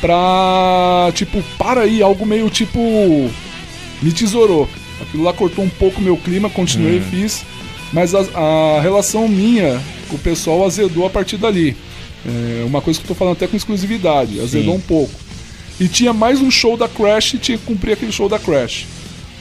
pra. 0.00 1.12
tipo, 1.14 1.42
para 1.58 1.82
aí, 1.82 2.02
algo 2.02 2.24
meio 2.24 2.48
tipo. 2.48 2.80
me 4.00 4.10
tesourou. 4.10 4.66
Aquilo 5.00 5.22
lá 5.22 5.32
cortou 5.32 5.64
um 5.64 5.68
pouco 5.68 6.00
meu 6.00 6.16
clima, 6.16 6.50
continuei 6.50 6.98
e 6.98 7.00
fiz, 7.00 7.44
mas 7.92 8.14
a, 8.14 8.20
a 8.20 8.80
relação 8.80 9.28
minha 9.28 9.80
com 10.08 10.16
o 10.16 10.18
pessoal 10.18 10.64
azedou 10.66 11.06
a 11.06 11.10
partir 11.10 11.36
dali. 11.36 11.76
É 12.26 12.64
uma 12.64 12.80
coisa 12.80 12.98
que 12.98 13.04
eu 13.04 13.08
tô 13.08 13.14
falando 13.14 13.34
até 13.34 13.46
com 13.46 13.56
exclusividade, 13.56 14.40
azedou 14.40 14.74
Sim. 14.74 14.78
um 14.78 14.82
pouco. 14.82 15.14
E 15.80 15.86
tinha 15.86 16.12
mais 16.12 16.40
um 16.40 16.50
show 16.50 16.76
da 16.76 16.88
Crash 16.88 17.34
e 17.34 17.38
tinha 17.38 17.56
que 17.56 17.64
cumprir 17.64 17.92
aquele 17.92 18.10
show 18.10 18.28
da 18.28 18.38
Crash. 18.38 18.86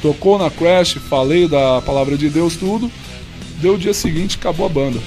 Tocou 0.02 0.38
na 0.38 0.52
Crash, 0.52 0.94
falei 1.10 1.48
da 1.48 1.82
palavra 1.82 2.16
de 2.16 2.30
Deus, 2.30 2.56
tudo. 2.56 2.92
Deu 3.60 3.74
o 3.74 3.78
dia 3.78 3.94
seguinte, 3.94 4.38
acabou 4.38 4.68
a 4.68 4.70
banda. 4.70 5.00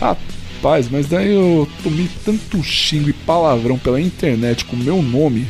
Rapaz, 0.00 0.88
mas 0.90 1.06
daí 1.06 1.30
eu 1.30 1.68
tomei 1.82 2.08
tanto 2.24 2.62
xingo 2.62 3.10
e 3.10 3.12
palavrão 3.12 3.78
pela 3.78 4.00
internet 4.00 4.64
com 4.64 4.76
o 4.76 4.78
meu 4.78 5.02
nome. 5.02 5.46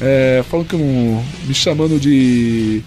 É, 0.00 0.44
falando 0.48 0.66
que 0.68 0.76
me 0.76 1.54
chamando 1.54 1.98
de. 1.98 2.82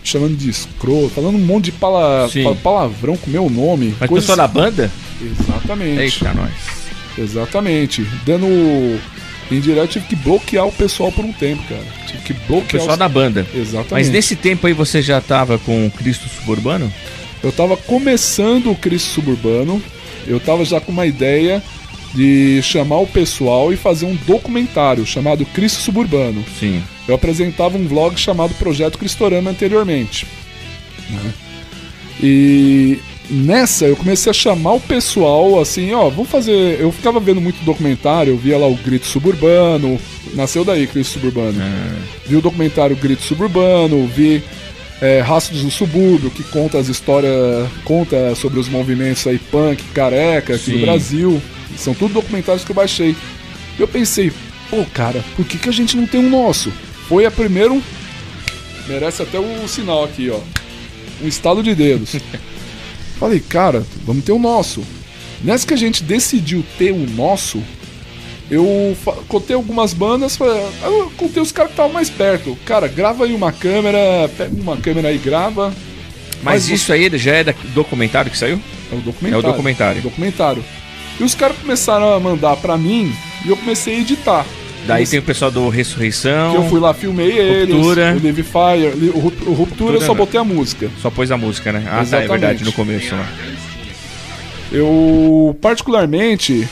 me 0.00 0.04
chamando 0.04 0.36
de 0.36 0.50
escroto, 0.50 1.10
falando 1.10 1.36
um 1.36 1.40
monte 1.44 1.66
de 1.66 1.72
pala, 1.72 2.28
Sim. 2.28 2.42
pa- 2.44 2.54
palavrão 2.56 3.16
com 3.16 3.28
o 3.28 3.30
meu 3.32 3.48
nome. 3.48 3.94
Mas 4.00 4.06
o 4.08 4.12
coisa- 4.12 4.26
pessoal 4.26 4.36
da 4.48 4.52
banda? 4.52 4.90
Exatamente. 5.20 6.00
Eita, 6.00 6.34
nós. 6.34 6.52
Exatamente. 7.16 8.06
Dando. 8.26 8.46
Em 9.50 9.60
direto, 9.60 9.90
tive 9.90 10.06
que 10.06 10.16
bloquear 10.16 10.66
o 10.66 10.72
pessoal 10.72 11.12
por 11.12 11.24
um 11.24 11.32
tempo, 11.32 11.62
cara. 11.68 11.84
Tive 12.06 12.22
que 12.22 12.32
O 12.32 12.36
bloquear 12.48 12.70
pessoal 12.72 12.92
os... 12.92 12.98
da 12.98 13.08
banda. 13.08 13.46
Exatamente. 13.54 13.90
Mas 13.92 14.08
nesse 14.08 14.34
tempo 14.34 14.66
aí 14.66 14.72
você 14.72 15.02
já 15.02 15.20
tava 15.20 15.58
com 15.58 15.86
o 15.86 15.90
Cristo 15.90 16.26
Suburbano? 16.28 16.90
Eu 17.42 17.52
tava 17.52 17.76
começando 17.76 18.70
o 18.70 18.74
Cristo 18.74 19.10
Suburbano. 19.10 19.82
Eu 20.26 20.40
tava 20.40 20.64
já 20.64 20.80
com 20.80 20.90
uma 20.90 21.04
ideia 21.04 21.62
de 22.14 22.60
chamar 22.62 22.98
o 22.98 23.06
pessoal 23.06 23.72
e 23.72 23.76
fazer 23.76 24.06
um 24.06 24.16
documentário 24.26 25.06
chamado 25.06 25.44
Cristo 25.46 25.80
Suburbano. 25.80 26.44
Sim. 26.58 26.82
Eu 27.08 27.14
apresentava 27.14 27.78
um 27.78 27.86
vlog 27.86 28.18
chamado 28.18 28.54
Projeto 28.54 28.98
Cristorama 28.98 29.50
anteriormente. 29.50 30.26
né? 31.10 31.32
E 32.22 32.98
nessa 33.30 33.86
eu 33.86 33.96
comecei 33.96 34.30
a 34.30 34.34
chamar 34.34 34.74
o 34.74 34.80
pessoal 34.80 35.60
assim, 35.60 35.92
ó, 35.92 36.08
vamos 36.10 36.30
fazer. 36.30 36.78
Eu 36.80 36.92
ficava 36.92 37.18
vendo 37.18 37.40
muito 37.40 37.64
documentário, 37.64 38.32
eu 38.32 38.36
via 38.36 38.58
lá 38.58 38.66
o 38.66 38.76
Grito 38.76 39.06
Suburbano, 39.06 39.98
nasceu 40.34 40.64
daí 40.64 40.86
Cristo 40.86 41.14
Suburbano. 41.14 41.60
Vi 42.26 42.36
o 42.36 42.42
documentário 42.42 42.94
Grito 42.96 43.22
Suburbano, 43.22 44.06
vi 44.06 44.42
é, 45.00 45.20
Rastros 45.20 45.62
do 45.62 45.70
Subúrbio, 45.70 46.30
que 46.30 46.44
conta 46.44 46.78
as 46.78 46.88
histórias, 46.88 47.68
conta 47.84 48.34
sobre 48.36 48.60
os 48.60 48.68
movimentos 48.68 49.26
aí 49.26 49.38
punk, 49.38 49.82
careca 49.94 50.54
aqui 50.54 50.64
Sim. 50.64 50.76
no 50.76 50.80
Brasil. 50.82 51.42
São 51.76 51.94
tudo 51.94 52.14
documentários 52.14 52.64
que 52.64 52.70
eu 52.70 52.76
baixei. 52.76 53.16
Eu 53.78 53.88
pensei, 53.88 54.32
pô, 54.70 54.84
cara, 54.92 55.24
por 55.36 55.44
que, 55.44 55.58
que 55.58 55.68
a 55.68 55.72
gente 55.72 55.96
não 55.96 56.06
tem 56.06 56.20
um 56.20 56.30
nosso? 56.30 56.72
Foi 57.08 57.26
a 57.26 57.30
primeiro. 57.30 57.82
Merece 58.86 59.22
até 59.22 59.38
o 59.38 59.68
sinal 59.68 60.04
aqui, 60.04 60.30
ó. 60.30 60.40
Um 61.22 61.28
estalo 61.28 61.62
de 61.62 61.74
dedos. 61.74 62.16
Falei, 63.18 63.40
cara, 63.40 63.86
vamos 64.04 64.24
ter 64.24 64.32
o 64.32 64.38
nosso. 64.38 64.82
Nessa 65.42 65.66
que 65.66 65.74
a 65.74 65.76
gente 65.76 66.02
decidiu 66.02 66.64
ter 66.78 66.92
o 66.92 67.06
nosso, 67.10 67.62
eu 68.50 68.96
contei 69.28 69.56
algumas 69.56 69.92
bandas, 69.92 70.36
falei, 70.36 70.62
eu 70.82 71.10
contei 71.16 71.42
os 71.42 71.50
caras 71.50 71.70
que 71.70 71.74
estavam 71.74 71.92
mais 71.92 72.10
perto. 72.10 72.56
Cara, 72.64 72.86
grava 72.86 73.24
aí 73.24 73.32
uma 73.32 73.50
câmera, 73.50 74.28
pega 74.36 74.54
uma 74.54 74.76
câmera 74.76 75.08
aí 75.08 75.16
e 75.16 75.18
grava. 75.18 75.72
Mas 76.42 76.68
Mas 76.68 76.68
isso 76.68 76.92
aí 76.92 77.08
já 77.16 77.32
é 77.32 77.44
documentário 77.74 78.30
que 78.30 78.36
saiu? 78.36 78.60
É 78.90 78.94
o 78.94 78.98
documentário. 78.98 79.34
É 79.34 79.38
o 79.38 79.52
documentário. 79.52 79.96
É 79.96 80.00
o 80.00 80.02
documentário. 80.02 80.64
E 81.22 81.24
os 81.24 81.36
caras 81.36 81.56
começaram 81.56 82.12
a 82.12 82.18
mandar 82.18 82.56
pra 82.56 82.76
mim 82.76 83.14
e 83.44 83.48
eu 83.48 83.56
comecei 83.56 83.94
a 83.94 83.98
editar. 84.00 84.44
Daí 84.88 85.06
tem 85.06 85.20
o 85.20 85.22
pessoal 85.22 85.52
do 85.52 85.68
Ressurreição. 85.68 86.50
que 86.50 86.56
eu 86.56 86.68
fui 86.68 86.80
lá, 86.80 86.92
filmei 86.92 87.30
eles, 87.38 87.72
Ruptura. 87.72 88.16
o 88.20 88.22
Live 88.24 88.42
Fire, 88.42 89.10
o, 89.14 89.18
Rup- 89.20 89.46
o 89.46 89.52
Ruptura 89.52 89.96
eu 89.98 90.00
só 90.00 90.08
não. 90.08 90.16
botei 90.16 90.40
a 90.40 90.42
música. 90.42 90.90
Só 91.00 91.08
pôs 91.10 91.30
a 91.30 91.36
música, 91.36 91.70
né? 91.70 91.84
Ah, 91.86 91.90
tá, 91.90 91.98
é 91.98 92.02
Exatamente. 92.02 92.28
verdade, 92.30 92.64
no 92.64 92.72
começo. 92.72 93.14
Né? 93.14 93.28
Eu, 94.72 95.56
particularmente. 95.60 96.66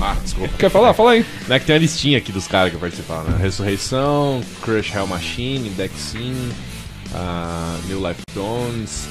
Ah, 0.00 0.16
desculpa. 0.20 0.52
Quer 0.58 0.70
falar? 0.70 0.92
Fala 0.94 1.12
aí. 1.12 1.24
Não 1.46 1.54
é 1.54 1.60
que 1.60 1.66
tem 1.66 1.74
uma 1.76 1.80
listinha 1.80 2.18
aqui 2.18 2.32
dos 2.32 2.48
caras 2.48 2.72
que 2.72 2.78
participaram, 2.78 3.24
né? 3.30 3.38
Ressurreição, 3.40 4.40
Crush 4.62 4.92
Hell 4.92 5.06
Machine, 5.06 5.68
Dexin, 5.70 6.34
ah, 7.14 7.76
New 7.88 7.98
Life 8.08 8.22
Tones, 8.34 9.06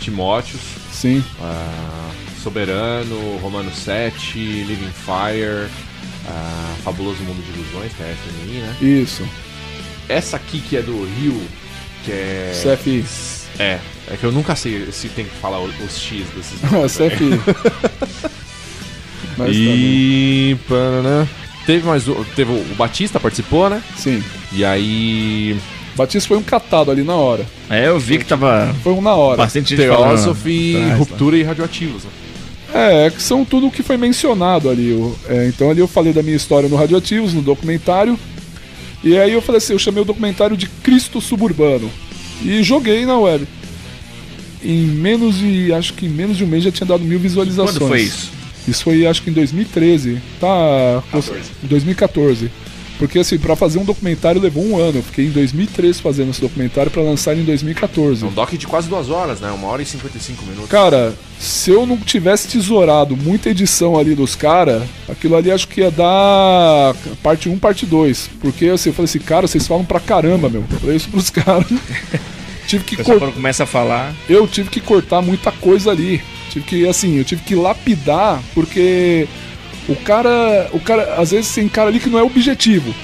Timóteos, 0.00 0.62
Sim. 0.90 1.22
ah, 1.42 2.10
Soberano, 2.42 3.38
Romano 3.40 3.70
7, 3.72 4.38
Living 4.38 4.90
Fire, 5.04 5.68
ah, 6.28 6.74
Fabuloso 6.84 7.22
Mundo 7.22 7.42
de 7.42 7.58
Ilusões, 7.60 7.92
que 7.92 8.02
é 8.02 8.06
a 8.06 8.14
FMI, 8.14 8.58
né? 8.60 8.76
Isso. 8.80 9.22
Essa 10.08 10.36
aqui 10.36 10.60
que 10.60 10.76
é 10.76 10.82
do 10.82 11.04
Rio, 11.20 11.40
que 12.04 12.12
é. 12.12 12.52
CFI. 12.62 13.04
É, 13.58 13.78
é 14.10 14.16
que 14.18 14.24
eu 14.24 14.32
nunca 14.32 14.56
sei 14.56 14.90
se 14.92 15.08
tem 15.08 15.24
que 15.24 15.34
falar 15.36 15.60
o- 15.60 15.66
os 15.84 15.98
X 15.98 16.24
desses. 16.34 16.58
CFI. 16.96 17.40
Mas 19.36 19.46
tá 19.48 19.52
bem. 19.52 19.52
e. 19.56 20.56
Paraná. 20.68 21.26
Teve 21.66 21.86
mais 21.86 22.06
um. 22.08 22.22
Teve 22.36 22.50
o 22.50 22.56
o 22.56 22.74
Batista 22.76 23.20
participou, 23.20 23.70
né? 23.70 23.82
Sim. 23.96 24.22
E 24.52 24.64
aí. 24.64 25.56
Batista 25.94 26.26
foi 26.28 26.38
um 26.38 26.42
catado 26.42 26.90
ali 26.90 27.02
na 27.02 27.14
hora. 27.14 27.46
É, 27.68 27.86
eu 27.88 27.98
vi 28.00 28.18
que 28.18 28.24
tava 28.24 28.74
Foi 28.82 28.92
um 28.94 29.00
na 29.02 29.14
hora. 29.14 29.36
bastante 29.36 29.74
atrás, 29.74 30.24
tá. 30.24 30.94
Ruptura 30.96 31.36
e 31.36 31.42
Radioativos. 31.42 32.04
Né? 32.04 32.10
É, 32.74 33.10
que 33.10 33.22
são 33.22 33.44
tudo 33.44 33.66
o 33.66 33.70
que 33.70 33.82
foi 33.82 33.96
mencionado 33.96 34.70
ali. 34.70 34.92
o- 34.92 35.14
é, 35.28 35.46
então 35.48 35.70
ali 35.70 35.80
eu 35.80 35.88
falei 35.88 36.12
da 36.12 36.22
minha 36.22 36.36
história 36.36 36.68
no 36.68 36.76
Radioativos, 36.76 37.34
no 37.34 37.42
documentário. 37.42 38.18
E 39.04 39.18
aí 39.18 39.32
eu 39.32 39.42
falei 39.42 39.58
assim, 39.58 39.72
eu 39.72 39.78
chamei 39.78 40.00
o 40.02 40.06
documentário 40.06 40.56
de 40.56 40.66
Cristo 40.66 41.20
Suburbano. 41.20 41.90
E 42.44 42.62
joguei 42.62 43.04
na 43.04 43.18
web. 43.18 43.46
Em 44.64 44.82
menos 44.86 45.38
de. 45.38 45.72
acho 45.72 45.92
que 45.94 46.06
em 46.06 46.08
menos 46.08 46.36
de 46.36 46.44
um 46.44 46.46
mês 46.46 46.62
já 46.64 46.70
tinha 46.70 46.86
dado 46.86 47.02
mil 47.04 47.18
visualizações. 47.18 47.76
Quando 47.78 47.88
foi 47.88 48.02
isso? 48.02 48.30
Isso 48.66 48.84
foi 48.84 49.04
acho 49.06 49.22
que 49.22 49.30
em 49.30 49.32
2013. 49.32 50.18
Tá. 50.40 51.02
2014. 51.64 52.48
Porque 53.02 53.18
assim, 53.18 53.36
pra 53.36 53.56
fazer 53.56 53.80
um 53.80 53.84
documentário 53.84 54.40
levou 54.40 54.64
um 54.64 54.76
ano. 54.78 54.98
Eu 54.98 55.02
fiquei 55.02 55.26
em 55.26 55.30
2013 55.30 56.00
fazendo 56.00 56.30
esse 56.30 56.40
documentário 56.40 56.88
pra 56.88 57.02
lançar 57.02 57.32
ele 57.32 57.42
em 57.42 57.44
2014. 57.44 58.24
É 58.24 58.28
um 58.28 58.32
doc 58.32 58.52
de 58.52 58.64
quase 58.64 58.88
duas 58.88 59.10
horas, 59.10 59.40
né? 59.40 59.50
Uma 59.50 59.66
hora 59.66 59.82
e 59.82 59.86
55 59.86 60.44
minutos. 60.46 60.70
Cara, 60.70 61.12
se 61.36 61.70
eu 61.72 61.84
não 61.84 61.96
tivesse 61.96 62.46
tesourado 62.46 63.16
muita 63.16 63.50
edição 63.50 63.98
ali 63.98 64.14
dos 64.14 64.36
caras, 64.36 64.84
aquilo 65.08 65.34
ali 65.34 65.50
acho 65.50 65.66
que 65.66 65.80
ia 65.80 65.90
dar 65.90 66.94
parte 67.24 67.48
1, 67.48 67.58
parte 67.58 67.84
2. 67.86 68.30
Porque 68.40 68.66
assim, 68.68 68.90
eu 68.90 68.94
falei 68.94 69.06
assim, 69.06 69.18
cara, 69.18 69.48
vocês 69.48 69.66
falam 69.66 69.84
pra 69.84 69.98
caramba, 69.98 70.48
meu. 70.48 70.64
Eu 70.70 70.78
falei 70.78 70.96
isso 70.96 71.08
pros 71.08 71.28
caras. 71.30 71.66
tive 72.68 72.84
que 72.84 72.96
cor- 73.02 73.18
quando 73.18 73.34
começa 73.34 73.64
a 73.64 73.66
falar. 73.66 74.14
Eu 74.28 74.46
tive 74.46 74.70
que 74.70 74.80
cortar 74.80 75.20
muita 75.20 75.50
coisa 75.50 75.90
ali. 75.90 76.22
Tive 76.50 76.64
que, 76.64 76.86
assim, 76.86 77.16
eu 77.16 77.24
tive 77.24 77.42
que 77.42 77.54
lapidar, 77.56 78.40
porque 78.54 79.26
o 79.88 79.96
cara. 79.96 80.68
O 80.72 80.80
cara, 80.80 81.14
às 81.18 81.30
vezes 81.30 81.52
tem 81.54 81.68
cara 81.68 81.88
ali 81.88 81.98
que 82.00 82.08
não 82.10 82.18
é 82.18 82.22
objetivo. 82.22 82.94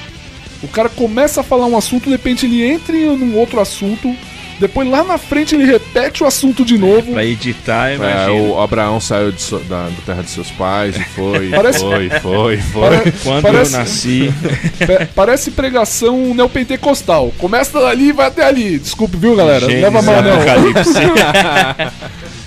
O 0.63 0.69
cara 0.69 0.89
começa 0.89 1.41
a 1.41 1.45
falar 1.45 1.67
um 1.67 1.77
assunto, 1.77 2.05
de 2.05 2.11
repente 2.11 2.45
ele 2.47 2.65
entra 2.65 2.97
em 2.97 3.09
um 3.09 3.37
outro 3.37 3.61
assunto, 3.61 4.13
depois 4.59 4.89
lá 4.91 5.05
na 5.05 5.17
frente 5.17 5.55
ele 5.55 5.65
repete 5.65 6.25
o 6.25 6.27
assunto 6.27 6.65
de 6.65 6.77
novo. 6.77 7.13
Pra 7.13 7.25
editar, 7.25 7.91
É, 7.91 7.95
imagina. 7.95 8.33
o 8.33 8.61
Abraão 8.61 9.01
saiu 9.01 9.31
de 9.31 9.41
so- 9.41 9.61
da, 9.61 9.85
da 9.85 9.91
terra 10.05 10.23
de 10.23 10.31
seus 10.31 10.51
pais 10.51 10.97
e 10.97 11.05
foi, 11.11 11.51
Parece- 11.55 11.79
foi, 11.79 12.11
foi, 12.11 12.57
foi. 12.73 12.83
Pare- 12.91 13.13
Quando 13.23 13.43
parece, 13.43 13.73
eu 13.75 13.79
nasci. 13.79 14.35
parece 15.15 15.51
pregação 15.53 16.35
neopentecostal. 16.35 17.33
Começa 17.39 17.79
dali 17.81 18.09
e 18.09 18.13
vai 18.13 18.27
até 18.27 18.45
ali. 18.45 18.81
Desculpe, 18.81 19.17
viu, 19.17 19.37
galera? 19.37 19.61
Gênesis 19.61 19.83
Leva 19.83 20.03
mal, 20.03 20.23
não. 20.23 20.39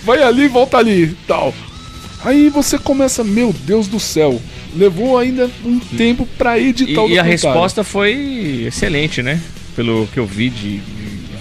Vai 0.04 0.22
ali 0.22 0.44
e 0.44 0.48
volta 0.50 0.78
ali. 0.78 1.16
Tal. 1.26 1.54
Aí 2.24 2.50
você 2.50 2.78
começa, 2.78 3.24
meu 3.24 3.54
Deus 3.66 3.88
do 3.88 4.00
céu. 4.00 4.42
Levou 4.76 5.18
ainda 5.18 5.50
um 5.66 5.80
tempo 5.80 6.28
pra 6.38 6.60
editar 6.60 7.02
E, 7.02 7.06
o 7.06 7.10
e 7.10 7.20
a 7.20 7.24
resposta 7.24 7.84
foi 7.84 8.66
excelente, 8.68 9.22
né? 9.24 9.42
Pelo 9.76 10.08
que 10.08 10.20
eu 10.20 10.26
vi 10.26 10.50
de 10.50 10.82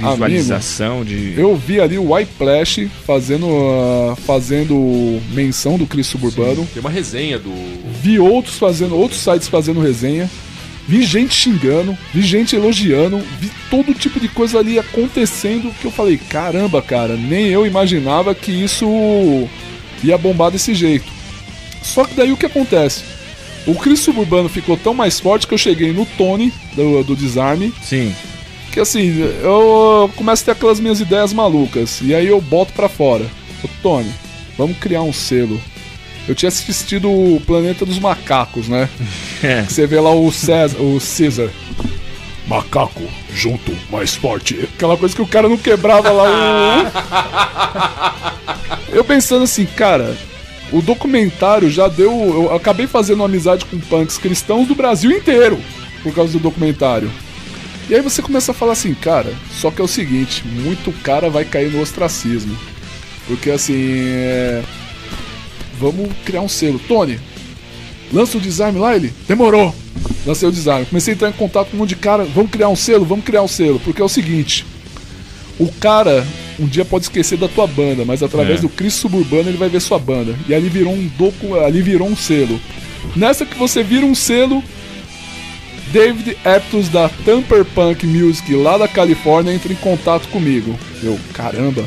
de 0.01 0.11
visualização, 0.11 1.05
de. 1.05 1.35
Eu 1.37 1.55
vi 1.55 1.81
ali 1.81 1.99
o 1.99 2.13
Whiplash 2.13 2.89
fazendo, 3.07 3.47
ah, 3.49 4.17
fazendo 4.17 5.21
menção 5.33 5.77
do 5.77 5.87
Cris 5.87 6.07
Suburbano. 6.07 6.67
Tem 6.73 6.81
uma 6.81 6.91
resenha 6.91 7.39
do. 7.39 7.53
Vi 8.03 8.19
outros 8.19 8.59
fazendo, 8.59 8.97
outros 8.97 9.21
sites 9.21 9.49
fazendo 9.49 9.81
resenha. 9.81 10.29
Vi 10.89 11.03
gente 11.05 11.33
xingando, 11.35 11.97
vi 12.13 12.23
gente 12.23 12.57
elogiando, 12.57 13.19
vi 13.39 13.51
todo 13.71 13.95
tipo 13.95 14.19
de 14.19 14.27
coisa 14.29 14.59
ali 14.59 14.77
acontecendo 14.77 15.73
que 15.81 15.85
eu 15.85 15.91
falei, 15.91 16.17
caramba, 16.17 16.83
cara, 16.83 17.17
nem 17.17 17.47
eu 17.47 17.65
imaginava 17.65 18.35
que 18.35 18.51
isso 18.51 19.49
ia 20.03 20.19
bombar 20.19 20.51
desse 20.51 20.75
jeito. 20.75 21.11
Só 21.83 22.05
que 22.05 22.15
daí 22.15 22.33
o 22.33 22.37
que 22.37 22.47
acontece? 22.47 23.03
O 23.67 23.75
Cris 23.75 24.01
Suburbano 24.01 24.49
ficou 24.49 24.77
tão 24.77 24.95
mais 24.95 25.21
forte 25.21 25.47
que 25.47 25.55
eu 25.55 25.59
cheguei 25.59 25.93
no 25.93 26.07
Tony 26.07 26.53
do, 26.75 27.03
do 27.05 27.17
Desarme, 27.17 27.73
Sim. 27.83 28.15
que 28.73 28.81
assim, 28.81 29.19
eu 29.43 30.11
começo 30.17 30.43
a 30.43 30.47
ter 30.47 30.53
aquelas 30.53 30.81
minhas 30.81 31.01
ideias 31.01 31.33
malucas. 31.33 32.01
E 32.03 32.15
aí 32.15 32.27
eu 32.27 32.41
boto 32.41 32.73
pra 32.73 32.89
fora. 32.89 33.27
Ô 33.63 33.69
Tony, 33.83 34.11
vamos 34.57 34.79
criar 34.79 35.03
um 35.03 35.13
selo. 35.13 35.61
Eu 36.29 36.35
tinha 36.35 36.49
assistido 36.49 37.11
o 37.11 37.43
Planeta 37.47 37.85
dos 37.85 37.99
Macacos, 37.99 38.69
né? 38.69 38.89
É. 39.43 39.63
Que 39.63 39.73
Você 39.73 39.87
vê 39.87 39.99
lá 39.99 40.13
o 40.13 40.31
César, 40.31 40.77
o 40.79 40.99
Caesar. 41.01 41.49
Macaco, 42.47 43.03
junto, 43.33 43.75
mais 43.91 44.15
forte. 44.15 44.69
Aquela 44.75 44.97
coisa 44.97 45.15
que 45.15 45.23
o 45.23 45.27
cara 45.27 45.49
não 45.49 45.57
quebrava 45.57 46.11
lá. 46.11 46.91
Eu 48.93 49.05
pensando 49.05 49.45
assim, 49.45 49.67
cara, 49.67 50.17
o 50.73 50.83
documentário 50.83 51.71
já 51.71 51.89
deu. 51.89 52.11
Eu 52.11 52.55
acabei 52.55 52.87
fazendo 52.87 53.25
amizade 53.25 53.65
com 53.65 53.79
punks 53.79 54.19
cristãos 54.19 54.67
do 54.67 54.75
Brasil 54.75 55.11
inteiro 55.11 55.59
por 56.03 56.15
causa 56.15 56.33
do 56.33 56.39
documentário. 56.39 57.11
E 57.89 57.95
aí 57.95 58.01
você 58.01 58.23
começa 58.23 58.53
a 58.53 58.55
falar 58.55 58.73
assim, 58.73 58.95
cara, 58.95 59.33
só 59.51 59.71
que 59.71 59.81
é 59.81 59.85
o 59.85 59.89
seguinte, 59.89 60.47
muito 60.47 60.93
cara 61.03 61.29
vai 61.29 61.45
cair 61.45 61.73
no 61.73 61.81
ostracismo. 61.81 62.57
Porque 63.27 63.51
assim, 63.51 63.75
é... 63.77 64.63
vamos 65.79 66.09
criar 66.25 66.41
um 66.41 66.49
selo. 66.49 66.81
Tony, 66.87 67.19
lança 68.13 68.39
o 68.39 68.41
desarme 68.41 68.79
lá, 68.79 68.95
ele? 68.95 69.13
Demorou. 69.27 69.75
Lancei 70.27 70.49
o 70.49 70.53
desarme. 70.53 70.87
Comecei 70.87 71.15
a 71.15 71.17
entrar 71.17 71.29
em 71.31 71.33
contato 71.33 71.71
com 71.71 71.77
um 71.77 71.81
monte 71.81 71.91
de 71.91 71.97
cara, 71.97 72.25
vamos 72.25 72.51
criar 72.51 72.69
um 72.69 72.77
selo, 72.77 73.05
vamos 73.05 73.25
criar 73.25 73.43
um 73.43 73.49
selo. 73.49 73.81
Porque 73.81 74.01
é 74.01 74.05
o 74.05 74.09
seguinte, 74.09 74.65
o 75.61 75.69
cara 75.81 76.27
um 76.59 76.67
dia 76.67 76.85
pode 76.85 77.05
esquecer 77.05 77.39
da 77.39 77.49
tua 77.49 77.67
banda, 77.67 78.05
mas 78.05 78.23
através 78.23 78.59
É. 78.59 78.63
do 78.63 78.69
Cris 78.69 78.93
Suburbano 78.95 79.49
ele 79.49 79.57
vai 79.57 79.69
ver 79.69 79.81
sua 79.81 79.99
banda. 79.99 80.35
E 80.49 80.53
ali 80.55 80.69
virou 80.69 80.93
um 80.93 81.07
docu... 81.17 81.55
ali 81.59 81.81
virou 81.81 82.07
um 82.09 82.17
selo. 82.17 82.61
Nessa 83.17 83.47
que 83.47 83.57
você 83.57 83.83
vira 83.83 84.05
um 84.05 84.15
selo, 84.15 84.63
David 85.93 86.37
Eptos 86.45 86.89
da 86.89 87.09
Tamper 87.25 87.65
Punk 87.65 88.07
Music 88.07 88.55
lá 88.55 88.77
da 88.79 88.87
Califórnia 88.87 89.53
entra 89.53 89.73
em 89.73 89.77
contato 89.77 90.29
comigo. 90.29 90.79
Eu, 91.03 91.19
caramba. 91.33 91.85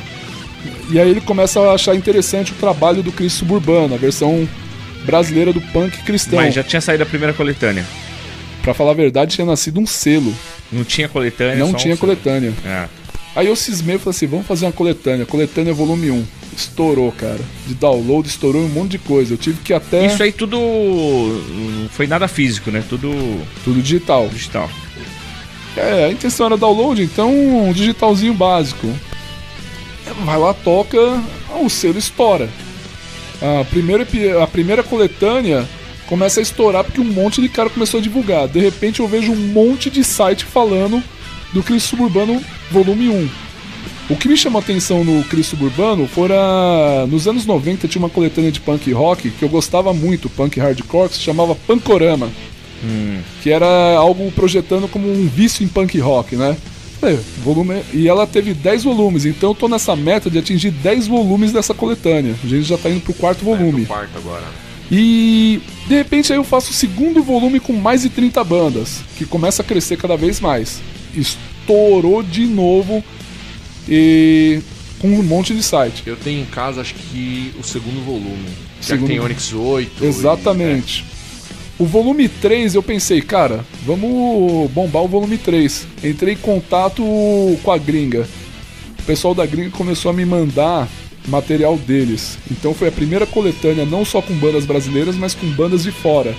E 0.89 0.99
aí 0.99 1.09
ele 1.09 1.21
começa 1.21 1.59
a 1.61 1.73
achar 1.73 1.95
interessante 1.95 2.51
o 2.51 2.55
trabalho 2.55 3.01
do 3.03 3.11
Cris 3.11 3.33
Suburbano, 3.33 3.93
a 3.93 3.97
versão 3.97 4.47
brasileira 5.05 5.53
do 5.53 5.61
punk 5.61 5.97
cristão. 6.03 6.39
Mas 6.39 6.53
já 6.55 6.63
tinha 6.63 6.81
saído 6.81 7.03
a 7.03 7.05
primeira 7.05 7.33
coletânea. 7.33 7.85
Pra 8.61 8.73
falar 8.73 8.91
a 8.91 8.95
verdade, 8.95 9.35
tinha 9.35 9.45
nascido 9.45 9.79
um 9.79 9.85
selo. 9.85 10.33
Não 10.71 10.83
tinha 10.83 11.07
coletânea. 11.07 11.55
não 11.55 11.67
só 11.71 11.73
um 11.73 11.77
tinha 11.77 11.95
selo. 11.95 11.99
coletânea. 11.99 12.53
É. 12.65 12.87
Aí 13.35 13.47
eu 13.47 13.55
cismei 13.55 13.95
e 13.95 13.99
falei 13.99 14.15
assim, 14.15 14.27
vamos 14.27 14.45
fazer 14.45 14.65
uma 14.65 14.71
coletânea. 14.71 15.25
Coletânea 15.25 15.73
volume 15.73 16.11
1. 16.11 16.25
Estourou, 16.55 17.11
cara. 17.11 17.39
De 17.67 17.73
download, 17.73 18.27
estourou 18.27 18.61
um 18.63 18.69
monte 18.69 18.91
de 18.91 18.97
coisa. 18.99 19.33
Eu 19.33 19.37
tive 19.37 19.59
que 19.61 19.73
até... 19.73 20.05
Isso 20.05 20.21
aí 20.21 20.31
tudo 20.31 20.57
foi 21.89 22.05
nada 22.05 22.27
físico, 22.27 22.69
né? 22.69 22.83
Tudo 22.87 23.09
Tudo 23.63 23.81
digital. 23.81 24.29
digital. 24.29 24.69
É, 25.75 26.05
a 26.05 26.11
intenção 26.11 26.45
era 26.45 26.57
download, 26.57 27.01
então 27.01 27.31
um 27.33 27.73
digitalzinho 27.73 28.33
básico. 28.33 28.87
Vai 30.23 30.37
lá, 30.37 30.53
toca, 30.53 30.99
ah, 31.49 31.57
o 31.59 31.69
selo 31.69 31.97
estoura. 31.97 32.47
A 33.41 33.63
primeira, 33.65 34.05
a 34.43 34.47
primeira 34.47 34.83
coletânea 34.83 35.67
começa 36.05 36.39
a 36.39 36.43
estourar 36.43 36.83
porque 36.83 37.01
um 37.01 37.05
monte 37.05 37.41
de 37.41 37.49
cara 37.49 37.69
começou 37.69 37.99
a 37.99 38.03
divulgar. 38.03 38.47
De 38.47 38.59
repente 38.59 38.99
eu 38.99 39.07
vejo 39.07 39.31
um 39.31 39.35
monte 39.35 39.89
de 39.89 40.03
site 40.03 40.45
falando 40.45 41.01
do 41.51 41.63
Cris 41.63 41.83
Suburbano 41.83 42.43
Volume 42.71 43.09
1. 43.09 43.29
O 44.09 44.15
que 44.15 44.27
me 44.27 44.35
chamou 44.35 44.59
a 44.59 44.63
atenção 44.63 45.03
no 45.03 45.23
Cris 45.25 45.47
Suburbano 45.47 46.07
fora. 46.07 47.07
Nos 47.07 47.27
anos 47.27 47.45
90 47.45 47.87
tinha 47.87 48.01
uma 48.01 48.09
coletânea 48.09 48.51
de 48.51 48.59
punk 48.59 48.91
rock 48.91 49.29
que 49.29 49.43
eu 49.43 49.49
gostava 49.49 49.93
muito, 49.93 50.29
punk 50.29 50.59
hardcore, 50.59 51.09
que 51.09 51.15
se 51.15 51.21
chamava 51.21 51.55
Pankorama 51.55 52.29
que 53.41 53.49
era 53.49 53.95
algo 53.97 54.31
projetando 54.31 54.87
como 54.87 55.11
um 55.11 55.27
vício 55.27 55.63
em 55.63 55.67
punk 55.67 55.97
rock, 55.99 56.35
né? 56.35 56.55
É, 57.01 57.17
volume... 57.43 57.81
E 57.93 58.07
ela 58.07 58.25
teve 58.25 58.53
10 58.53 58.83
volumes, 58.85 59.25
então 59.25 59.51
eu 59.51 59.55
tô 59.55 59.67
nessa 59.67 59.95
meta 59.95 60.29
de 60.29 60.39
atingir 60.39 60.71
10 60.71 61.07
volumes 61.07 61.51
dessa 61.51 61.73
coletânea. 61.73 62.35
A 62.43 62.47
gente 62.47 62.63
já 62.63 62.77
tá 62.77 62.89
indo 62.89 63.01
pro 63.01 63.13
quarto 63.13 63.43
volume. 63.43 63.81
No 63.81 63.87
quarto 63.87 64.17
agora. 64.17 64.45
E 64.91 65.61
de 65.87 65.95
repente 65.95 66.31
aí 66.31 66.39
eu 66.39 66.43
faço 66.43 66.71
o 66.71 66.73
segundo 66.73 67.21
volume 67.23 67.59
com 67.59 67.73
mais 67.73 68.03
de 68.03 68.09
30 68.09 68.43
bandas, 68.43 69.01
que 69.17 69.25
começa 69.25 69.61
a 69.61 69.65
crescer 69.65 69.97
cada 69.97 70.15
vez 70.15 70.39
mais. 70.39 70.81
Estourou 71.67 72.21
de 72.21 72.45
novo 72.45 73.01
e 73.87 74.59
com 74.99 75.07
um 75.07 75.23
monte 75.23 75.53
de 75.55 75.63
site. 75.63 76.03
Eu 76.05 76.17
tenho 76.17 76.41
em 76.41 76.45
casa, 76.45 76.81
acho 76.81 76.93
que 76.93 77.53
o 77.57 77.63
segundo 77.63 78.03
volume. 78.05 78.45
Já 78.81 78.87
Segundo- 78.95 79.07
que 79.07 79.13
tem 79.13 79.19
Onyx 79.23 79.53
8. 79.53 80.03
Exatamente. 80.03 81.05
O 81.79 81.85
volume 81.85 82.27
3 82.27 82.75
eu 82.75 82.83
pensei, 82.83 83.21
cara, 83.21 83.65
vamos 83.85 84.69
bombar 84.71 85.03
o 85.03 85.07
volume 85.07 85.37
3. 85.37 85.87
Entrei 86.03 86.33
em 86.33 86.37
contato 86.37 87.01
com 87.63 87.71
a 87.71 87.77
gringa. 87.77 88.27
O 88.99 89.03
pessoal 89.03 89.33
da 89.33 89.45
gringa 89.45 89.71
começou 89.71 90.11
a 90.11 90.13
me 90.13 90.25
mandar 90.25 90.87
material 91.27 91.77
deles. 91.77 92.37
Então 92.51 92.73
foi 92.73 92.89
a 92.89 92.91
primeira 92.91 93.25
coletânea 93.25 93.85
não 93.85 94.03
só 94.05 94.21
com 94.21 94.33
bandas 94.35 94.65
brasileiras, 94.65 95.15
mas 95.15 95.33
com 95.33 95.47
bandas 95.47 95.83
de 95.83 95.91
fora 95.91 96.35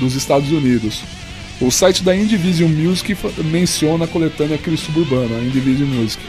dos 0.00 0.14
Estados 0.14 0.50
Unidos. 0.50 1.02
O 1.60 1.70
site 1.70 2.02
da 2.02 2.14
Indivision 2.14 2.68
Music 2.68 3.16
menciona 3.44 4.04
a 4.04 4.08
coletânea 4.08 4.58
Cris 4.58 4.80
Suburbana, 4.80 5.36
a 5.36 5.40
Indivision 5.40 5.88
Music. 5.88 6.22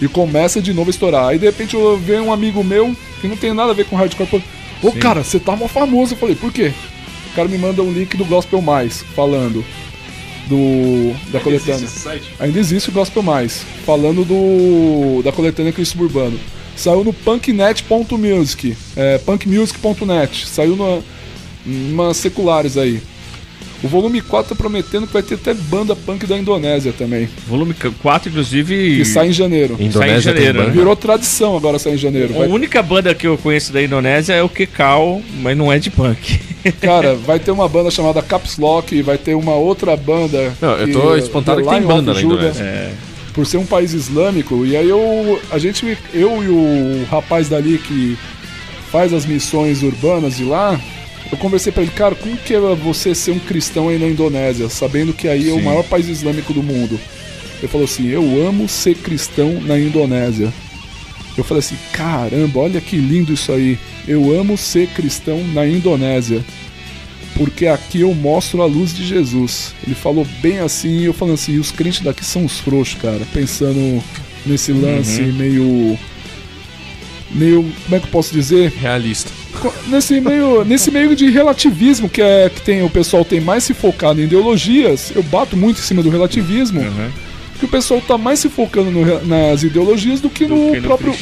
E 0.00 0.08
começa 0.08 0.60
de 0.62 0.72
novo 0.72 0.88
a 0.88 0.92
estourar. 0.92 1.26
Aí 1.28 1.38
de 1.38 1.46
repente 1.46 1.74
eu 1.74 1.98
vejo 1.98 2.22
um 2.22 2.32
amigo 2.32 2.64
meu 2.64 2.96
que 3.20 3.28
não 3.28 3.36
tem 3.36 3.52
nada 3.52 3.72
a 3.72 3.74
ver 3.74 3.84
com 3.84 3.96
hardcore. 3.96 4.26
falou, 4.26 4.44
Ô 4.82 4.92
cara, 4.92 5.22
você 5.22 5.38
tá 5.38 5.54
mó 5.54 5.68
famoso. 5.68 6.14
Eu 6.14 6.18
falei, 6.18 6.34
por 6.34 6.50
quê? 6.52 6.72
O 7.30 7.34
cara 7.34 7.48
me 7.48 7.58
manda 7.58 7.82
um 7.82 7.92
link 7.92 8.16
do 8.16 8.24
Gospel 8.24 8.62
Mais, 8.62 9.04
falando 9.14 9.64
do 10.48 11.14
da 11.30 11.38
coletânea. 11.38 11.86
site? 11.86 12.34
Ainda 12.40 12.58
existe 12.58 12.88
o 12.88 12.92
Gospel 12.92 13.22
Mais, 13.22 13.62
falando 13.84 14.24
do 14.24 15.22
da 15.22 15.30
coletânea 15.30 15.72
Cristo 15.72 16.00
Urbano. 16.02 16.38
Saiu 16.74 17.04
no 17.04 17.12
punknet.music, 17.12 18.76
é, 18.96 19.18
punkmusic.net, 19.18 20.48
saiu 20.48 20.76
na, 20.76 21.00
umas 21.66 22.16
seculares 22.16 22.76
aí. 22.76 23.02
O 23.82 23.88
volume 23.88 24.20
4 24.20 24.50
tá 24.50 24.54
prometendo 24.54 25.06
que 25.06 25.12
vai 25.12 25.22
ter 25.22 25.36
até 25.36 25.54
banda 25.54 25.96
punk 25.96 26.26
da 26.26 26.36
Indonésia 26.36 26.92
também, 26.92 27.28
Volume 27.48 27.74
4, 28.02 28.28
inclusive. 28.28 28.98
que 28.98 29.04
sai 29.06 29.28
em 29.28 29.32
janeiro. 29.32 29.74
Indonésia 29.80 29.92
Sai 30.00 30.18
em 30.18 30.20
janeiro, 30.20 30.52
tem 30.58 30.66
banda? 30.66 30.78
Virou 30.78 30.94
tradição 30.96 31.56
agora 31.56 31.78
sair 31.78 31.94
em 31.94 31.98
janeiro. 31.98 32.34
A 32.34 32.38
Vai- 32.40 32.48
única 32.48 32.82
banda 32.82 33.14
que 33.14 33.26
eu 33.26 33.38
conheço 33.38 33.72
da 33.72 33.82
Indonésia 33.82 34.34
é 34.34 34.42
o 34.42 34.48
Kekal, 34.50 35.22
mas 35.40 35.56
não 35.56 35.72
é 35.72 35.78
de 35.78 35.90
punk. 35.90 36.38
cara, 36.82 37.14
vai 37.14 37.38
ter 37.38 37.50
uma 37.52 37.66
banda 37.68 37.90
chamada 37.90 38.20
Caps 38.20 38.58
Lock, 38.58 39.00
vai 39.00 39.16
ter 39.16 39.34
uma 39.34 39.54
outra 39.54 39.96
banda. 39.96 40.52
Não, 40.60 40.72
eu 40.76 40.92
tô 40.92 41.16
espantado 41.16 41.62
que 41.62 41.68
tem 41.68 41.80
banda 41.80 42.12
na. 42.12 42.20
Indonésia. 42.20 42.62
É. 42.62 42.92
por 43.32 43.46
ser 43.46 43.56
um 43.56 43.64
país 43.64 43.94
islâmico, 43.94 44.66
e 44.66 44.76
aí 44.76 44.88
eu, 44.90 45.40
a 45.50 45.58
gente, 45.58 45.96
eu 46.12 46.42
e 46.44 46.48
o 46.48 47.06
rapaz 47.10 47.48
dali 47.48 47.78
que 47.78 48.18
faz 48.92 49.14
as 49.14 49.24
missões 49.24 49.82
urbanas 49.82 50.36
de 50.36 50.44
lá, 50.44 50.78
eu 51.30 51.38
conversei 51.38 51.72
pra 51.72 51.82
ele, 51.82 51.92
cara, 51.92 52.14
como 52.14 52.36
que 52.36 52.54
é 52.54 52.60
você 52.60 53.14
ser 53.14 53.30
um 53.30 53.38
cristão 53.38 53.88
aí 53.88 53.98
na 53.98 54.06
Indonésia, 54.06 54.68
sabendo 54.68 55.12
que 55.12 55.28
aí 55.28 55.48
é 55.48 55.52
o 55.52 55.56
Sim. 55.56 55.62
maior 55.62 55.84
país 55.84 56.08
islâmico 56.08 56.52
do 56.52 56.62
mundo? 56.62 56.98
Ele 57.58 57.68
falou 57.68 57.84
assim, 57.84 58.08
eu 58.08 58.46
amo 58.46 58.68
ser 58.68 58.96
cristão 58.96 59.60
na 59.60 59.78
Indonésia. 59.78 60.52
Eu 61.36 61.44
falei 61.44 61.60
assim, 61.60 61.76
caramba, 61.92 62.60
olha 62.60 62.80
que 62.80 62.96
lindo 62.96 63.32
isso 63.32 63.52
aí. 63.52 63.78
Eu 64.08 64.38
amo 64.38 64.56
ser 64.56 64.88
cristão 64.88 65.44
na 65.48 65.66
Indonésia. 65.66 66.44
Porque 67.34 67.66
aqui 67.66 68.00
eu 68.00 68.12
mostro 68.14 68.60
a 68.60 68.66
luz 68.66 68.94
de 68.94 69.06
Jesus. 69.06 69.74
Ele 69.86 69.94
falou 69.94 70.26
bem 70.42 70.58
assim, 70.58 71.00
e 71.00 71.04
eu 71.04 71.12
falando 71.12 71.34
assim, 71.34 71.52
e 71.52 71.58
os 71.58 71.70
crentes 71.70 72.00
daqui 72.00 72.24
são 72.24 72.44
os 72.44 72.58
frouxos, 72.58 73.00
cara. 73.00 73.20
Pensando 73.32 74.02
nesse 74.44 74.72
lance 74.72 75.22
meio. 75.22 75.98
Meio. 77.30 77.62
Como 77.84 77.96
é 77.96 78.00
que 78.00 78.06
eu 78.06 78.10
posso 78.10 78.32
dizer? 78.32 78.72
Realista. 78.72 79.39
Nesse 79.88 80.20
meio, 80.20 80.64
nesse 80.64 80.90
meio 80.90 81.14
de 81.14 81.28
relativismo 81.30 82.08
que, 82.08 82.22
é, 82.22 82.48
que 82.48 82.60
tem, 82.62 82.82
o 82.82 82.90
pessoal 82.90 83.24
tem 83.24 83.40
mais 83.40 83.64
se 83.64 83.74
focado 83.74 84.20
em 84.20 84.24
ideologias, 84.24 85.12
eu 85.14 85.22
bato 85.22 85.56
muito 85.56 85.78
em 85.78 85.82
cima 85.82 86.02
do 86.02 86.10
relativismo, 86.10 86.80
Uhum. 86.80 87.10
que 87.58 87.64
o 87.64 87.68
pessoal 87.68 88.00
tá 88.00 88.16
mais 88.16 88.38
se 88.38 88.48
focando 88.48 88.90
no 88.90 89.24
nas 89.26 89.62
ideologias 89.62 90.20
do 90.20 90.30
que, 90.30 90.46
Do 90.46 90.54
no, 90.54 90.70
que 90.72 90.80
no 90.80 90.82
próprio, 90.86 91.12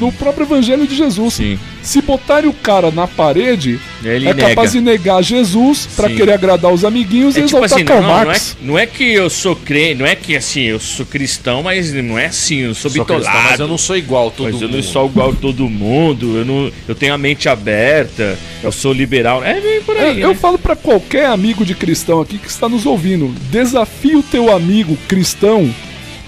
no 0.00 0.12
próprio 0.12 0.44
evangelho 0.44 0.86
de 0.86 0.94
Jesus. 0.94 1.34
Sim. 1.34 1.58
Se 1.88 2.02
botarem 2.02 2.50
o 2.50 2.52
cara 2.52 2.90
na 2.90 3.06
parede, 3.06 3.80
Ele 4.04 4.28
é 4.28 4.34
nega. 4.34 4.48
capaz 4.50 4.72
de 4.72 4.80
negar 4.82 5.22
Jesus 5.22 5.88
pra 5.96 6.06
Sim. 6.08 6.16
querer 6.16 6.32
agradar 6.32 6.70
os 6.70 6.84
amiguinhos 6.84 7.34
e 7.34 7.40
É 7.40 7.44
tipo 7.44 7.56
exaltar 7.64 7.76
assim, 7.78 7.84
Karl 7.86 8.02
não, 8.02 8.08
não, 8.08 8.20
é, 8.20 8.24
Marx. 8.26 8.56
não 8.60 8.78
é 8.78 8.84
que 8.86 9.04
eu 9.14 9.30
sou 9.30 9.56
crente, 9.56 9.94
não 9.94 10.06
é 10.06 10.14
que 10.14 10.36
assim, 10.36 10.60
eu 10.64 10.78
sou 10.78 11.06
cristão, 11.06 11.62
mas 11.62 11.90
não 11.94 12.18
é 12.18 12.26
assim, 12.26 12.58
eu 12.58 12.74
sou 12.74 12.90
Sou 12.90 13.00
bitolado. 13.00 13.24
cristão, 13.24 13.50
mas 13.50 13.60
eu 13.60 13.66
não 13.68 13.78
sou 13.78 13.96
igual 13.96 14.28
a 14.28 14.30
todo 14.30 14.52
Mas 14.52 14.60
eu 14.60 14.68
mundo. 14.68 14.76
não 14.76 14.82
sou 14.82 15.06
igual 15.06 15.30
a 15.30 15.34
todo 15.34 15.68
mundo, 15.68 16.36
eu, 16.36 16.44
não, 16.44 16.70
eu 16.86 16.94
tenho 16.94 17.14
a 17.14 17.18
mente 17.18 17.48
aberta, 17.48 18.38
eu 18.62 18.70
sou 18.70 18.92
liberal. 18.92 19.42
É 19.42 19.58
bem 19.58 19.80
por 19.80 19.96
aí. 19.96 20.20
É, 20.20 20.24
eu 20.24 20.28
né? 20.28 20.34
falo 20.34 20.58
pra 20.58 20.76
qualquer 20.76 21.24
amigo 21.26 21.64
de 21.64 21.74
cristão 21.74 22.20
aqui 22.20 22.36
que 22.36 22.48
está 22.48 22.68
nos 22.68 22.84
ouvindo: 22.84 23.34
desafie 23.50 24.14
o 24.16 24.22
teu 24.22 24.54
amigo 24.54 24.96
cristão 25.08 25.74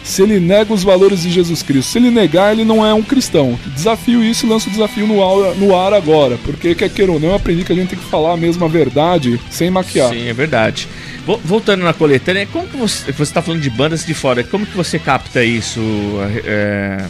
se 0.02 0.22
ele 0.22 0.40
nega 0.40 0.72
os 0.72 0.82
valores 0.82 1.22
de 1.22 1.30
Jesus 1.30 1.62
Cristo. 1.62 1.92
Se 1.92 1.98
ele 1.98 2.10
negar, 2.10 2.52
ele 2.52 2.64
não 2.64 2.84
é 2.84 2.92
um 2.94 3.02
cristão. 3.02 3.58
Desafio 3.74 4.22
isso 4.24 4.46
e 4.46 4.48
lanço 4.48 4.68
o 4.68 4.72
desafio 4.72 5.06
no 5.06 5.22
ar, 5.22 5.54
no 5.56 5.76
ar 5.76 5.92
agora. 5.92 6.38
Porque, 6.44 6.74
quer 6.74 6.88
queira 6.90 7.12
ou 7.12 7.20
não, 7.20 7.28
eu 7.30 7.34
aprendi 7.34 7.64
que 7.64 7.72
a 7.72 7.76
gente 7.76 7.90
tem 7.90 7.98
que 7.98 8.04
falar 8.06 8.32
a 8.32 8.36
mesma 8.36 8.68
verdade 8.68 9.40
sem 9.50 9.70
maquiar. 9.70 10.10
Sim, 10.10 10.26
é 10.28 10.32
verdade. 10.32 10.88
Vo- 11.26 11.40
Voltando 11.44 11.82
na 11.84 11.92
coletânea, 11.92 12.46
como 12.50 12.66
que 12.66 12.76
você, 12.76 13.12
você 13.12 13.32
tá 13.32 13.42
falando 13.42 13.60
de 13.60 13.70
bandas 13.70 14.04
de 14.06 14.14
fora, 14.14 14.42
como 14.42 14.64
que 14.66 14.76
você 14.76 14.98
capta 14.98 15.44
isso? 15.44 15.80
É, 16.44 17.04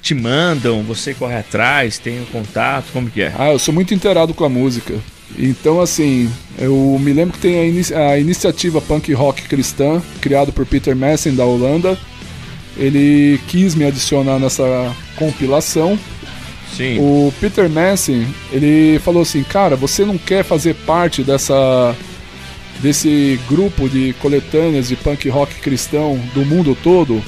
te 0.00 0.14
mandam, 0.14 0.82
você 0.82 1.14
corre 1.14 1.36
atrás, 1.36 1.98
tem 1.98 2.20
um 2.20 2.24
contato, 2.26 2.86
como 2.92 3.08
que 3.10 3.22
é? 3.22 3.32
Ah, 3.38 3.52
eu 3.52 3.58
sou 3.58 3.72
muito 3.74 3.92
inteirado 3.94 4.32
com 4.34 4.44
a 4.44 4.48
música. 4.48 4.94
Então, 5.38 5.80
assim, 5.80 6.30
eu 6.58 6.96
me 7.00 7.12
lembro 7.12 7.34
que 7.34 7.40
tem 7.40 7.58
a, 7.58 7.64
ini- 7.64 7.94
a 7.94 8.18
iniciativa 8.18 8.80
punk 8.80 9.12
rock 9.12 9.42
cristã, 9.42 10.00
criado 10.20 10.52
por 10.52 10.64
Peter 10.64 10.94
Messen, 10.94 11.34
da 11.34 11.44
Holanda. 11.44 11.98
Ele 12.76 13.40
quis 13.48 13.74
me 13.74 13.84
adicionar 13.84 14.38
nessa 14.38 14.94
compilação. 15.16 15.98
Sim. 16.76 16.98
O 16.98 17.32
Peter 17.40 17.70
Messen, 17.70 18.26
ele 18.52 18.98
falou 18.98 19.22
assim, 19.22 19.42
cara, 19.42 19.76
você 19.76 20.04
não 20.04 20.18
quer 20.18 20.44
fazer 20.44 20.74
parte 20.74 21.22
dessa 21.22 21.96
desse 22.80 23.40
grupo 23.48 23.88
de 23.88 24.14
coletâneas 24.20 24.88
de 24.88 24.96
punk 24.96 25.26
rock 25.30 25.54
cristão 25.60 26.20
do 26.34 26.44
mundo 26.44 26.76
todo? 26.82 27.22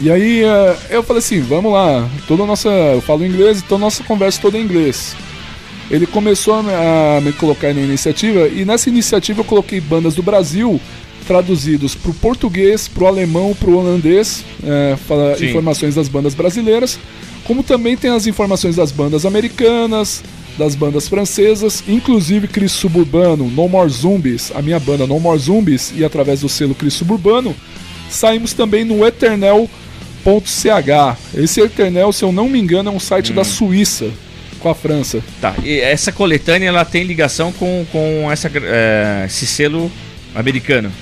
E 0.00 0.10
aí 0.10 0.44
eh, 0.44 0.76
eu 0.90 1.02
falei 1.02 1.20
assim, 1.20 1.40
vamos 1.40 1.72
lá, 1.72 2.08
toda 2.28 2.44
nossa, 2.46 2.68
eu 2.68 3.00
falo 3.00 3.24
inglês, 3.24 3.62
então 3.64 3.78
nossa 3.78 4.04
conversa 4.04 4.40
toda 4.40 4.58
em 4.58 4.62
inglês. 4.62 5.16
Ele 5.90 6.06
começou 6.06 6.54
a 6.54 6.62
me, 6.62 6.72
a 6.72 7.20
me 7.20 7.32
colocar 7.32 7.72
na 7.72 7.80
iniciativa 7.80 8.46
e 8.46 8.64
nessa 8.64 8.90
iniciativa 8.90 9.40
eu 9.40 9.44
coloquei 9.44 9.80
bandas 9.80 10.14
do 10.14 10.22
Brasil 10.22 10.78
traduzidos 11.26 11.94
para 11.94 12.10
o 12.10 12.14
português, 12.14 12.88
para 12.88 13.04
o 13.04 13.06
alemão, 13.06 13.54
para 13.54 13.70
o 13.70 13.76
holandês, 13.76 14.44
Sim. 15.36 15.46
informações 15.46 15.94
das 15.94 16.08
bandas 16.08 16.34
brasileiras, 16.34 16.98
como 17.44 17.62
também 17.62 17.96
tem 17.96 18.10
as 18.10 18.26
informações 18.26 18.76
das 18.76 18.92
bandas 18.92 19.24
americanas, 19.24 20.22
das 20.58 20.74
bandas 20.74 21.08
francesas, 21.08 21.84
inclusive 21.86 22.48
Cris 22.48 22.72
Suburbano, 22.72 23.48
No 23.48 23.68
More 23.68 23.88
Zombies, 23.88 24.52
a 24.54 24.60
minha 24.60 24.78
banda 24.78 25.06
No 25.06 25.20
More 25.20 25.38
Zombies, 25.38 25.92
e 25.96 26.04
através 26.04 26.40
do 26.40 26.48
selo 26.48 26.74
Cris 26.74 26.94
Suburbano, 26.94 27.54
saímos 28.10 28.52
também 28.52 28.84
no 28.84 29.06
Eternel.ch. 29.06 29.68
Esse 31.34 31.60
Eternel, 31.60 32.12
se 32.12 32.24
eu 32.24 32.32
não 32.32 32.48
me 32.48 32.58
engano, 32.58 32.90
é 32.90 32.92
um 32.92 33.00
site 33.00 33.32
da 33.32 33.44
Suíça 33.44 34.10
com 34.58 34.68
a 34.68 34.74
França. 34.74 35.22
Tá, 35.40 35.54
e 35.62 35.78
essa 35.78 36.10
coletânea 36.10 36.68
ela 36.68 36.84
tem 36.84 37.04
ligação 37.04 37.52
com, 37.52 37.86
com 37.92 38.30
essa, 38.30 38.50
é, 38.54 39.24
esse 39.26 39.46
selo 39.46 39.90
americano. 40.34 40.92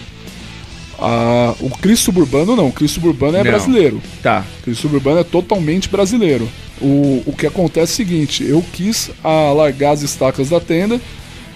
Ah, 0.98 1.54
o 1.60 1.70
Cris 1.70 2.00
Suburbano 2.00 2.56
não, 2.56 2.68
o 2.68 2.72
Cris 2.72 2.90
Suburbano 2.92 3.36
é 3.36 3.44
Não. 3.44 3.50
brasileiro. 3.50 4.00
Tá, 4.22 4.44
O 4.60 4.62
Cris 4.64 4.78
Suburbano 4.78 5.20
é 5.20 5.24
totalmente 5.24 5.88
brasileiro. 5.88 6.48
O, 6.80 7.22
o 7.26 7.34
que 7.36 7.46
acontece 7.46 7.92
é 7.92 8.04
o 8.04 8.08
seguinte, 8.08 8.44
eu 8.44 8.64
quis 8.72 9.10
alargar 9.22 9.92
as 9.92 10.02
estacas 10.02 10.50
da 10.50 10.60
tenda 10.60 11.00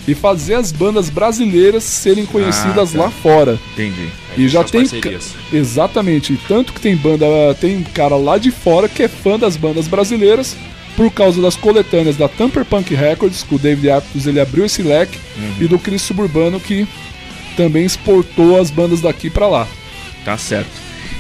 e 0.09 0.14
fazer 0.14 0.55
as 0.55 0.72
bandas 0.72 1.11
brasileiras 1.11 1.84
serem 1.84 2.24
conhecidas 2.26 2.91
Ah, 2.95 2.99
tá. 2.99 3.05
lá 3.05 3.11
fora. 3.11 3.59
entendi. 3.74 4.09
E 4.36 4.49
já 4.49 4.62
tem. 4.64 4.82
parcerias. 4.86 5.34
Exatamente. 5.53 6.38
Tanto 6.49 6.72
que 6.72 6.80
tem 6.80 6.97
banda. 6.97 7.26
Tem 7.61 7.82
cara 7.95 8.16
lá 8.16 8.38
de 8.38 8.51
fora 8.51 8.88
que 8.88 9.03
é 9.03 9.09
fã 9.09 9.38
das 9.38 9.57
bandas 9.57 9.86
brasileiras. 9.88 10.57
Por 10.97 11.11
causa 11.11 11.41
das 11.41 11.55
coletâneas 11.57 12.16
da 12.16 12.28
Tamper 12.28 12.64
Punk 12.64 12.95
Records, 12.95 13.43
que 13.43 13.55
o 13.55 13.59
David 13.59 13.91
Aptos 13.91 14.26
ele 14.26 14.41
abriu 14.41 14.64
esse 14.66 14.82
leque, 14.82 15.18
Uhum. 15.36 15.55
e 15.64 15.66
do 15.68 15.78
Cris 15.78 16.03
Suburbano 16.03 16.59
que 16.61 16.86
também 17.61 17.85
exportou 17.85 18.59
as 18.59 18.71
bandas 18.71 19.03
daqui 19.03 19.29
pra 19.29 19.47
lá. 19.47 19.69
Tá 20.25 20.39
certo. 20.39 20.71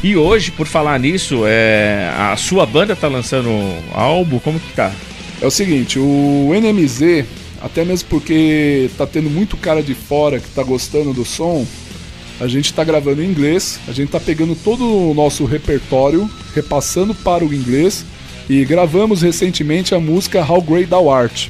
E 0.02 0.16
hoje, 0.16 0.50
por 0.50 0.66
falar 0.66 0.98
nisso, 0.98 1.42
é, 1.44 2.10
a 2.16 2.34
sua 2.34 2.64
banda 2.64 2.96
tá 2.96 3.08
lançando 3.08 3.50
álbum, 3.92 4.38
como 4.38 4.58
que 4.58 4.72
tá? 4.72 4.90
É 5.38 5.46
o 5.46 5.50
seguinte, 5.50 5.98
o 5.98 6.50
NMZ, 6.54 7.26
até 7.60 7.84
mesmo 7.84 8.08
porque 8.08 8.88
tá 8.96 9.06
tendo 9.06 9.28
muito 9.28 9.58
cara 9.58 9.82
de 9.82 9.92
fora 9.92 10.40
que 10.40 10.48
tá 10.48 10.62
gostando 10.62 11.12
do 11.12 11.26
som, 11.26 11.66
a 12.40 12.46
gente 12.46 12.72
tá 12.72 12.82
gravando 12.82 13.22
em 13.22 13.26
inglês, 13.26 13.78
a 13.86 13.92
gente 13.92 14.10
tá 14.10 14.18
pegando 14.18 14.54
todo 14.54 15.10
o 15.10 15.12
nosso 15.12 15.44
repertório, 15.44 16.30
repassando 16.54 17.14
para 17.14 17.44
o 17.44 17.52
inglês 17.52 18.06
e 18.48 18.64
gravamos 18.64 19.20
recentemente 19.20 19.94
a 19.94 20.00
música 20.00 20.42
How 20.42 20.62
Great 20.62 20.88
Thou 20.88 21.12
Art, 21.12 21.48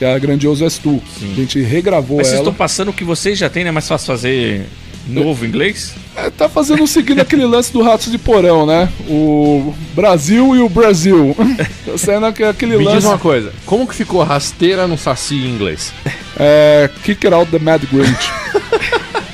que 0.00 0.04
é 0.06 0.14
a 0.14 0.18
Grandioso 0.18 0.64
És 0.64 0.78
Tu. 0.78 0.98
A 1.20 1.34
gente 1.34 1.60
regravou 1.60 2.16
Mas 2.16 2.28
vocês 2.28 2.38
ela. 2.38 2.44
estão 2.48 2.54
passando 2.54 2.88
o 2.88 2.92
que 2.94 3.04
vocês 3.04 3.38
já 3.38 3.50
têm, 3.50 3.64
né? 3.64 3.68
É 3.68 3.72
mais 3.72 3.86
fácil 3.86 4.06
fazer 4.06 4.64
novo 5.06 5.44
inglês? 5.44 5.92
É, 6.16 6.30
tá 6.30 6.48
fazendo 6.48 6.86
seguindo 6.86 7.20
aquele 7.20 7.44
lance 7.44 7.70
do 7.70 7.82
Ratos 7.82 8.10
de 8.10 8.16
Porão, 8.16 8.64
né? 8.64 8.88
O 9.10 9.74
Brasil 9.94 10.56
e 10.56 10.60
o 10.60 10.70
Brasil. 10.70 11.36
tá 11.84 11.98
saindo 11.98 12.24
aque- 12.24 12.44
aquele 12.44 12.78
Me 12.78 12.84
diz 12.86 12.94
lance. 12.94 13.06
uma 13.08 13.18
coisa, 13.18 13.52
como 13.66 13.86
que 13.86 13.94
ficou 13.94 14.22
rasteira 14.22 14.86
no 14.86 14.96
saci 14.96 15.34
em 15.34 15.50
inglês? 15.50 15.92
É, 16.38 16.88
Kick 17.04 17.26
It 17.26 17.34
Out 17.34 17.50
the 17.50 17.58
Mad 17.58 17.82
Grinch. 17.92 18.30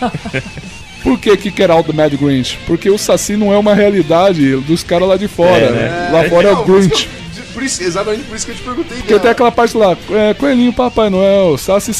Por 1.03 1.17
que 1.21 1.37
Kick 1.37 1.63
It 1.63 1.71
Out 1.73 1.89
the 1.89 1.97
Mad 1.97 2.13
Grinch? 2.17 2.59
Porque 2.67 2.91
o 2.91 2.99
Saci 2.99 3.37
não 3.37 3.53
é 3.53 3.57
uma 3.59 3.75
realidade 3.75 4.57
dos 4.57 4.83
caras 4.83 5.07
lá 5.09 5.17
de 5.17 5.29
fora. 5.29 5.51
É, 5.57 5.71
né? 5.71 6.11
Lá 6.13 6.25
fora 6.29 6.49
é 6.49 6.53
o 6.53 6.65
Grinch. 6.65 7.09
Por 7.57 7.63
isso, 7.63 7.83
exatamente 7.83 8.25
por 8.25 8.37
isso 8.37 8.45
que 8.45 8.53
eu 8.53 8.57
te 8.57 8.63
perguntei. 8.63 8.99
Porque 8.99 9.19
tem 9.19 9.31
aquela 9.31 9.51
parte 9.51 9.75
lá, 9.75 9.97
é, 10.11 10.35
Coelhinho 10.35 10.75
Papai 10.75 11.09
Noel, 11.09 11.57
Saci. 11.57 11.91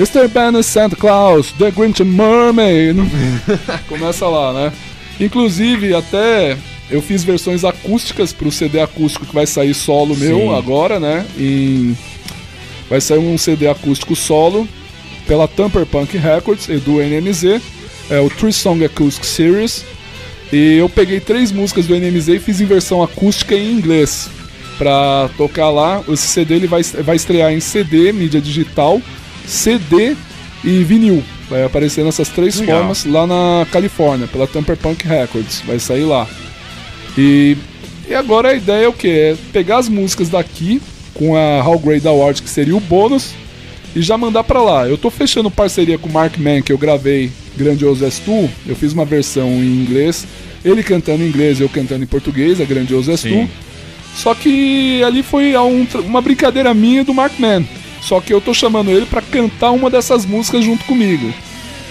Mr. 0.00 0.26
Banner 0.26 0.62
Santa 0.62 0.96
Claus, 0.96 1.52
The 1.52 1.70
Grinch 1.70 2.02
and 2.02 2.06
Mermaid. 2.06 2.96
Começa 3.90 4.26
lá, 4.26 4.54
né? 4.54 4.72
Inclusive, 5.20 5.94
até 5.94 6.56
eu 6.90 7.02
fiz 7.02 7.22
versões 7.24 7.62
acústicas 7.62 8.32
pro 8.32 8.50
CD 8.50 8.80
acústico 8.80 9.26
que 9.26 9.34
vai 9.34 9.46
sair 9.46 9.74
solo 9.74 10.16
meu 10.16 10.38
Sim. 10.38 10.54
agora, 10.54 10.98
né? 10.98 11.26
Em... 11.38 11.94
Vai 12.88 13.02
sair 13.02 13.18
um 13.18 13.36
CD 13.36 13.68
acústico 13.68 14.16
solo 14.16 14.66
pela 15.26 15.46
Tamper 15.46 15.84
Punk 15.84 16.16
Records 16.16 16.70
e 16.70 16.78
do 16.78 17.02
NMZ, 17.02 17.60
é 18.08 18.18
o 18.18 18.30
Three 18.30 18.50
Song 18.50 18.82
Acoustic 18.82 19.24
Series. 19.26 19.84
E 20.50 20.78
eu 20.78 20.88
peguei 20.88 21.20
três 21.20 21.52
músicas 21.52 21.86
do 21.86 21.94
NMZ 21.94 22.28
e 22.28 22.38
fiz 22.38 22.62
em 22.62 22.64
versão 22.64 23.02
acústica 23.02 23.54
em 23.54 23.72
inglês 23.72 24.30
pra 24.82 25.30
tocar 25.36 25.70
lá. 25.70 26.02
Esse 26.08 26.26
CD 26.26 26.54
ele 26.54 26.66
vai, 26.66 26.82
vai 26.82 27.14
estrear 27.14 27.52
em 27.52 27.60
CD, 27.60 28.12
mídia 28.12 28.40
digital, 28.40 29.00
CD 29.46 30.16
e 30.64 30.82
vinil. 30.82 31.22
Vai 31.48 31.62
aparecer 31.62 32.04
nessas 32.04 32.28
três 32.28 32.56
Legal. 32.58 32.78
formas 32.78 33.04
lá 33.04 33.26
na 33.26 33.66
Califórnia, 33.70 34.26
pela 34.26 34.46
Tamper 34.46 34.76
Punk 34.76 35.06
Records. 35.06 35.62
Vai 35.64 35.78
sair 35.78 36.04
lá. 36.04 36.26
E, 37.16 37.56
e 38.08 38.14
agora 38.14 38.48
a 38.48 38.54
ideia 38.54 38.86
é 38.86 38.88
o 38.88 38.92
que? 38.92 39.08
É 39.08 39.36
pegar 39.52 39.78
as 39.78 39.88
músicas 39.88 40.28
daqui 40.28 40.82
com 41.14 41.36
a 41.36 41.64
How 41.64 41.78
Great 41.78 42.02
Thou 42.02 42.26
Art, 42.26 42.40
que 42.40 42.50
seria 42.50 42.74
o 42.74 42.80
bônus, 42.80 43.34
e 43.94 44.02
já 44.02 44.18
mandar 44.18 44.42
pra 44.42 44.62
lá. 44.62 44.88
Eu 44.88 44.98
tô 44.98 45.10
fechando 45.10 45.50
parceria 45.50 45.98
com 45.98 46.08
o 46.08 46.12
Mark 46.12 46.38
Mann, 46.38 46.62
que 46.62 46.72
eu 46.72 46.78
gravei 46.78 47.30
Grandioso 47.56 48.04
És 48.04 48.18
Tu. 48.18 48.50
Eu 48.66 48.74
fiz 48.74 48.92
uma 48.92 49.04
versão 49.04 49.48
em 49.48 49.82
inglês, 49.82 50.26
ele 50.64 50.82
cantando 50.82 51.22
em 51.22 51.28
inglês, 51.28 51.60
eu 51.60 51.68
cantando 51.68 52.02
em 52.02 52.06
português, 52.06 52.60
a 52.60 52.64
Grandioso 52.64 53.10
És. 53.10 53.20
Tu. 53.20 53.48
Só 54.14 54.34
que 54.34 55.02
ali 55.04 55.22
foi 55.22 55.56
um 55.56 55.86
uma 56.04 56.20
brincadeira 56.20 56.72
minha 56.74 57.02
do 57.04 57.14
Mark 57.14 57.38
Mann. 57.38 57.64
Só 58.00 58.20
que 58.20 58.32
eu 58.32 58.40
tô 58.40 58.52
chamando 58.52 58.90
ele 58.90 59.06
pra 59.06 59.22
cantar 59.22 59.70
uma 59.70 59.88
dessas 59.88 60.26
músicas 60.26 60.64
junto 60.64 60.84
comigo. 60.84 61.32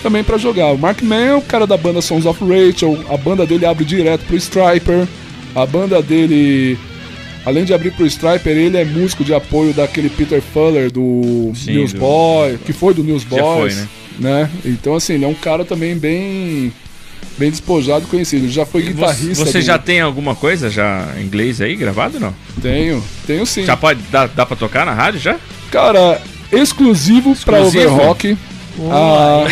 Também 0.04 0.24
pra 0.24 0.38
jogar. 0.38 0.68
O 0.74 0.78
Mark 0.78 1.02
Mann 1.02 1.26
é 1.26 1.36
o 1.36 1.42
cara 1.42 1.66
da 1.68 1.78
banda 1.78 2.02
Sons 2.02 2.26
of 2.26 2.40
Rachel. 2.44 2.98
A 3.10 3.18
banda 3.18 3.46
dele 3.46 3.66
abre 3.66 3.86
direto 3.86 4.26
pro 4.26 4.36
Striper. 4.36 5.08
A 5.56 5.66
banda 5.66 6.02
dele, 6.02 6.78
além 7.46 7.64
de 7.66 7.74
abrir 7.74 7.92
pro 7.92 8.06
Striper, 8.06 8.56
ele 8.56 8.78
é 8.78 8.86
músico 8.86 9.24
de 9.24 9.34
apoio 9.34 9.74
daquele 9.74 10.10
Peter 10.10 10.42
Fuller 10.42 10.92
do 10.92 11.52
Sim, 11.56 11.74
do- 11.74 11.80
Newsboy, 11.80 12.58
que 12.66 12.74
foi 12.74 12.94
do 12.94 13.04
Newsboys, 13.04 13.74
foi, 13.74 13.74
né? 13.74 13.88
né? 14.20 14.50
Então 14.66 14.96
assim, 14.96 15.14
ele 15.14 15.26
é 15.26 15.28
um 15.28 15.34
cara 15.34 15.64
também 15.66 15.96
bem 15.98 16.72
bem 17.38 17.50
despojado 17.50 18.06
e 18.06 18.08
conhecido. 18.08 18.50
Já 18.50 18.66
foi 18.66 18.82
guitarrista. 18.84 19.46
você 19.46 19.60
do- 19.60 19.66
já 19.66 19.78
tem 19.78 20.00
alguma 20.02 20.36
coisa 20.36 20.70
já 20.70 21.08
em 21.18 21.24
inglês 21.24 21.60
aí 21.62 21.76
gravado 21.76 22.16
ou 22.16 22.20
não? 22.22 22.36
tenho, 22.62 23.04
tenho 23.26 23.46
sim. 23.46 23.66
Já 23.66 23.76
pode 23.78 24.02
dar 24.12 24.28
dá 24.28 24.46
pra 24.46 24.56
tocar 24.56 24.86
na 24.86 24.94
rádio 24.94 25.20
já? 25.20 25.36
Cara, 25.72 26.22
exclusivo, 26.52 27.36
pra 27.46 27.60
Exclusivo? 27.60 27.94
Overrock. 27.96 28.38
A 28.90 29.46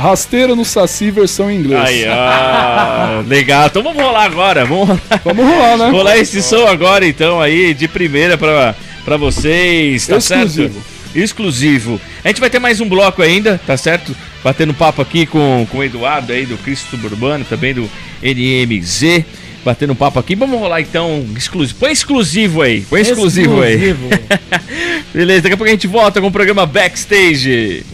rasteira 0.00 0.54
no 0.56 0.64
Saci 0.64 1.10
versão 1.10 1.50
em 1.50 1.56
inglês. 1.60 1.80
Aí, 1.84 2.04
ó. 2.08 3.20
Legal. 3.28 3.66
Então 3.66 3.82
vamos 3.82 4.02
rolar 4.02 4.24
agora. 4.24 4.64
Vamos 4.64 4.88
rolar, 4.88 5.00
Vamos 5.24 5.44
rolar, 5.46 5.76
né? 5.76 5.90
rolar 5.90 6.18
esse 6.18 6.42
som 6.42 6.66
agora, 6.66 7.06
então, 7.06 7.40
aí, 7.40 7.74
de 7.74 7.86
primeira 7.88 8.38
pra, 8.38 8.74
pra 9.04 9.16
vocês, 9.16 10.06
tá 10.06 10.16
Exclusivo. 10.16 10.72
certo? 10.74 10.97
Exclusivo. 11.14 12.00
A 12.24 12.28
gente 12.28 12.40
vai 12.40 12.50
ter 12.50 12.58
mais 12.58 12.80
um 12.80 12.88
bloco 12.88 13.22
ainda, 13.22 13.60
tá 13.66 13.76
certo? 13.76 14.14
Batendo 14.42 14.74
papo 14.74 15.02
aqui 15.02 15.26
com, 15.26 15.66
com 15.70 15.78
o 15.78 15.84
Eduardo 15.84 16.32
aí 16.32 16.46
do 16.46 16.56
Cristo 16.58 16.90
Suburbano, 16.90 17.44
também 17.44 17.74
do 17.74 17.90
NMZ. 18.22 19.24
Batendo 19.64 19.94
papo 19.94 20.18
aqui. 20.18 20.34
Vamos 20.34 20.58
rolar 20.58 20.80
então 20.80 21.26
exclusivo. 21.36 21.78
Põe 21.78 21.92
exclusivo 21.92 22.62
aí. 22.62 22.82
Põe 22.82 23.00
exclusivo, 23.00 23.60
aí. 23.60 23.74
Exclusivo. 23.74 24.08
Beleza, 25.12 25.42
daqui 25.42 25.54
a 25.54 25.56
pouco 25.56 25.68
a 25.68 25.72
gente 25.72 25.86
volta 25.86 26.20
com 26.20 26.28
o 26.28 26.32
programa 26.32 26.64
Backstage. 26.64 27.84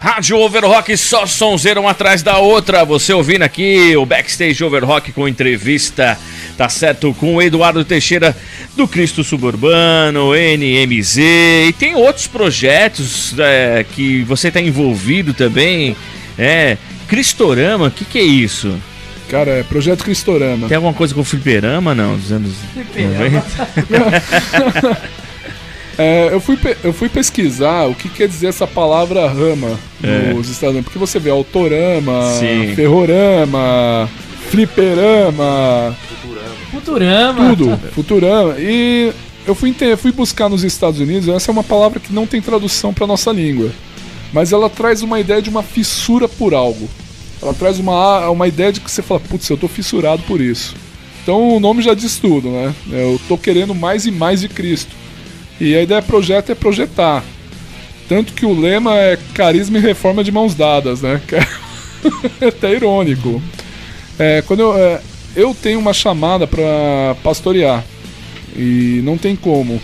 Rádio 0.00 0.38
Overrock, 0.38 0.96
só 0.96 1.26
sonzeira 1.26 1.78
um 1.78 1.86
atrás 1.86 2.22
da 2.22 2.38
outra. 2.38 2.86
Você 2.86 3.12
ouvindo 3.12 3.42
aqui 3.42 3.94
o 3.94 4.06
Backstage 4.06 4.64
Overrock 4.64 5.12
com 5.12 5.28
entrevista, 5.28 6.18
tá 6.56 6.70
certo? 6.70 7.12
Com 7.12 7.34
o 7.34 7.42
Eduardo 7.42 7.84
Teixeira 7.84 8.34
do 8.74 8.88
Cristo 8.88 9.22
Suburbano, 9.22 10.30
NMZ. 10.34 11.18
E 11.18 11.74
tem 11.78 11.94
outros 11.94 12.26
projetos 12.26 13.38
é, 13.38 13.84
que 13.94 14.22
você 14.22 14.48
está 14.48 14.58
envolvido 14.58 15.34
também. 15.34 15.94
É, 16.38 16.78
Cristorama, 17.06 17.88
o 17.88 17.90
que, 17.90 18.06
que 18.06 18.18
é 18.18 18.22
isso? 18.22 18.80
Cara, 19.28 19.50
é 19.50 19.62
Projeto 19.62 20.02
Cristorama. 20.02 20.66
Tem 20.66 20.76
alguma 20.76 20.94
coisa 20.94 21.14
com 21.14 21.22
fliperama, 21.22 21.94
não? 21.94 22.16
Dos 22.16 22.32
anos 22.32 22.54
90? 22.74 23.44
É, 26.00 26.28
eu, 26.32 26.40
fui, 26.40 26.58
eu 26.82 26.92
fui 26.92 27.08
pesquisar 27.08 27.86
o 27.86 27.94
que 27.94 28.08
quer 28.08 28.26
dizer 28.28 28.46
essa 28.48 28.66
palavra 28.66 29.28
rama 29.28 29.78
É. 30.02 30.32
nos 30.32 30.48
Estados 30.48 30.74
Unidos. 30.74 30.84
Porque 30.92 30.98
você 30.98 31.18
vê 31.18 31.30
autorama, 31.30 32.32
Sim. 32.38 32.74
ferrorama, 32.74 34.08
fliperama, 34.50 35.96
Futurama. 36.70 37.48
tudo, 37.56 37.78
futurama. 37.92 38.54
E 38.58 39.12
eu 39.46 39.54
fui, 39.54 39.74
fui 39.98 40.12
buscar 40.12 40.48
nos 40.48 40.62
Estados 40.64 41.00
Unidos, 41.00 41.28
essa 41.28 41.50
é 41.50 41.52
uma 41.52 41.64
palavra 41.64 41.98
que 42.00 42.12
não 42.12 42.26
tem 42.26 42.40
tradução 42.40 42.92
para 42.94 43.06
nossa 43.06 43.30
língua. 43.32 43.70
Mas 44.32 44.52
ela 44.52 44.70
traz 44.70 45.02
uma 45.02 45.18
ideia 45.18 45.42
de 45.42 45.50
uma 45.50 45.62
fissura 45.62 46.28
por 46.28 46.54
algo. 46.54 46.88
Ela 47.42 47.52
traz 47.54 47.78
uma, 47.78 48.28
uma 48.30 48.46
ideia 48.46 48.72
de 48.72 48.80
que 48.80 48.90
você 48.90 49.02
fala, 49.02 49.18
putz, 49.20 49.48
eu 49.48 49.56
tô 49.56 49.66
fissurado 49.66 50.22
por 50.22 50.40
isso. 50.40 50.74
Então 51.22 51.56
o 51.56 51.60
nome 51.60 51.82
já 51.82 51.94
diz 51.94 52.18
tudo, 52.18 52.48
né? 52.48 52.72
Eu 52.90 53.20
tô 53.28 53.36
querendo 53.36 53.74
mais 53.74 54.06
e 54.06 54.10
mais 54.10 54.40
de 54.40 54.48
Cristo. 54.48 54.94
E 55.60 55.74
a 55.76 55.82
ideia 55.82 56.00
projeto 56.02 56.50
é 56.50 56.54
projetar. 56.54 57.22
Tanto 58.08 58.32
que 58.32 58.44
o 58.46 58.58
lema 58.58 58.96
é 58.96 59.18
carisma 59.34 59.78
e 59.78 59.80
reforma 59.80 60.24
de 60.24 60.32
mãos 60.32 60.54
dadas, 60.54 61.02
né? 61.02 61.20
É 62.40 62.46
até 62.48 62.72
irônico. 62.72 63.42
É, 64.18 64.42
quando 64.46 64.60
eu, 64.60 64.74
é, 64.76 65.00
eu 65.36 65.54
tenho 65.54 65.78
uma 65.78 65.92
chamada 65.92 66.46
para 66.46 67.14
pastorear 67.22 67.84
e 68.56 69.00
não 69.04 69.18
tem 69.18 69.36
como. 69.36 69.78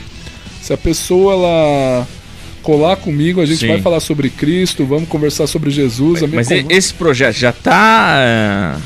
Se 0.62 0.72
a 0.72 0.78
pessoa 0.78 1.34
ela 1.34 2.06
colar 2.62 2.96
comigo, 2.96 3.40
a 3.42 3.46
gente 3.46 3.58
Sim. 3.60 3.68
vai 3.68 3.82
falar 3.82 4.00
sobre 4.00 4.30
Cristo, 4.30 4.84
vamos 4.86 5.08
conversar 5.10 5.46
sobre 5.46 5.70
Jesus. 5.70 6.22
minha 6.22 6.36
Mas 6.36 6.48
conv- 6.48 6.70
esse 6.70 6.94
projeto 6.94 7.34
já 7.36 7.52
tá 7.52 8.78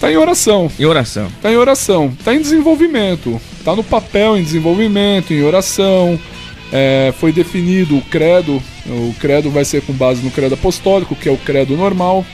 Tá 0.00 0.10
em 0.12 0.16
oração. 0.16 0.70
em 0.78 0.84
oração. 0.84 1.28
Tá 1.42 1.52
em 1.52 1.56
oração, 1.56 2.16
tá 2.24 2.32
em 2.32 2.40
desenvolvimento, 2.40 3.40
tá 3.62 3.74
no 3.74 3.84
papel 3.84 4.36
em 4.36 4.42
desenvolvimento, 4.42 5.32
em 5.32 5.42
oração. 5.42 6.18
É, 6.72 7.12
foi 7.18 7.32
definido 7.32 7.98
o 7.98 8.02
credo, 8.02 8.62
o 8.86 9.14
credo 9.20 9.50
vai 9.50 9.64
ser 9.64 9.82
com 9.82 9.92
base 9.92 10.22
no 10.22 10.30
credo 10.30 10.54
apostólico, 10.54 11.14
que 11.14 11.28
é 11.28 11.32
o 11.32 11.36
credo 11.36 11.76
normal. 11.76 12.24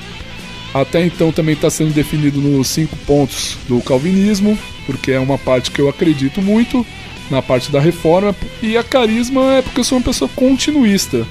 Até 0.73 1.05
então 1.05 1.33
também 1.33 1.55
está 1.55 1.71
sendo 1.71 1.93
definido 1.93 2.41
nos 2.41 2.69
cinco 2.69 2.97
pontos 2.99 3.57
do 3.67 3.81
calvinismo, 3.81 4.57
porque 4.87 5.13
é 5.13 5.19
uma 5.19 5.39
parte 5.39 5.71
que 5.71 5.81
eu 5.81 5.89
acredito 5.89 6.41
muito 6.41 6.87
na 7.31 7.43
parte 7.43 7.71
da 7.73 7.81
reforma. 7.81 8.35
E 8.63 8.77
a 8.77 8.85
carisma 8.85 9.55
é 9.55 9.63
porque 9.63 9.81
eu 9.81 9.85
sou 9.85 9.99
uma 9.99 10.05
pessoa 10.05 10.31
continuista. 10.35 11.27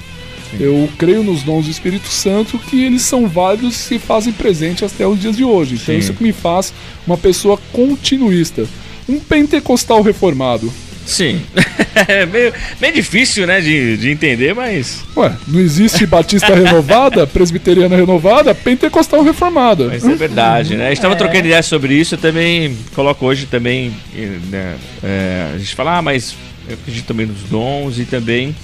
Eu 0.58 0.88
creio 0.96 1.22
nos 1.22 1.42
dons 1.42 1.66
do 1.66 1.70
Espírito 1.70 2.08
Santo 2.08 2.58
que 2.58 2.82
eles 2.82 3.02
são 3.02 3.28
válidos 3.28 3.74
e 3.74 3.78
se 3.78 3.98
fazem 3.98 4.32
presente 4.32 4.84
até 4.84 5.06
os 5.06 5.20
dias 5.20 5.36
de 5.36 5.44
hoje. 5.44 5.74
Então 5.74 5.94
Sim. 5.94 5.98
isso 5.98 6.14
que 6.14 6.22
me 6.22 6.32
faz 6.32 6.72
uma 7.06 7.18
pessoa 7.18 7.58
continuista. 7.72 8.66
Um 9.08 9.18
pentecostal 9.18 10.02
reformado. 10.02 10.72
Sim. 11.06 11.40
é 12.06 12.26
meio, 12.26 12.52
meio 12.78 12.92
difícil, 12.92 13.46
né, 13.46 13.62
de, 13.62 13.96
de 13.96 14.10
entender, 14.10 14.54
mas. 14.54 15.02
Ué, 15.16 15.32
não 15.46 15.58
existe 15.58 16.04
batista 16.04 16.54
renovada, 16.54 17.26
presbiteriana 17.26 17.96
renovada, 17.96 18.54
pentecostal 18.54 19.22
reformada. 19.22 19.86
Mas 19.86 20.04
é 20.06 20.14
verdade, 20.14 20.76
né? 20.76 20.86
A 20.86 20.88
gente 20.90 21.00
tava 21.00 21.14
É. 21.14 21.16
trocando 21.16 21.46
ideia 21.46 21.62
sobre 21.62 21.94
isso, 21.94 22.14
eu 22.14 22.18
também 22.18 22.76
coloco 22.94 23.24
hoje 23.24 23.46
também. 23.46 23.90
eh, 24.14 24.38
né, 24.50 24.76
é, 25.02 25.52
a 25.54 25.58
gente 25.58 25.74
fala, 25.74 25.96
ah, 25.96 26.02
mas 26.02 26.34
eu 26.68 26.74
acredito 26.74 27.06
também 27.06 27.24
nos 27.24 27.40
dons 27.44 27.98
e 27.98 28.04
também 28.04 28.54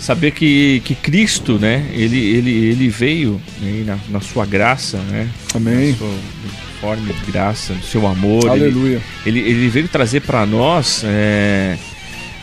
saber 0.00 0.30
que, 0.30 0.80
que 0.86 0.94
Cristo, 0.94 1.58
né? 1.58 1.86
Ele, 1.92 2.18
ele, 2.18 2.50
ele 2.50 2.88
veio 2.88 3.38
né, 3.60 3.84
na, 3.86 3.98
na 4.08 4.20
sua 4.22 4.46
graça, 4.46 4.96
né? 5.10 5.28
Amém. 5.54 5.94
De 7.12 7.30
graça, 7.32 7.72
no 7.74 7.82
seu 7.82 8.06
amor. 8.06 8.42
ele- 8.44 8.64
Aleluia. 8.64 9.00
ele, 9.24 9.40
ele 9.40 9.68
veio 9.68 9.88
trazer 9.88 10.20
pra 10.20 10.44
nós 10.46 11.02
é, 11.04 11.76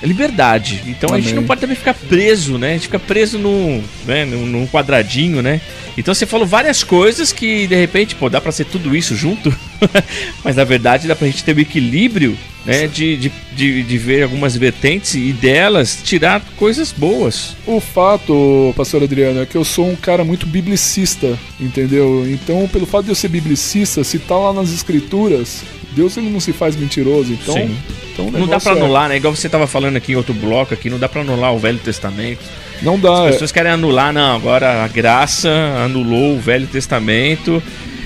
liberdade. 0.07 0.83
Então 0.87 1.13
a 1.13 1.19
gente 1.19 1.33
não 1.33 1.43
pode 1.43 1.61
também 1.61 1.75
ficar 1.75 1.93
preso, 1.93 2.57
né? 2.57 2.69
A 2.69 2.73
gente 2.73 2.83
fica 2.83 2.99
preso 2.99 3.37
num, 3.37 3.83
né, 4.05 4.25
num, 4.25 4.67
quadradinho, 4.67 5.41
né? 5.41 5.61
Então 5.97 6.13
você 6.13 6.25
falou 6.25 6.47
várias 6.47 6.83
coisas 6.83 7.31
que 7.31 7.67
de 7.67 7.75
repente, 7.75 8.15
pô, 8.15 8.29
dá 8.29 8.39
pra 8.39 8.51
ser 8.51 8.65
tudo 8.65 8.95
isso 8.95 9.15
junto, 9.15 9.53
mas 10.43 10.55
na 10.55 10.63
verdade 10.63 11.07
dá 11.07 11.15
pra 11.15 11.27
gente 11.27 11.43
ter 11.43 11.55
um 11.55 11.59
equilíbrio, 11.59 12.37
né? 12.65 12.87
De, 12.87 13.17
de, 13.17 13.31
de, 13.53 13.83
de 13.83 13.97
ver 13.97 14.23
algumas 14.23 14.55
vertentes 14.55 15.15
e 15.15 15.31
delas 15.33 15.99
tirar 16.03 16.41
coisas 16.57 16.91
boas. 16.91 17.55
O 17.65 17.79
fato, 17.79 18.73
pastor 18.75 19.03
Adriano, 19.03 19.41
é 19.41 19.45
que 19.45 19.57
eu 19.57 19.63
sou 19.63 19.89
um 19.89 19.95
cara 19.95 20.23
muito 20.23 20.45
biblicista, 20.45 21.37
entendeu? 21.59 22.25
Então, 22.27 22.67
pelo 22.67 22.85
fato 22.85 23.05
de 23.05 23.11
eu 23.11 23.15
ser 23.15 23.27
biblicista, 23.27 24.03
se 24.03 24.17
tá 24.19 24.37
lá 24.37 24.53
nas 24.53 24.71
escrituras, 24.73 25.63
Deus 25.95 26.15
ele 26.17 26.29
não 26.29 26.39
se 26.39 26.53
faz 26.53 26.75
mentiroso. 26.75 27.33
Então, 27.33 27.53
Sim. 27.55 27.77
então 28.13 28.31
Não 28.31 28.47
dá 28.47 28.59
pra 28.59 28.73
é- 28.73 28.75
anular, 28.77 29.09
né? 29.09 29.17
Igual 29.17 29.35
você 29.35 29.47
tava 29.49 29.67
falando 29.67 29.97
aqui 29.97 30.13
em 30.13 30.15
outro 30.15 30.33
bloco 30.33 30.73
aqui, 30.73 30.89
não 30.89 30.97
dá 30.99 31.07
pra 31.09 31.21
anular 31.21 31.53
o 31.53 31.59
Velho 31.59 31.79
Testamento. 31.79 32.39
Não 32.81 32.97
dá. 32.99 33.23
As 33.23 33.27
é- 33.29 33.31
pessoas 33.33 33.51
querem 33.51 33.71
anular, 33.71 34.11
não. 34.13 34.35
Agora 34.35 34.83
a 34.83 34.87
graça 34.87 35.49
anulou 35.85 36.35
o 36.35 36.39
Velho 36.39 36.67
Testamento. 36.67 37.61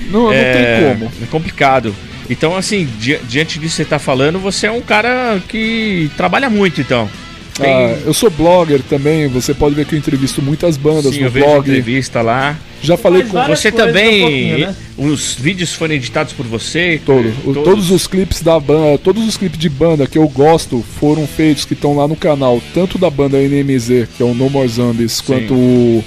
Não, 0.10 0.26
não 0.26 0.34
é, 0.34 0.54
tem 0.54 0.90
como. 0.98 1.12
É 1.22 1.26
complicado. 1.28 1.96
Então, 2.30 2.56
assim, 2.56 2.88
di- 3.00 3.20
diante 3.28 3.60
disso 3.60 3.76
que 3.78 3.84
você 3.84 3.86
tá 3.86 4.00
falando, 4.00 4.40
você 4.40 4.68
é 4.68 4.72
um 4.72 4.82
cara 4.82 5.40
que 5.48 6.10
trabalha 6.18 6.50
muito, 6.50 6.82
então. 6.82 7.10
Tem, 7.58 7.72
Ah, 7.74 7.98
eu 8.06 8.14
sou 8.14 8.30
blogger 8.30 8.82
também, 8.82 9.28
você 9.30 9.54
pode 9.54 9.76
ver 9.76 9.86
que 9.86 9.96
eu 9.96 10.00
entrevisto 10.00 10.42
muitas 10.42 10.76
bandas 10.76 11.14
sim, 11.14 11.22
no 11.22 11.28
eu 11.28 11.32
vejo 11.32 11.46
blog. 11.46 11.60
entrevista 11.70 12.22
lá. 12.22 12.58
Já 12.86 12.98
falei 12.98 13.24
com 13.24 13.42
Você 13.48 13.70
um 13.70 13.72
também. 13.72 14.22
pouquinho, 14.22 14.58
né? 14.68 14.76
Os 14.98 15.34
vídeos 15.34 15.74
foram 15.74 15.94
editados 15.96 16.32
por 16.34 16.46
você? 16.46 17.02
Todo, 17.06 17.34
o- 17.46 17.54
todos. 17.54 17.92
os 17.92 18.08
clipes 18.08 18.42
da 18.42 18.60
banda, 18.60 18.98
todos 18.98 19.28
os 19.28 19.36
clipes 19.36 19.60
de 19.60 19.70
banda 19.70 20.08
que 20.08 20.18
eu 20.18 20.28
gosto 20.28 20.84
foram 21.00 21.28
feitos 21.28 21.66
que 21.66 21.74
estão 21.74 21.96
lá 21.96 22.08
no 22.08 22.16
canal, 22.16 22.62
tanto 22.74 22.98
da 22.98 23.10
banda 23.10 23.38
NMZ, 23.42 24.08
que 24.16 24.24
é 24.24 24.26
o 24.26 24.34
No 24.34 24.50
More 24.50 24.68
Zombies, 24.68 25.20
quanto 25.22 25.54
o- 25.54 26.04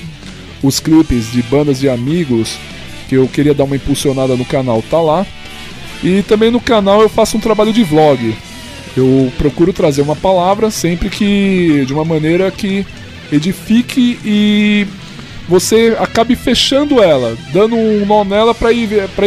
os 0.62 0.80
clipes 0.80 1.30
de 1.32 1.42
bandas 1.42 1.80
de 1.80 1.88
amigos 1.88 2.56
que 3.08 3.14
eu 3.16 3.26
queria 3.28 3.54
dar 3.54 3.64
uma 3.64 3.76
impulsionada 3.76 4.36
no 4.36 4.44
canal, 4.44 4.82
tá 4.90 5.00
lá. 5.00 5.26
E 6.02 6.22
também 6.22 6.50
no 6.50 6.60
canal 6.60 7.02
eu 7.02 7.08
faço 7.08 7.36
um 7.36 7.40
trabalho 7.40 7.72
de 7.72 7.82
vlog. 7.82 8.34
Eu 8.96 9.30
procuro 9.36 9.72
trazer 9.72 10.02
uma 10.02 10.16
palavra 10.16 10.70
sempre 10.70 11.08
que 11.10 11.84
de 11.86 11.92
uma 11.92 12.04
maneira 12.04 12.50
que 12.50 12.84
edifique 13.32 14.18
e 14.24 14.86
você 15.48 15.96
acabe 15.98 16.36
fechando 16.36 17.02
ela, 17.02 17.36
dando 17.52 17.74
um 17.74 18.04
nó 18.04 18.22
nela 18.22 18.54
para 18.54 18.72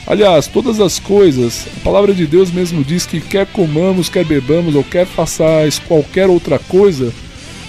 Aliás, 0.06 0.48
todas 0.48 0.82
as 0.82 1.00
coisas, 1.00 1.68
a 1.78 1.80
palavra 1.82 2.14
de 2.14 2.26
Deus 2.26 2.52
mesmo 2.52 2.84
diz 2.84 3.06
que 3.06 3.22
quer 3.22 3.46
comamos, 3.46 4.10
quer 4.10 4.26
bebamos 4.26 4.76
ou 4.76 4.84
quer 4.84 5.06
façais 5.06 5.80
qualquer 5.80 6.28
outra 6.28 6.60
coisa, 6.60 7.14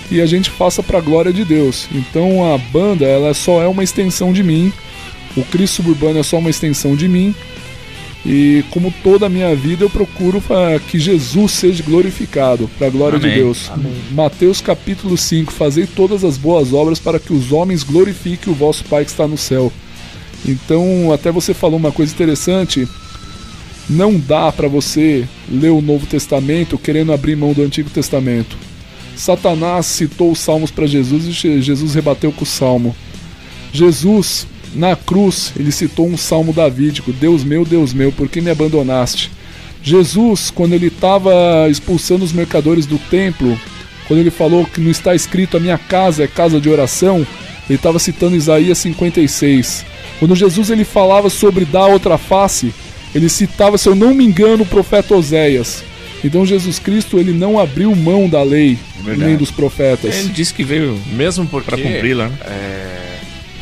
que 0.08 0.20
a 0.20 0.26
gente 0.26 0.50
faça 0.50 0.82
para 0.82 0.98
a 0.98 1.02
glória 1.02 1.32
de 1.32 1.44
Deus. 1.44 1.86
Então 1.92 2.52
a 2.52 2.58
banda, 2.58 3.04
ela 3.04 3.34
só 3.34 3.62
é 3.62 3.68
uma 3.68 3.84
extensão 3.84 4.32
de 4.32 4.42
mim. 4.42 4.72
O 5.36 5.44
Cristo 5.44 5.76
Suburbano 5.76 6.18
é 6.18 6.22
só 6.22 6.38
uma 6.38 6.50
extensão 6.50 6.96
de 6.96 7.08
mim. 7.08 7.34
E 8.26 8.64
como 8.70 8.92
toda 9.02 9.26
a 9.26 9.28
minha 9.28 9.54
vida 9.54 9.84
eu 9.84 9.90
procuro 9.90 10.42
que 10.90 10.98
Jesus 10.98 11.52
seja 11.52 11.82
glorificado 11.82 12.70
para 12.78 12.86
a 12.86 12.90
glória 12.90 13.18
de 13.18 13.26
Amém. 13.26 13.38
Deus. 13.38 13.70
Mateus 14.12 14.62
capítulo 14.62 15.16
5, 15.18 15.52
fazei 15.52 15.86
todas 15.86 16.24
as 16.24 16.38
boas 16.38 16.72
obras 16.72 16.98
para 16.98 17.18
que 17.18 17.34
os 17.34 17.52
homens 17.52 17.82
glorifiquem 17.82 18.50
o 18.50 18.56
vosso 18.56 18.82
Pai 18.84 19.04
que 19.04 19.10
está 19.10 19.28
no 19.28 19.36
céu. 19.36 19.70
Então, 20.46 21.12
até 21.12 21.30
você 21.30 21.52
falou 21.52 21.78
uma 21.78 21.92
coisa 21.92 22.12
interessante, 22.14 22.88
não 23.90 24.18
dá 24.18 24.50
para 24.50 24.68
você 24.68 25.26
ler 25.50 25.70
o 25.70 25.82
Novo 25.82 26.06
Testamento 26.06 26.78
querendo 26.78 27.12
abrir 27.12 27.36
mão 27.36 27.52
do 27.52 27.62
Antigo 27.62 27.90
Testamento. 27.90 28.56
Satanás 29.14 29.84
citou 29.86 30.32
os 30.32 30.38
salmos 30.38 30.70
para 30.70 30.86
Jesus 30.86 31.26
e 31.26 31.30
Je- 31.30 31.60
Jesus 31.62 31.94
rebateu 31.94 32.32
com 32.32 32.42
o 32.42 32.46
salmo. 32.46 32.96
Jesus, 33.72 34.46
na 34.74 34.96
cruz, 34.96 35.52
ele 35.58 35.70
citou 35.72 36.06
um 36.06 36.16
salmo 36.16 36.52
davídico: 36.52 37.12
Deus 37.12 37.44
meu, 37.44 37.64
Deus 37.64 37.92
meu, 37.92 38.10
por 38.12 38.28
que 38.28 38.40
me 38.40 38.50
abandonaste? 38.50 39.30
Jesus, 39.82 40.50
quando 40.50 40.72
ele 40.72 40.86
estava 40.86 41.68
expulsando 41.68 42.24
os 42.24 42.32
mercadores 42.32 42.86
do 42.86 42.98
templo, 42.98 43.58
quando 44.08 44.20
ele 44.20 44.30
falou 44.30 44.64
que 44.64 44.80
não 44.80 44.90
está 44.90 45.14
escrito 45.14 45.56
a 45.56 45.60
minha 45.60 45.76
casa 45.76 46.24
é 46.24 46.26
casa 46.26 46.60
de 46.60 46.70
oração, 46.70 47.26
ele 47.68 47.76
estava 47.76 47.98
citando 47.98 48.36
Isaías 48.36 48.78
56. 48.78 49.84
Quando 50.18 50.34
Jesus 50.34 50.70
ele 50.70 50.84
falava 50.84 51.28
sobre 51.28 51.64
dar 51.64 51.86
outra 51.86 52.16
face, 52.16 52.72
ele 53.14 53.28
citava, 53.28 53.76
se 53.76 53.88
eu 53.88 53.94
não 53.94 54.14
me 54.14 54.24
engano, 54.24 54.62
o 54.62 54.66
profeta 54.66 55.14
Oséias. 55.14 55.82
Então 56.24 56.46
Jesus 56.46 56.78
Cristo 56.78 57.18
ele 57.18 57.32
não 57.32 57.58
abriu 57.58 57.94
mão 57.94 58.28
da 58.28 58.42
lei 58.42 58.78
verdade. 59.02 59.28
nem 59.28 59.36
dos 59.36 59.50
profetas. 59.50 60.14
Ele 60.14 60.28
disse 60.30 60.54
que 60.54 60.64
veio 60.64 60.98
Mesmo 61.12 61.46
para 61.46 61.76
cumpri-la. 61.76 62.28
né? 62.28 62.38
é, 62.46 63.03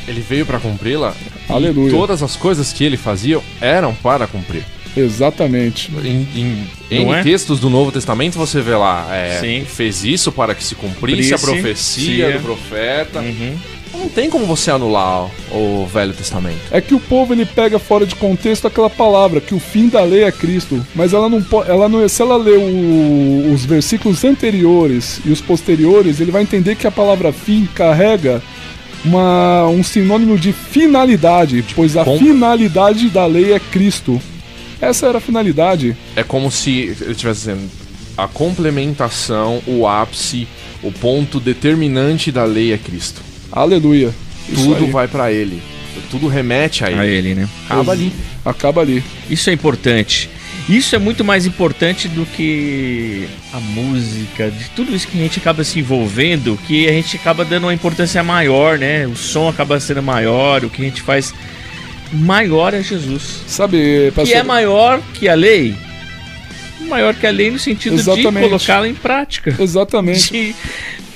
ele 0.08 0.20
veio 0.20 0.44
pra 0.46 0.58
cumpri-la. 0.58 1.14
e 1.48 1.52
Aleluia. 1.52 1.90
Todas 1.90 2.22
as 2.22 2.36
coisas 2.36 2.72
que 2.72 2.84
ele 2.84 2.96
fazia 2.96 3.40
eram 3.60 3.94
para 3.94 4.26
cumprir. 4.26 4.64
Exatamente. 4.96 5.90
Em, 6.04 6.28
em 6.90 7.02
N 7.02 7.12
é? 7.12 7.22
textos 7.22 7.58
do 7.60 7.70
Novo 7.70 7.90
Testamento 7.90 8.38
você 8.38 8.60
vê 8.60 8.74
lá, 8.74 9.08
é, 9.10 9.38
Sim. 9.40 9.64
fez 9.64 10.04
isso 10.04 10.30
para 10.30 10.54
que 10.54 10.62
se 10.62 10.74
cumprisse 10.74 11.32
a 11.32 11.38
Cumprisse, 11.38 11.60
profecia 11.62 12.26
sim. 12.32 12.36
do 12.38 12.42
profeta. 12.42 13.20
Uhum. 13.20 13.54
Não 13.94 14.08
tem 14.08 14.28
como 14.30 14.46
você 14.46 14.70
anular 14.70 15.30
o, 15.50 15.82
o 15.82 15.86
Velho 15.86 16.12
Testamento. 16.12 16.58
É 16.70 16.80
que 16.80 16.94
o 16.94 16.98
povo 17.00 17.32
ele 17.34 17.44
pega 17.46 17.78
fora 17.78 18.04
de 18.06 18.14
contexto 18.16 18.66
aquela 18.66 18.90
palavra 18.90 19.40
que 19.40 19.54
o 19.54 19.60
fim 19.60 19.88
da 19.88 20.02
lei 20.02 20.24
é 20.24 20.32
Cristo, 20.32 20.84
mas 20.94 21.12
ela 21.12 21.28
não 21.28 21.42
pode, 21.42 21.70
ela 21.70 21.88
não, 21.88 22.06
se 22.08 22.20
ela 22.20 22.36
ler 22.36 22.58
o- 22.58 23.52
os 23.52 23.64
versículos 23.64 24.24
anteriores 24.24 25.20
e 25.24 25.30
os 25.30 25.40
posteriores, 25.40 26.20
ele 26.20 26.30
vai 26.32 26.42
entender 26.42 26.74
que 26.76 26.86
a 26.86 26.90
palavra 26.90 27.32
fim 27.32 27.66
carrega 27.74 28.42
uma, 29.04 29.66
um 29.68 29.82
sinônimo 29.82 30.38
de 30.38 30.52
finalidade, 30.52 31.64
pois 31.74 31.96
a 31.96 32.04
com- 32.04 32.18
finalidade 32.18 33.08
da 33.08 33.26
lei 33.26 33.52
é 33.52 33.58
Cristo. 33.60 34.20
Essa 34.80 35.06
era 35.06 35.18
a 35.18 35.20
finalidade. 35.20 35.96
É 36.16 36.22
como 36.22 36.50
se 36.50 36.70
ele 37.00 37.12
estivesse 37.12 37.40
dizendo 37.40 37.70
a 38.16 38.26
complementação, 38.28 39.62
o 39.66 39.86
ápice, 39.86 40.46
o 40.82 40.90
ponto 40.92 41.38
determinante 41.40 42.30
da 42.32 42.44
lei 42.44 42.72
é 42.72 42.78
Cristo. 42.78 43.22
Aleluia. 43.50 44.12
Tudo 44.54 44.86
vai 44.88 45.06
pra 45.08 45.30
ele. 45.32 45.62
Tudo 46.10 46.26
remete 46.26 46.84
a 46.84 46.90
ele. 46.90 47.00
A 47.00 47.06
ele, 47.06 47.34
né? 47.34 47.48
Acaba 47.66 47.92
ali. 47.92 48.12
Acaba 48.44 48.80
ali. 48.80 49.04
Isso 49.30 49.48
é 49.50 49.52
importante. 49.52 50.28
Isso 50.68 50.94
é 50.94 50.98
muito 50.98 51.24
mais 51.24 51.44
importante 51.44 52.06
do 52.08 52.24
que 52.24 53.28
a 53.52 53.58
música, 53.58 54.50
de 54.50 54.70
tudo 54.70 54.94
isso 54.94 55.08
que 55.08 55.18
a 55.18 55.22
gente 55.22 55.38
acaba 55.40 55.64
se 55.64 55.80
envolvendo, 55.80 56.58
que 56.66 56.88
a 56.88 56.92
gente 56.92 57.16
acaba 57.16 57.44
dando 57.44 57.64
uma 57.64 57.74
importância 57.74 58.22
maior, 58.22 58.78
né? 58.78 59.06
O 59.06 59.16
som 59.16 59.48
acaba 59.48 59.78
sendo 59.80 60.02
maior, 60.02 60.64
o 60.64 60.70
que 60.70 60.80
a 60.80 60.84
gente 60.84 61.02
faz 61.02 61.34
maior 62.12 62.74
é 62.74 62.82
Jesus. 62.82 63.42
Sabe, 63.46 63.76
Que 64.06 64.12
pastor, 64.14 64.36
é 64.36 64.42
maior 64.42 65.00
que 65.14 65.28
a 65.28 65.34
lei. 65.34 65.74
Maior 66.88 67.14
que 67.14 67.26
a 67.26 67.30
lei 67.30 67.50
no 67.50 67.58
sentido 67.58 67.94
Exatamente. 67.94 68.44
de 68.44 68.48
colocá-la 68.50 68.88
em 68.88 68.94
prática. 68.94 69.54
exatamente. 69.58 70.30
De, 70.32 70.54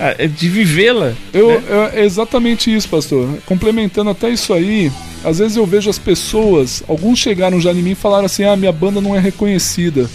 ah, 0.01 0.15
de 0.27 0.49
vivê-la. 0.49 1.13
Eu, 1.33 1.49
né? 1.61 1.63
eu- 1.69 2.01
é 2.01 2.05
exatamente 2.05 2.75
isso, 2.75 2.89
pastor. 2.89 3.39
Complementando 3.47 4.11
até 4.11 4.29
isso 4.31 4.53
aí, 4.53 4.91
às 5.29 5.39
vezes 5.39 5.57
eu 5.57 5.67
vejo 5.67 5.91
as 5.91 5.99
pessoas, 5.99 6.83
alguns 6.89 7.19
chegaram 7.19 7.61
já 7.61 7.73
em 7.73 7.83
mim 7.83 7.91
e 7.91 7.95
falaram 7.95 8.25
assim: 8.27 8.45
ah, 8.45 8.57
minha 8.57 8.73
banda 8.73 9.01
não 9.01 9.15
é 9.15 9.19
reconhecida. 9.19 10.09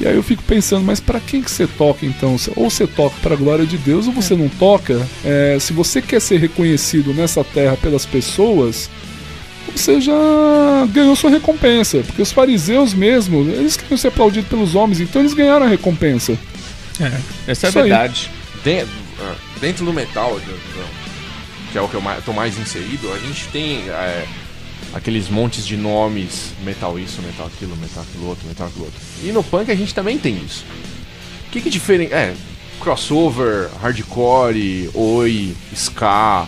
E 0.00 0.06
aí 0.06 0.14
eu 0.14 0.22
fico 0.22 0.42
pensando, 0.42 0.84
mas 0.84 1.00
pra 1.00 1.18
quem 1.20 1.40
que 1.42 1.50
você 1.50 1.66
toca 1.66 2.04
então? 2.04 2.36
Ou 2.54 2.68
você 2.70 2.86
toca 2.86 3.16
pra 3.22 3.34
glória 3.34 3.64
de 3.64 3.78
Deus, 3.78 4.06
ou 4.06 4.12
você 4.12 4.34
não 4.36 4.48
toca. 4.48 5.06
É, 5.24 5.56
se 5.58 5.72
você 5.72 6.02
quer 6.02 6.20
ser 6.20 6.38
reconhecido 6.38 7.14
nessa 7.14 7.42
terra 7.42 7.78
pelas 7.78 8.04
pessoas, 8.04 8.90
você 9.74 9.98
já 10.00 10.12
ganhou 10.92 11.16
sua 11.16 11.30
recompensa. 11.30 11.98
Porque 12.06 12.20
os 12.20 12.30
fariseus 12.30 12.92
mesmo, 12.92 13.40
eles 13.50 13.76
queriam 13.78 13.96
ser 13.96 14.08
aplaudidos 14.08 14.50
pelos 14.50 14.74
homens, 14.74 15.00
então 15.00 15.22
eles 15.22 15.32
ganharam 15.32 15.64
a 15.64 15.68
recompensa. 15.68 16.36
Essa 17.46 17.66
é 17.66 17.68
a 17.68 17.72
verdade. 17.82 18.30
Den- 18.62 18.84
ah, 19.20 19.34
Dentro 19.62 19.86
do 19.86 19.92
metal, 19.94 20.38
que 21.72 21.78
é 21.78 21.80
o 21.80 21.88
que 21.88 21.94
eu 21.94 22.02
tô 22.24 22.32
mais 22.32 22.58
inserido, 22.58 23.12
a 23.12 23.18
gente 23.18 23.48
tem 23.48 23.88
é, 23.88 24.26
aqueles 24.92 25.28
montes 25.28 25.66
de 25.66 25.76
nomes, 25.76 26.52
metal 26.64 26.98
isso, 26.98 27.20
metal 27.22 27.46
aquilo, 27.46 27.76
metal 27.76 28.02
aquilo 28.02 28.28
outro, 28.28 28.46
metal 28.46 28.66
aquilo 28.66 28.84
outro. 28.84 29.00
E 29.22 29.32
no 29.32 29.42
punk 29.42 29.70
a 29.70 29.74
gente 29.74 29.94
também 29.94 30.18
tem 30.18 30.36
isso. 30.44 30.64
O 31.48 31.50
que 31.50 31.60
que 31.60 31.70
diferencia? 31.70 32.16
É, 32.16 32.34
crossover, 32.80 33.68
hardcore, 33.80 34.90
oi, 34.94 35.56
ska. 35.74 36.46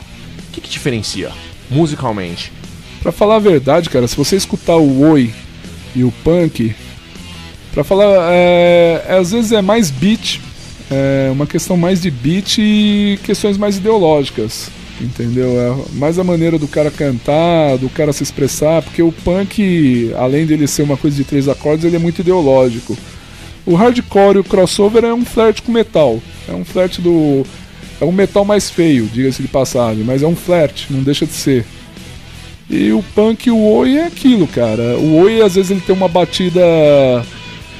O 0.49 0.53
que 0.53 0.61
que 0.61 0.69
diferencia 0.69 1.31
musicalmente? 1.71 2.53
Pra 3.03 3.13
falar 3.13 3.37
a 3.37 3.41
verdade, 3.41 3.89
cara, 3.91 4.09
se 4.09 4.17
você 4.17 4.37
escutar 4.37 4.77
o 4.77 5.09
Oi 5.11 5.33
e 5.95 6.03
o 6.03 6.13
Punk, 6.25 6.75
pra 7.73 7.85
falar, 7.85 8.33
é, 8.33 9.05
é, 9.07 9.17
às 9.17 9.31
vezes 9.31 9.53
é 9.53 9.63
mais 9.63 9.91
beat, 9.91 10.41
é 10.91 11.31
uma 11.31 11.47
questão 11.47 11.77
mais 11.77 12.03
de 12.03 12.11
beat 12.11 12.59
e 12.59 13.19
questões 13.23 13.57
mais 13.57 13.77
ideológicas, 13.77 14.69
entendeu? 15.01 15.49
É 15.61 15.97
mais 15.97 16.19
a 16.19 16.25
maneira 16.25 16.59
do 16.59 16.69
cara 16.69 16.91
cantar, 16.91 17.77
do 17.79 17.89
cara 17.89 18.13
se 18.13 18.23
expressar, 18.23 18.83
porque 18.83 19.03
o 19.03 19.13
Punk, 19.13 20.13
além 20.17 20.47
dele 20.47 20.67
ser 20.67 20.83
uma 20.83 20.97
coisa 20.97 21.17
de 21.17 21.25
três 21.25 21.49
acordes, 21.49 21.85
ele 21.85 21.97
é 21.97 21.99
muito 21.99 22.21
ideológico. 22.21 22.97
O 23.67 23.75
hardcore 23.75 24.37
e 24.37 24.41
o 24.41 24.45
crossover 24.45 25.05
é 25.05 25.13
um 25.13 25.25
flerte 25.25 25.63
com 25.63 25.73
metal, 25.73 26.21
é 26.49 26.53
um 26.53 26.65
flerte 26.65 27.01
do... 27.01 27.45
É 28.01 28.05
um 28.05 28.13
metal 28.13 28.45
mais 28.45 28.71
feio, 28.71 29.07
diga-se 29.13 29.43
de 29.43 29.49
passagem, 29.49 30.05
mas 30.05 30.23
é 30.23 30.27
um 30.27 30.37
flerte, 30.37 30.87
não 30.91 31.03
deixa 31.03 31.27
de 31.27 31.33
ser. 31.33 31.67
E 32.71 32.93
o 32.93 33.03
punk 33.15 33.51
o 33.51 33.59
oi 33.59 33.97
é 33.97 34.07
aquilo, 34.07 34.47
cara. 34.47 34.99
O 34.99 35.17
oi 35.17 35.41
às 35.41 35.55
vezes 35.55 35.71
ele 35.71 35.81
tem 35.81 35.97
uma 35.97 36.07
batida. 36.07 36.61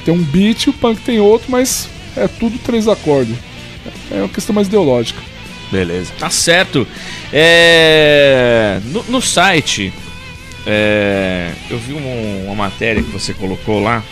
Tem 0.03 0.13
um 0.13 0.21
beat, 0.21 0.67
o 0.67 0.73
punk 0.73 1.01
tem 1.01 1.19
outro, 1.19 1.51
mas 1.51 1.87
é 2.17 2.27
tudo 2.27 2.57
três 2.57 2.87
acordes. 2.87 3.35
É 4.11 4.17
uma 4.17 4.29
questão 4.29 4.53
mais 4.53 4.67
ideológica. 4.67 5.21
Beleza. 5.71 6.11
Tá 6.17 6.29
certo. 6.29 6.87
É, 7.31 8.79
no, 8.85 9.03
no 9.09 9.21
site, 9.21 9.93
é, 10.65 11.51
eu 11.69 11.77
vi 11.79 11.93
um- 11.93 12.45
uma 12.45 12.55
matéria 12.55 13.01
que 13.03 13.09
você 13.11 13.33
colocou 13.33 13.79
lá 13.81 14.03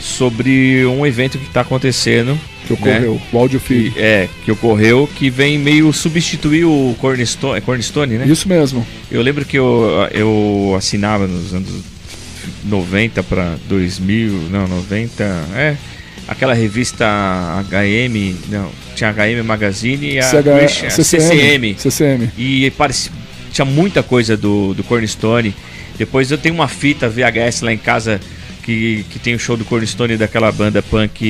sobre 0.00 0.84
um 0.86 1.06
evento 1.06 1.38
que 1.38 1.46
está 1.46 1.62
acontecendo. 1.62 2.38
Que 2.66 2.72
ocorreu, 2.72 3.20
o 3.32 3.38
áudio. 3.38 3.60
Que, 3.60 3.92
é, 3.96 4.28
que 4.44 4.50
ocorreu, 4.50 5.08
que 5.16 5.28
vem 5.28 5.58
meio 5.58 5.92
substituir 5.92 6.64
o 6.64 6.94
Cornerstone, 6.98 7.58
é 7.58 7.60
Cornerstone, 7.60 8.14
né? 8.18 8.26
Isso 8.26 8.48
mesmo. 8.48 8.86
Eu 9.10 9.20
lembro 9.22 9.44
que 9.44 9.58
eu, 9.58 9.86
eu 10.12 10.74
assinava 10.76 11.26
nos 11.26 11.52
anos 11.52 11.68
90 12.64 13.22
para 13.22 13.56
2000, 13.68 14.32
não, 14.50 14.66
90, 14.66 15.24
é, 15.54 15.76
aquela 16.26 16.54
revista 16.54 17.06
HM, 17.68 18.34
não, 18.48 18.70
tinha 18.94 19.12
HM 19.12 19.42
Magazine 19.44 20.14
e 20.14 20.18
a, 20.18 20.22
CH, 20.22 20.84
a 20.86 20.90
CCM. 20.90 21.74
CCM. 21.76 22.30
E 22.36 22.70
parecia, 22.72 23.12
tinha 23.52 23.64
muita 23.64 24.02
coisa 24.02 24.36
do, 24.36 24.74
do 24.74 24.82
Cornerstone. 24.82 25.54
Depois 25.96 26.30
eu 26.30 26.38
tenho 26.38 26.54
uma 26.54 26.68
fita 26.68 27.08
VHS 27.08 27.62
lá 27.62 27.72
em 27.72 27.78
casa 27.78 28.20
que, 28.64 29.04
que 29.10 29.18
tem 29.18 29.34
o 29.34 29.38
show 29.38 29.56
do 29.56 29.64
Cornerstone 29.64 30.16
daquela 30.16 30.50
banda 30.50 30.82
punk. 30.82 31.24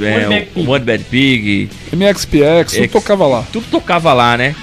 É, 0.00 0.16
One 0.16 0.28
Bad 0.28 0.46
Pig. 0.54 0.68
One 0.68 0.84
Bad 0.84 1.04
Pig. 1.04 1.70
MXPX, 1.92 2.72
tudo 2.72 2.84
É, 2.84 2.88
tocava 2.88 3.26
lá. 3.26 3.46
Tudo 3.52 3.66
tocava 3.70 4.12
lá, 4.12 4.36
né? 4.36 4.54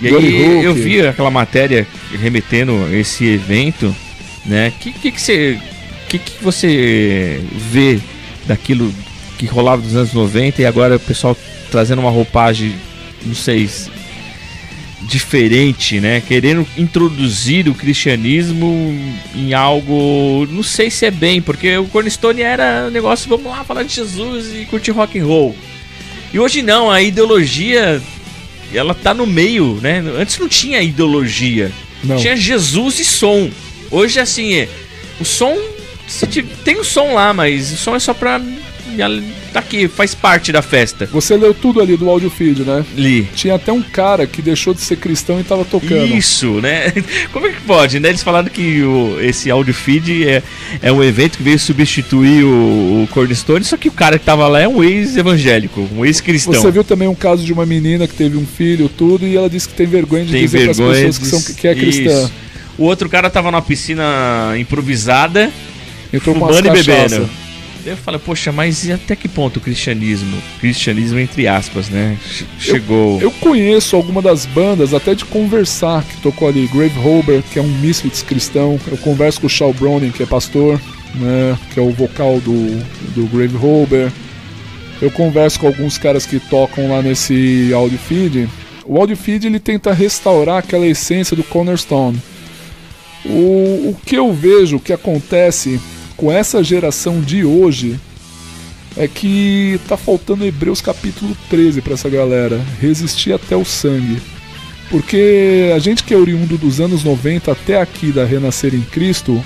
E 0.00 0.08
Johnny 0.08 0.26
aí 0.26 0.64
eu 0.64 0.74
vi 0.74 1.06
aquela 1.06 1.30
matéria 1.30 1.86
remetendo 2.20 2.72
esse 2.92 3.26
evento, 3.26 3.94
né? 4.44 4.72
Que 4.80 4.92
que 4.92 5.12
que 5.12 5.20
você 5.20 5.58
que 6.18 6.32
que 6.32 6.44
você 6.44 7.40
vê 7.70 8.00
daquilo 8.46 8.92
que 9.38 9.46
rolava 9.46 9.82
dos 9.82 9.96
anos 9.96 10.12
90 10.12 10.62
e 10.62 10.66
agora 10.66 10.96
o 10.96 11.00
pessoal 11.00 11.36
trazendo 11.70 12.00
uma 12.00 12.10
roupagem, 12.10 12.74
não 13.24 13.34
sei, 13.34 13.68
diferente, 15.02 16.00
né? 16.00 16.22
Querendo 16.26 16.66
introduzir 16.76 17.68
o 17.68 17.74
cristianismo 17.74 18.96
em 19.34 19.52
algo, 19.52 20.46
não 20.50 20.62
sei 20.62 20.90
se 20.90 21.06
é 21.06 21.10
bem, 21.10 21.42
porque 21.42 21.76
o 21.76 21.86
Cornerstone 21.86 22.42
era 22.42 22.86
um 22.88 22.90
negócio, 22.90 23.28
vamos 23.28 23.46
lá 23.46 23.64
falar 23.64 23.82
de 23.82 23.94
Jesus 23.94 24.54
e 24.54 24.64
curtir 24.66 24.92
rock 24.92 25.18
and 25.18 25.26
roll. 25.26 25.56
E 26.32 26.38
hoje 26.38 26.62
não, 26.62 26.90
a 26.90 27.02
ideologia 27.02 28.00
ela 28.72 28.94
tá 28.94 29.14
no 29.14 29.26
meio, 29.26 29.78
né? 29.80 30.02
Antes 30.18 30.38
não 30.38 30.48
tinha 30.48 30.80
ideologia. 30.80 31.70
Não. 32.02 32.16
Tinha 32.16 32.36
Jesus 32.36 32.98
e 32.98 33.04
som. 33.04 33.50
Hoje 33.90 34.18
assim, 34.18 34.54
é, 34.54 34.68
o 35.20 35.24
som 35.24 35.56
se 36.06 36.26
ti- 36.26 36.42
tem 36.64 36.78
o 36.78 36.84
som 36.84 37.14
lá, 37.14 37.32
mas 37.32 37.72
o 37.72 37.76
som 37.76 37.94
é 37.94 37.98
só 37.98 38.14
pra 38.14 38.40
tá 39.52 39.60
aqui, 39.60 39.88
faz 39.88 40.14
parte 40.14 40.52
da 40.52 40.62
festa. 40.62 41.08
Você 41.12 41.36
leu 41.36 41.52
tudo 41.54 41.80
ali 41.80 41.96
do 41.96 42.08
áudio 42.08 42.30
feed, 42.30 42.62
né? 42.62 42.84
Li. 42.96 43.28
Tinha 43.34 43.54
até 43.54 43.72
um 43.72 43.82
cara 43.82 44.26
que 44.26 44.40
deixou 44.42 44.74
de 44.74 44.80
ser 44.80 44.96
cristão 44.96 45.40
e 45.40 45.44
tava 45.44 45.64
tocando. 45.64 46.14
Isso, 46.14 46.60
né? 46.60 46.92
Como 47.32 47.46
é 47.46 47.52
que 47.52 47.60
pode, 47.62 47.98
né? 47.98 48.08
Eles 48.10 48.22
falaram 48.22 48.48
que 48.48 48.82
o, 48.82 49.18
esse 49.20 49.50
áudio 49.50 49.74
feed 49.74 50.28
é, 50.28 50.42
é 50.82 50.92
um 50.92 51.02
evento 51.02 51.38
que 51.38 51.42
veio 51.42 51.58
substituir 51.58 52.44
o, 52.44 53.02
o 53.02 53.08
Cornerstone, 53.10 53.64
só 53.64 53.76
que 53.76 53.88
o 53.88 53.92
cara 53.92 54.18
que 54.18 54.24
tava 54.24 54.46
lá 54.46 54.60
é 54.60 54.68
um 54.68 54.82
ex-evangélico, 54.82 55.88
um 55.96 56.04
ex-cristão. 56.04 56.54
Você 56.54 56.70
viu 56.70 56.84
também 56.84 57.08
um 57.08 57.14
caso 57.14 57.44
de 57.44 57.52
uma 57.52 57.66
menina 57.66 58.06
que 58.06 58.14
teve 58.14 58.36
um 58.36 58.46
filho, 58.46 58.88
tudo, 58.88 59.26
e 59.26 59.36
ela 59.36 59.48
disse 59.48 59.68
que 59.68 59.74
tem 59.74 59.86
vergonha 59.86 60.24
de 60.24 60.32
tem 60.32 60.42
dizer 60.42 60.66
vergonha 60.66 60.94
pessoas 61.06 61.18
que, 61.18 61.26
são, 61.26 61.54
que 61.54 61.68
é 61.68 61.74
cristã. 61.74 62.22
Isso. 62.24 62.32
O 62.76 62.84
outro 62.84 63.08
cara 63.08 63.30
tava 63.30 63.50
numa 63.52 63.62
piscina 63.62 64.54
improvisada, 64.58 65.52
Entrou 66.16 66.34
fumando 66.34 66.66
e 66.68 66.70
bebendo. 66.70 67.28
Eu 67.86 67.96
falo, 67.98 68.18
poxa, 68.18 68.50
mas 68.50 68.82
e 68.86 68.92
até 68.92 69.14
que 69.14 69.28
ponto 69.28 69.58
o 69.58 69.60
cristianismo, 69.60 70.38
cristianismo 70.58 71.18
entre 71.18 71.46
aspas, 71.46 71.90
né? 71.90 72.16
che- 72.26 72.46
Chegou. 72.58 73.20
Eu 73.20 73.30
conheço 73.30 73.94
alguma 73.94 74.22
das 74.22 74.46
bandas, 74.46 74.94
até 74.94 75.14
de 75.14 75.22
conversar, 75.26 76.02
que 76.02 76.16
tocou 76.22 76.48
ali. 76.48 76.66
Grave 76.72 76.98
Holber, 76.98 77.42
que 77.52 77.58
é 77.58 77.62
um 77.62 77.68
Misfits 77.68 78.22
cristão. 78.22 78.80
Eu 78.90 78.96
converso 78.96 79.38
com 79.40 79.46
o 79.48 79.50
Shaw 79.50 79.74
Browning, 79.74 80.12
que 80.12 80.22
é 80.22 80.26
pastor, 80.26 80.80
né? 81.14 81.58
Que 81.74 81.78
é 81.78 81.82
o 81.82 81.90
vocal 81.90 82.40
do, 82.40 82.82
do 83.14 83.26
Grave 83.26 83.56
Holber. 83.56 84.10
Eu 85.02 85.10
converso 85.10 85.60
com 85.60 85.66
alguns 85.66 85.98
caras 85.98 86.24
que 86.24 86.40
tocam 86.40 86.88
lá 86.88 87.02
nesse 87.02 87.70
audio 87.74 87.98
feed. 87.98 88.48
O 88.86 88.98
audio 88.98 89.16
feed 89.16 89.46
ele 89.46 89.60
tenta 89.60 89.92
restaurar 89.92 90.56
aquela 90.58 90.86
essência 90.86 91.36
do 91.36 91.44
Cornerstone. 91.44 92.18
O, 93.26 93.90
o 93.90 93.96
que 94.06 94.16
eu 94.16 94.32
vejo 94.32 94.78
que 94.78 94.92
acontece 94.92 95.78
com 96.16 96.30
essa 96.30 96.62
geração 96.62 97.20
de 97.20 97.44
hoje 97.44 97.98
é 98.96 99.08
que 99.08 99.80
tá 99.88 99.96
faltando 99.96 100.46
Hebreus 100.46 100.80
capítulo 100.80 101.36
13 101.50 101.80
pra 101.80 101.94
essa 101.94 102.08
galera, 102.08 102.60
resistir 102.80 103.32
até 103.32 103.56
o 103.56 103.64
sangue. 103.64 104.20
Porque 104.90 105.72
a 105.74 105.78
gente 105.78 106.04
que 106.04 106.14
é 106.14 106.16
oriundo 106.16 106.56
dos 106.56 106.80
anos 106.80 107.02
90 107.02 107.50
até 107.50 107.80
aqui 107.80 108.12
da 108.12 108.24
Renascer 108.24 108.74
em 108.74 108.82
Cristo, 108.82 109.42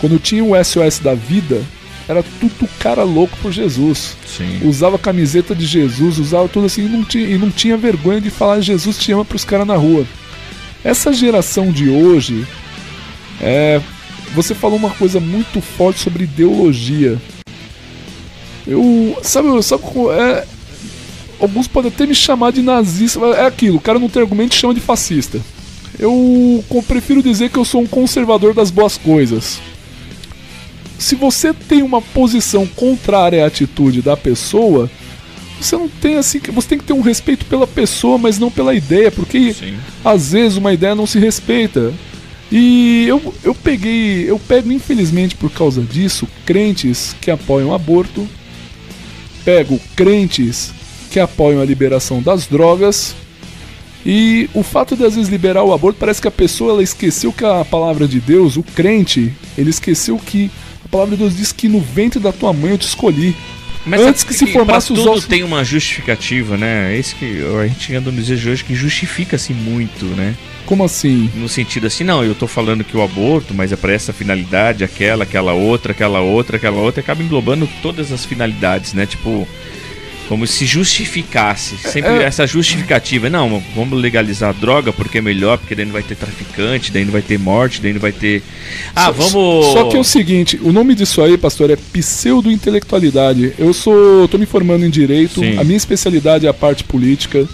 quando 0.00 0.18
tinha 0.18 0.42
o 0.42 0.52
SOS 0.64 0.98
da 0.98 1.14
vida, 1.14 1.62
era 2.08 2.22
tudo 2.40 2.68
cara 2.78 3.04
louco 3.04 3.36
por 3.40 3.52
Jesus. 3.52 4.16
Sim. 4.26 4.60
Usava 4.64 4.98
camiseta 4.98 5.54
de 5.54 5.64
Jesus, 5.64 6.18
usava 6.18 6.48
tudo 6.48 6.66
assim 6.66 6.86
e 6.86 6.88
não 6.88 7.04
tinha, 7.04 7.26
e 7.26 7.38
não 7.38 7.50
tinha 7.50 7.76
vergonha 7.76 8.20
de 8.20 8.30
falar 8.30 8.60
Jesus 8.60 8.98
te 8.98 9.12
ama 9.12 9.24
pros 9.24 9.44
caras 9.44 9.66
na 9.66 9.76
rua. 9.76 10.04
Essa 10.82 11.12
geração 11.12 11.70
de 11.70 11.88
hoje, 11.88 12.46
é, 13.40 13.80
você 14.34 14.54
falou 14.54 14.76
uma 14.78 14.90
coisa 14.90 15.20
muito 15.20 15.60
forte 15.60 16.00
sobre 16.00 16.24
ideologia. 16.24 17.18
Eu. 18.66 19.16
Sabe, 19.22 19.62
sabe 19.62 19.82
como 19.82 20.10
é, 20.10 20.44
alguns 21.40 21.68
podem 21.68 21.90
até 21.90 22.06
me 22.06 22.14
chamar 22.14 22.52
de 22.52 22.62
nazista. 22.62 23.18
mas 23.20 23.36
É 23.36 23.46
aquilo, 23.46 23.76
o 23.76 23.80
cara 23.80 23.98
não 23.98 24.08
tem 24.08 24.22
argumento 24.22 24.52
e 24.54 24.58
chama 24.58 24.74
de 24.74 24.80
fascista. 24.80 25.40
Eu 25.98 26.64
prefiro 26.88 27.22
dizer 27.22 27.50
que 27.50 27.58
eu 27.58 27.64
sou 27.64 27.80
um 27.82 27.86
conservador 27.86 28.52
das 28.54 28.70
boas 28.70 28.96
coisas. 28.98 29.60
Se 30.98 31.14
você 31.14 31.52
tem 31.52 31.82
uma 31.82 32.00
posição 32.00 32.66
contrária 32.66 33.44
à 33.44 33.46
atitude 33.46 34.00
da 34.02 34.16
pessoa, 34.16 34.90
você 35.60 35.76
não 35.76 35.88
tem 35.88 36.16
assim. 36.16 36.40
que- 36.40 36.50
Você 36.50 36.68
tem 36.68 36.78
que 36.78 36.84
ter 36.84 36.92
um 36.94 37.00
respeito 37.00 37.44
pela 37.46 37.66
pessoa, 37.66 38.16
mas 38.18 38.38
não 38.38 38.50
pela 38.50 38.74
ideia, 38.74 39.10
porque 39.10 39.52
Sim. 39.52 39.74
às 40.04 40.32
vezes 40.32 40.56
uma 40.58 40.72
ideia 40.72 40.94
não 40.94 41.06
se 41.06 41.18
respeita. 41.18 41.92
E 42.52 43.06
eu, 43.08 43.34
eu 43.42 43.54
peguei, 43.54 44.30
eu 44.30 44.38
pego 44.38 44.70
infelizmente 44.70 45.34
por 45.34 45.50
causa 45.50 45.82
disso, 45.82 46.28
crentes 46.44 47.14
que 47.20 47.30
apoiam 47.30 47.74
aborto, 47.74 48.28
pego 49.44 49.80
crentes 49.96 50.72
que 51.10 51.18
apoiam 51.18 51.60
a 51.60 51.64
liberação 51.64 52.22
das 52.22 52.46
drogas, 52.46 53.14
e 54.06 54.50
o 54.52 54.62
fato 54.62 54.94
de 54.94 55.04
às 55.04 55.14
vezes 55.14 55.30
liberar 55.30 55.64
o 55.64 55.72
aborto 55.72 55.98
parece 55.98 56.20
que 56.20 56.28
a 56.28 56.30
pessoa 56.30 56.72
ela 56.72 56.82
esqueceu 56.82 57.32
que 57.32 57.44
a 57.44 57.64
palavra 57.64 58.06
de 58.06 58.20
Deus, 58.20 58.56
o 58.56 58.62
crente, 58.62 59.32
ele 59.56 59.70
esqueceu 59.70 60.18
que 60.18 60.50
a 60.84 60.88
palavra 60.88 61.16
de 61.16 61.22
Deus 61.22 61.36
diz 61.36 61.52
que 61.52 61.68
no 61.68 61.80
ventre 61.80 62.20
da 62.20 62.30
tua 62.30 62.52
mãe 62.52 62.72
eu 62.72 62.78
te 62.78 62.86
escolhi. 62.86 63.34
Antes 63.86 64.22
sabe 64.22 64.32
que 64.32 64.34
se 64.34 64.46
formasse 64.52 64.92
os 64.92 64.98
tudo 64.98 65.10
ossos- 65.12 65.26
tem 65.26 65.42
uma 65.42 65.62
justificativa, 65.62 66.56
né? 66.56 66.94
É 66.94 66.98
isso 66.98 67.14
que 67.16 67.42
a 67.62 67.66
gente 67.66 67.94
anda 67.94 68.10
nos 68.10 68.26
dias 68.26 68.40
de 68.40 68.48
hoje 68.48 68.64
que 68.64 68.74
justifica-se 68.74 69.52
muito, 69.52 70.04
né? 70.06 70.34
Como 70.64 70.82
assim? 70.82 71.30
No 71.34 71.48
sentido 71.48 71.86
assim, 71.86 72.04
não, 72.04 72.24
eu 72.24 72.34
tô 72.34 72.46
falando 72.46 72.82
que 72.82 72.96
o 72.96 73.02
aborto, 73.02 73.52
mas 73.52 73.70
é 73.72 73.76
para 73.76 73.92
essa 73.92 74.12
finalidade, 74.14 74.82
aquela, 74.82 75.24
aquela 75.24 75.52
outra, 75.52 75.92
aquela 75.92 76.20
outra, 76.20 76.56
aquela 76.56 76.78
outra, 76.78 77.00
acaba 77.02 77.22
englobando 77.22 77.68
todas 77.82 78.10
as 78.10 78.24
finalidades, 78.24 78.94
né? 78.94 79.04
Tipo, 79.04 79.46
como 80.28 80.46
se 80.46 80.64
justificasse. 80.66 81.76
Sempre 81.76 82.12
É- 82.12 82.22
essa 82.24 82.46
justificativa. 82.46 83.28
Não, 83.28 83.62
vamos 83.74 84.00
legalizar 84.00 84.50
a 84.50 84.52
droga 84.52 84.92
porque 84.92 85.18
é 85.18 85.20
melhor, 85.20 85.58
porque 85.58 85.74
daí 85.74 85.84
não 85.84 85.92
vai 85.92 86.02
ter 86.02 86.14
traficante, 86.16 86.90
daí 86.90 87.04
não 87.04 87.12
vai 87.12 87.22
ter 87.22 87.38
morte, 87.38 87.80
daí 87.80 87.92
não 87.92 88.00
vai 88.00 88.12
ter. 88.12 88.42
Ah, 88.94 89.06
Só- 89.06 89.12
vamos. 89.12 89.66
Só 89.72 89.84
que 89.88 89.96
é 89.96 90.00
o 90.00 90.04
seguinte, 90.04 90.58
o 90.62 90.72
nome 90.72 90.94
disso 90.94 91.20
aí, 91.22 91.36
pastor, 91.36 91.70
é 91.70 91.76
pseudo-intelectualidade. 91.76 93.52
Eu 93.58 93.72
sou. 93.72 94.26
tô 94.28 94.38
me 94.38 94.46
formando 94.46 94.84
em 94.84 94.90
direito, 94.90 95.40
Sim. 95.40 95.58
a 95.58 95.64
minha 95.64 95.76
especialidade 95.76 96.46
é 96.46 96.48
a 96.48 96.54
parte 96.54 96.84
política. 96.84 97.46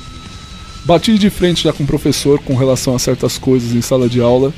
Bati 0.84 1.18
de 1.18 1.28
frente 1.30 1.64
já 1.64 1.72
com 1.72 1.84
o 1.84 1.86
professor 1.86 2.38
com 2.40 2.54
relação 2.56 2.94
a 2.94 2.98
certas 2.98 3.36
coisas 3.36 3.72
em 3.74 3.80
sala 3.82 4.08
de 4.08 4.20
aula. 4.20 4.52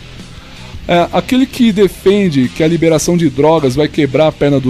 É, 0.88 1.06
aquele 1.12 1.46
que 1.46 1.70
defende 1.70 2.48
que 2.48 2.62
a 2.62 2.66
liberação 2.68 3.16
de 3.16 3.30
drogas 3.30 3.74
vai 3.76 3.86
quebrar 3.86 4.26
a 4.28 4.32
perna 4.32 4.60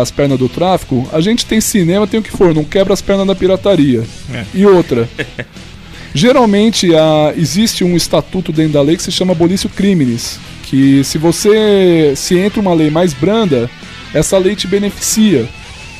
as 0.00 0.10
pernas 0.12 0.38
do 0.38 0.48
tráfico, 0.48 1.08
a 1.12 1.20
gente 1.20 1.44
tem 1.44 1.60
cinema, 1.60 2.06
tem 2.06 2.20
o 2.20 2.22
que 2.22 2.30
for, 2.30 2.54
não 2.54 2.62
quebra 2.64 2.94
as 2.94 3.02
pernas 3.02 3.26
da 3.26 3.34
pirataria. 3.34 4.04
É. 4.32 4.44
E 4.54 4.64
outra. 4.64 5.08
Geralmente 6.14 6.94
a- 6.94 7.34
existe 7.36 7.84
um 7.84 7.96
estatuto 7.96 8.52
dentro 8.52 8.74
da 8.74 8.82
lei 8.82 8.96
que 8.96 9.02
se 9.02 9.12
chama 9.12 9.32
abolício 9.32 9.68
crimes, 9.68 10.38
que 10.62 11.02
se 11.04 11.18
você 11.18 12.12
se 12.16 12.38
entra 12.38 12.60
uma 12.60 12.72
lei 12.72 12.90
mais 12.90 13.12
branda, 13.12 13.68
essa 14.14 14.38
lei 14.38 14.56
te 14.56 14.66
beneficia. 14.66 15.46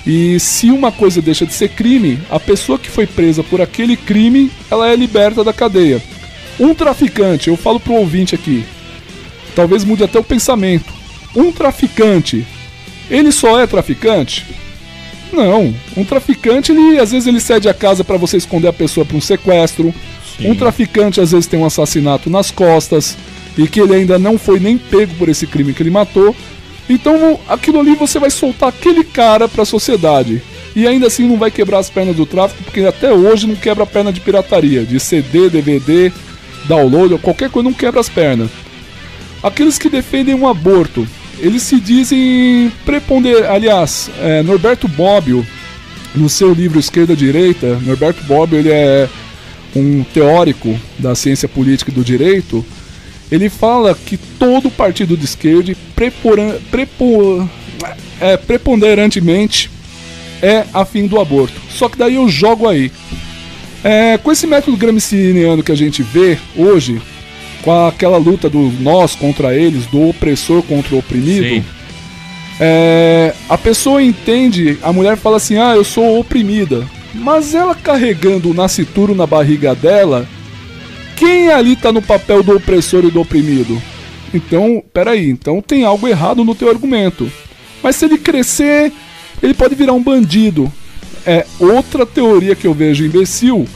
E 0.06 0.38
se 0.38 0.70
uma 0.70 0.92
coisa 0.92 1.20
deixa 1.20 1.44
de 1.44 1.52
ser 1.52 1.70
crime, 1.70 2.18
a 2.30 2.38
pessoa 2.38 2.78
que 2.78 2.88
foi 2.88 3.06
presa 3.06 3.42
por 3.42 3.60
aquele 3.60 3.96
crime, 3.96 4.50
ela 4.70 4.88
é 4.88 4.94
liberta 4.94 5.42
da 5.42 5.52
cadeia. 5.52 6.00
Um 6.58 6.72
traficante, 6.74 7.48
eu 7.48 7.56
falo 7.56 7.80
pro 7.80 7.94
ouvinte 7.94 8.34
aqui, 8.34 8.64
talvez 9.56 9.82
mude 9.82 10.04
até 10.04 10.18
o 10.18 10.22
pensamento. 10.22 10.92
Um 11.34 11.50
traficante, 11.50 12.46
ele 13.10 13.32
só 13.32 13.58
é 13.58 13.66
traficante? 13.66 14.46
Não. 15.32 15.74
Um 15.96 16.04
traficante, 16.04 16.70
ele 16.70 17.00
às 17.00 17.10
vezes 17.10 17.26
ele 17.26 17.40
cede 17.40 17.68
a 17.68 17.74
casa 17.74 18.04
para 18.04 18.18
você 18.18 18.36
esconder 18.36 18.68
a 18.68 18.72
pessoa 18.72 19.04
para 19.04 19.16
um 19.16 19.20
sequestro. 19.20 19.92
Sim. 20.36 20.50
Um 20.50 20.54
traficante 20.54 21.20
às 21.20 21.32
vezes 21.32 21.46
tem 21.46 21.58
um 21.58 21.64
assassinato 21.64 22.30
nas 22.30 22.50
costas 22.50 23.16
e 23.56 23.66
que 23.66 23.80
ele 23.80 23.94
ainda 23.94 24.18
não 24.18 24.38
foi 24.38 24.60
nem 24.60 24.76
pego 24.76 25.14
por 25.14 25.28
esse 25.28 25.46
crime 25.46 25.72
que 25.72 25.82
ele 25.82 25.90
matou. 25.90 26.36
Então 26.88 27.40
aquilo 27.48 27.80
ali 27.80 27.94
você 27.94 28.18
vai 28.18 28.30
soltar 28.30 28.68
aquele 28.68 29.02
cara 29.02 29.48
para 29.48 29.62
a 29.62 29.66
sociedade. 29.66 30.42
E 30.74 30.86
ainda 30.86 31.06
assim 31.06 31.26
não 31.26 31.38
vai 31.38 31.50
quebrar 31.50 31.78
as 31.78 31.88
pernas 31.88 32.16
do 32.16 32.26
tráfico, 32.26 32.62
porque 32.62 32.80
até 32.80 33.10
hoje 33.10 33.46
não 33.46 33.56
quebra 33.56 33.84
a 33.84 33.86
perna 33.86 34.12
de 34.12 34.20
pirataria, 34.20 34.84
de 34.84 35.00
CD, 35.00 35.48
DVD, 35.48 36.12
download, 36.66 37.16
qualquer 37.18 37.48
coisa 37.48 37.66
não 37.66 37.74
quebra 37.74 37.98
as 37.98 38.10
pernas. 38.10 38.50
Aqueles 39.42 39.78
que 39.78 39.88
defendem 39.88 40.34
um 40.34 40.48
aborto, 40.48 41.06
eles 41.38 41.62
se 41.62 41.78
dizem 41.78 42.72
preponder. 42.84 43.44
Aliás, 43.44 44.10
é, 44.20 44.42
Norberto 44.42 44.88
Bobbio, 44.88 45.46
no 46.14 46.28
seu 46.28 46.52
livro 46.52 46.78
Esquerda 46.78 47.14
Direita, 47.14 47.78
Norberto 47.80 48.24
Bobbio 48.24 48.58
ele 48.58 48.70
é 48.70 49.08
um 49.74 50.02
teórico 50.02 50.78
da 50.98 51.14
ciência 51.14 51.48
política 51.48 51.90
e 51.90 51.94
do 51.94 52.02
direito. 52.02 52.64
Ele 53.30 53.48
fala 53.48 53.94
que 53.94 54.16
todo 54.16 54.70
partido 54.70 55.16
de 55.16 55.24
esquerda 55.24 55.76
prepo, 55.94 57.48
é, 58.20 58.36
preponderantemente 58.36 59.70
é 60.40 60.64
a 60.72 60.84
fim 60.84 61.06
do 61.06 61.20
aborto. 61.20 61.60
Só 61.70 61.88
que 61.88 61.98
daí 61.98 62.14
eu 62.14 62.28
jogo 62.28 62.68
aí. 62.68 62.90
É, 63.84 64.18
com 64.18 64.32
esse 64.32 64.46
método 64.46 64.76
gramsciano 64.76 65.62
que 65.62 65.72
a 65.72 65.76
gente 65.76 66.02
vê 66.02 66.38
hoje, 66.56 67.00
com 67.66 67.86
aquela 67.86 68.16
luta 68.16 68.48
do 68.48 68.70
nós 68.80 69.16
contra 69.16 69.52
eles, 69.52 69.86
do 69.86 70.08
opressor 70.08 70.62
contra 70.62 70.94
o 70.94 70.98
oprimido, 71.00 71.66
é, 72.60 73.34
a 73.48 73.58
pessoa 73.58 74.00
entende, 74.00 74.78
a 74.80 74.92
mulher 74.92 75.16
fala 75.16 75.38
assim: 75.38 75.58
ah, 75.58 75.74
eu 75.74 75.82
sou 75.82 76.20
oprimida. 76.20 76.86
Mas 77.12 77.54
ela 77.54 77.74
carregando 77.74 78.50
o 78.50 78.54
nascituro 78.54 79.14
na 79.14 79.26
barriga 79.26 79.74
dela, 79.74 80.28
quem 81.16 81.50
ali 81.50 81.72
está 81.72 81.90
no 81.90 82.00
papel 82.00 82.42
do 82.42 82.56
opressor 82.56 83.04
e 83.04 83.10
do 83.10 83.22
oprimido? 83.22 83.82
Então, 84.32 84.80
peraí, 84.92 85.28
então 85.28 85.60
tem 85.60 85.84
algo 85.84 86.06
errado 86.06 86.44
no 86.44 86.54
teu 86.54 86.68
argumento. 86.68 87.28
Mas 87.82 87.96
se 87.96 88.04
ele 88.04 88.18
crescer 88.18 88.92
ele 89.42 89.54
pode 89.54 89.74
virar 89.74 89.92
um 89.92 90.02
bandido. 90.02 90.72
É 91.24 91.44
outra 91.58 92.06
teoria 92.06 92.54
que 92.54 92.66
eu 92.66 92.74
vejo 92.74 93.04
imbecil. 93.04 93.66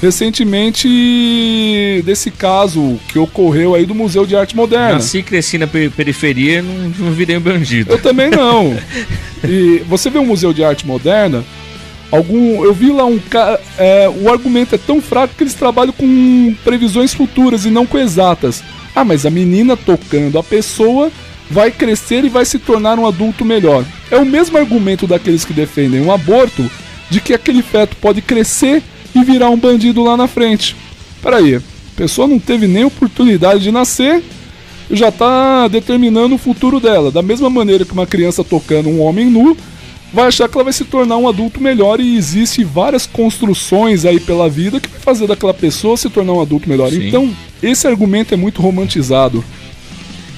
Recentemente, 0.00 2.02
desse 2.04 2.30
caso 2.30 2.98
que 3.08 3.18
ocorreu 3.18 3.74
aí 3.74 3.86
do 3.86 3.94
Museu 3.94 4.26
de 4.26 4.36
Arte 4.36 4.54
Moderna. 4.54 4.94
Nasci 4.94 5.22
cresci 5.22 5.56
na 5.56 5.66
periferia 5.66 6.62
não, 6.62 6.92
não 6.98 7.12
virei 7.12 7.36
um 7.36 7.40
bandido. 7.40 7.92
Eu 7.92 8.02
também 8.02 8.30
não. 8.30 8.76
e 9.42 9.82
você 9.88 10.10
vê 10.10 10.18
o 10.18 10.26
Museu 10.26 10.52
de 10.52 10.62
Arte 10.62 10.86
Moderna, 10.86 11.42
algum 12.10 12.64
eu 12.64 12.74
vi 12.74 12.90
lá 12.90 13.06
um 13.06 13.18
é, 13.78 14.08
o 14.08 14.30
argumento 14.30 14.74
é 14.74 14.78
tão 14.78 15.00
fraco 15.00 15.34
que 15.36 15.42
eles 15.42 15.54
trabalham 15.54 15.92
com 15.92 16.54
previsões 16.62 17.14
futuras 17.14 17.64
e 17.64 17.70
não 17.70 17.86
com 17.86 17.98
exatas. 17.98 18.62
Ah, 18.94 19.04
mas 19.04 19.26
a 19.26 19.30
menina 19.30 19.76
tocando 19.76 20.38
a 20.38 20.42
pessoa 20.42 21.10
vai 21.50 21.70
crescer 21.70 22.24
e 22.24 22.28
vai 22.28 22.44
se 22.44 22.58
tornar 22.58 22.98
um 22.98 23.06
adulto 23.06 23.44
melhor. 23.44 23.84
É 24.10 24.16
o 24.16 24.24
mesmo 24.24 24.56
argumento 24.56 25.06
daqueles 25.06 25.44
que 25.44 25.52
defendem 25.52 26.02
o 26.02 26.12
aborto, 26.12 26.70
de 27.10 27.20
que 27.20 27.34
aquele 27.34 27.62
feto 27.62 27.96
pode 27.96 28.22
crescer 28.22 28.82
e 29.14 29.22
virar 29.22 29.50
um 29.50 29.58
bandido 29.58 30.02
lá 30.02 30.16
na 30.16 30.26
frente. 30.26 30.76
Peraí, 31.22 31.56
a 31.56 31.62
pessoa 31.96 32.26
não 32.26 32.38
teve 32.38 32.66
nem 32.66 32.84
oportunidade 32.84 33.62
de 33.62 33.70
nascer 33.70 34.22
e 34.90 34.96
já 34.96 35.08
está 35.08 35.68
determinando 35.68 36.34
o 36.34 36.38
futuro 36.38 36.80
dela. 36.80 37.10
Da 37.10 37.22
mesma 37.22 37.48
maneira 37.48 37.84
que 37.84 37.92
uma 37.92 38.06
criança 38.06 38.42
tocando 38.42 38.88
um 38.88 39.00
homem 39.00 39.26
nu 39.26 39.56
vai 40.12 40.26
achar 40.26 40.48
que 40.48 40.56
ela 40.56 40.64
vai 40.64 40.72
se 40.72 40.84
tornar 40.84 41.16
um 41.16 41.28
adulto 41.28 41.60
melhor 41.60 42.00
e 42.00 42.16
existe 42.16 42.62
várias 42.62 43.04
construções 43.06 44.04
aí 44.04 44.20
pela 44.20 44.48
vida 44.48 44.78
que 44.78 44.88
vai 44.88 45.00
fazer 45.00 45.26
daquela 45.26 45.52
pessoa 45.52 45.96
se 45.96 46.08
tornar 46.08 46.34
um 46.34 46.40
adulto 46.40 46.68
melhor. 46.68 46.90
Sim. 46.90 47.08
Então, 47.08 47.34
esse 47.62 47.86
argumento 47.86 48.32
é 48.32 48.36
muito 48.36 48.62
romantizado. 48.62 49.44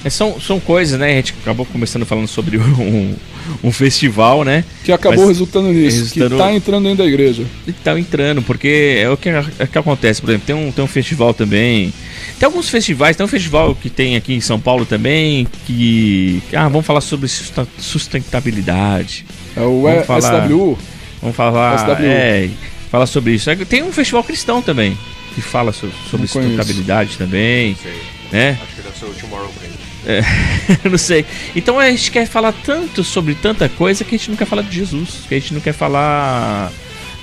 É, 0.03 0.09
são, 0.09 0.39
são 0.39 0.59
coisas, 0.59 0.99
né? 0.99 1.13
A 1.13 1.15
gente 1.15 1.33
acabou 1.41 1.65
começando 1.65 2.05
falando 2.05 2.27
sobre 2.27 2.57
um, 2.59 3.15
um 3.63 3.71
festival, 3.71 4.43
né? 4.43 4.63
Que 4.83 4.91
acabou 4.91 5.19
Mas, 5.19 5.29
resultando 5.29 5.69
nisso, 5.69 5.97
resultando... 5.97 6.35
que 6.35 6.41
tá 6.41 6.53
entrando 6.53 6.83
dentro 6.83 6.99
da 6.99 7.05
igreja. 7.05 7.43
Tá 7.83 7.99
entrando, 7.99 8.41
porque 8.41 8.99
é 8.99 9.09
o 9.09 9.17
que, 9.17 9.29
é 9.29 9.67
que 9.67 9.77
acontece. 9.77 10.21
Por 10.21 10.29
exemplo, 10.29 10.47
tem 10.47 10.55
um, 10.55 10.71
tem 10.71 10.83
um 10.83 10.87
festival 10.87 11.33
também. 11.33 11.93
Tem 12.39 12.45
alguns 12.45 12.69
festivais, 12.69 13.15
tem 13.15 13.25
um 13.25 13.29
festival 13.29 13.75
que 13.75 13.89
tem 13.89 14.15
aqui 14.15 14.33
em 14.33 14.41
São 14.41 14.59
Paulo 14.59 14.85
também, 14.85 15.47
que. 15.65 16.41
Ah, 16.53 16.67
vamos 16.67 16.85
falar 16.85 17.01
sobre 17.01 17.27
sustentabilidade. 17.27 19.25
É 19.55 19.61
o 19.61 19.81
vamos 19.81 20.05
falar, 20.05 20.47
SW. 20.47 20.77
Vamos 21.21 21.35
falar. 21.35 21.79
SW. 21.79 22.03
É, 22.03 22.49
fala 22.91 23.05
sobre 23.07 23.33
isso. 23.33 23.49
Tem 23.65 23.83
um 23.83 23.91
festival 23.91 24.23
cristão 24.23 24.61
também, 24.61 24.97
que 25.33 25.41
fala 25.41 25.73
sobre, 25.73 25.95
sobre 26.09 26.27
sustentabilidade 26.27 27.17
também. 27.17 27.75
Sei. 27.81 28.17
Né? 28.31 28.59
Acho 28.61 28.75
que 28.75 28.81
deve 28.81 28.99
ser 28.99 29.05
o 29.05 29.13
Tomorrowland. 29.13 29.76
É, 30.07 30.21
não 30.89 30.97
sei. 30.97 31.25
Então 31.53 31.77
a 31.77 31.89
gente 31.89 32.09
quer 32.09 32.25
falar 32.25 32.53
tanto 32.53 33.03
sobre 33.03 33.35
tanta 33.35 33.67
coisa 33.67 34.05
que 34.05 34.15
a 34.15 34.17
gente 34.17 34.29
não 34.29 34.37
quer 34.37 34.45
falar 34.45 34.61
de 34.61 34.73
Jesus, 34.73 35.25
que 35.27 35.35
a 35.35 35.39
gente 35.39 35.53
não 35.53 35.59
quer 35.59 35.73
falar 35.73 36.71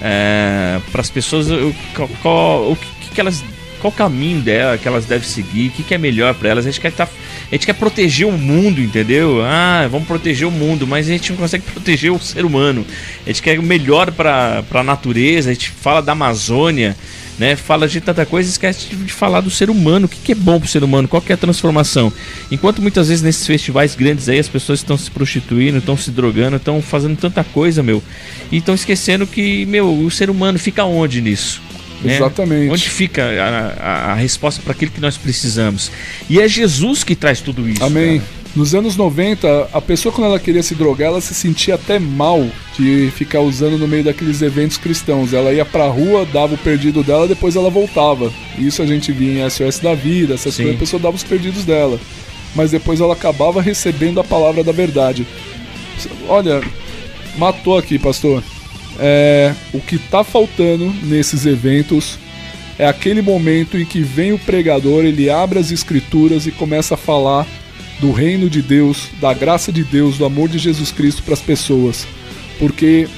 é, 0.02 0.78
para 0.92 1.00
as 1.00 1.08
pessoas 1.08 1.50
o, 1.50 1.74
qual, 2.20 2.70
o 2.70 2.76
que, 2.76 3.14
que, 3.14 3.20
elas 3.20 3.42
qual 3.80 3.90
caminho 3.90 4.42
dela 4.42 4.76
que 4.76 4.86
elas 4.86 5.06
devem 5.06 5.26
seguir, 5.26 5.68
o 5.68 5.70
que, 5.70 5.82
que 5.82 5.94
é 5.94 5.98
melhor 5.98 6.34
para 6.34 6.50
elas. 6.50 6.66
A 6.66 6.70
gente 6.70 6.80
quer 6.80 6.92
tá, 6.92 7.04
a 7.04 7.54
gente 7.54 7.64
quer 7.64 7.72
proteger 7.72 8.26
o 8.26 8.32
mundo, 8.32 8.82
entendeu? 8.82 9.42
Ah, 9.42 9.88
vamos 9.90 10.06
proteger 10.06 10.46
o 10.46 10.50
mundo, 10.50 10.86
mas 10.86 11.08
a 11.08 11.12
gente 11.12 11.30
não 11.30 11.38
consegue 11.38 11.64
proteger 11.72 12.12
o 12.12 12.20
ser 12.20 12.44
humano. 12.44 12.84
A 13.24 13.30
gente 13.30 13.40
quer 13.40 13.58
o 13.58 13.62
melhor 13.62 14.12
para 14.12 14.62
a 14.70 14.82
natureza. 14.82 15.48
A 15.48 15.54
gente 15.54 15.70
fala 15.70 16.02
da 16.02 16.12
Amazônia 16.12 16.94
né? 17.38 17.56
Fala 17.56 17.88
de 17.88 18.00
tanta 18.00 18.24
coisa 18.24 18.48
e 18.48 18.52
esquece 18.52 18.94
de 18.94 19.12
falar 19.12 19.40
do 19.40 19.50
ser 19.50 19.70
humano. 19.70 20.06
O 20.06 20.08
que, 20.08 20.18
que 20.18 20.32
é 20.32 20.34
bom 20.34 20.58
pro 20.58 20.68
ser 20.68 20.84
humano? 20.84 21.08
Qual 21.08 21.20
que 21.20 21.32
é 21.32 21.34
a 21.34 21.38
transformação? 21.38 22.12
Enquanto 22.50 22.80
muitas 22.80 23.08
vezes 23.08 23.22
nesses 23.22 23.46
festivais 23.46 23.94
grandes 23.94 24.28
aí 24.28 24.38
as 24.38 24.48
pessoas 24.48 24.80
estão 24.80 24.96
se 24.96 25.10
prostituindo, 25.10 25.78
estão 25.78 25.96
se 25.96 26.10
drogando, 26.10 26.56
estão 26.56 26.80
fazendo 26.80 27.16
tanta 27.16 27.42
coisa, 27.42 27.82
meu. 27.82 28.02
E 28.50 28.58
estão 28.58 28.74
esquecendo 28.74 29.26
que, 29.26 29.66
meu, 29.66 29.92
o 29.92 30.10
ser 30.10 30.30
humano 30.30 30.58
fica 30.58 30.84
onde 30.84 31.20
nisso? 31.20 31.60
Né? 32.02 32.16
Exatamente. 32.16 32.70
Onde 32.70 32.88
fica 32.88 33.24
a, 33.24 34.10
a, 34.10 34.12
a 34.12 34.14
resposta 34.14 34.60
para 34.62 34.72
aquilo 34.72 34.90
que 34.90 35.00
nós 35.00 35.16
precisamos? 35.16 35.90
E 36.28 36.40
é 36.40 36.46
Jesus 36.46 37.02
que 37.02 37.16
traz 37.16 37.40
tudo 37.40 37.68
isso. 37.68 37.82
Amém. 37.82 38.18
Cara. 38.18 38.43
Nos 38.56 38.72
anos 38.72 38.96
90, 38.96 39.70
a 39.72 39.80
pessoa 39.80 40.14
quando 40.14 40.28
ela 40.28 40.38
queria 40.38 40.62
se 40.62 40.76
drogar, 40.76 41.08
ela 41.08 41.20
se 41.20 41.34
sentia 41.34 41.74
até 41.74 41.98
mal 41.98 42.46
de 42.78 43.10
ficar 43.16 43.40
usando 43.40 43.76
no 43.76 43.88
meio 43.88 44.04
daqueles 44.04 44.40
eventos 44.42 44.76
cristãos. 44.76 45.32
Ela 45.32 45.52
ia 45.52 45.64
pra 45.64 45.88
rua, 45.88 46.24
dava 46.24 46.54
o 46.54 46.58
perdido 46.58 47.02
dela, 47.02 47.26
depois 47.26 47.56
ela 47.56 47.68
voltava. 47.68 48.32
Isso 48.56 48.80
a 48.80 48.86
gente 48.86 49.10
via 49.10 49.44
em 49.44 49.50
SOS 49.50 49.80
da 49.80 49.94
vida, 49.94 50.34
essas 50.34 50.54
coisas, 50.54 50.76
a 50.76 50.78
pessoa 50.78 51.02
dava 51.02 51.16
os 51.16 51.24
perdidos 51.24 51.64
dela. 51.64 51.98
Mas 52.54 52.70
depois 52.70 53.00
ela 53.00 53.14
acabava 53.14 53.60
recebendo 53.60 54.20
a 54.20 54.24
palavra 54.24 54.62
da 54.62 54.70
verdade. 54.70 55.26
Olha, 56.28 56.62
matou 57.36 57.76
aqui, 57.76 57.98
pastor. 57.98 58.40
É, 59.00 59.52
o 59.72 59.80
que 59.80 59.98
tá 59.98 60.22
faltando 60.22 60.94
nesses 61.02 61.44
eventos 61.44 62.20
é 62.78 62.86
aquele 62.86 63.20
momento 63.20 63.76
em 63.76 63.84
que 63.84 64.00
vem 64.00 64.32
o 64.32 64.38
pregador, 64.38 65.04
ele 65.04 65.28
abre 65.28 65.58
as 65.58 65.72
escrituras 65.72 66.46
e 66.46 66.52
começa 66.52 66.94
a 66.94 66.96
falar 66.96 67.44
do 68.00 68.12
reino 68.12 68.50
de 68.50 68.60
Deus, 68.60 69.08
da 69.20 69.32
graça 69.32 69.72
de 69.72 69.84
Deus, 69.84 70.18
do 70.18 70.24
amor 70.24 70.48
de 70.48 70.58
Jesus 70.58 70.90
Cristo 70.90 71.22
para 71.22 71.34
as 71.34 71.40
pessoas. 71.40 72.06
Porque 72.58 73.08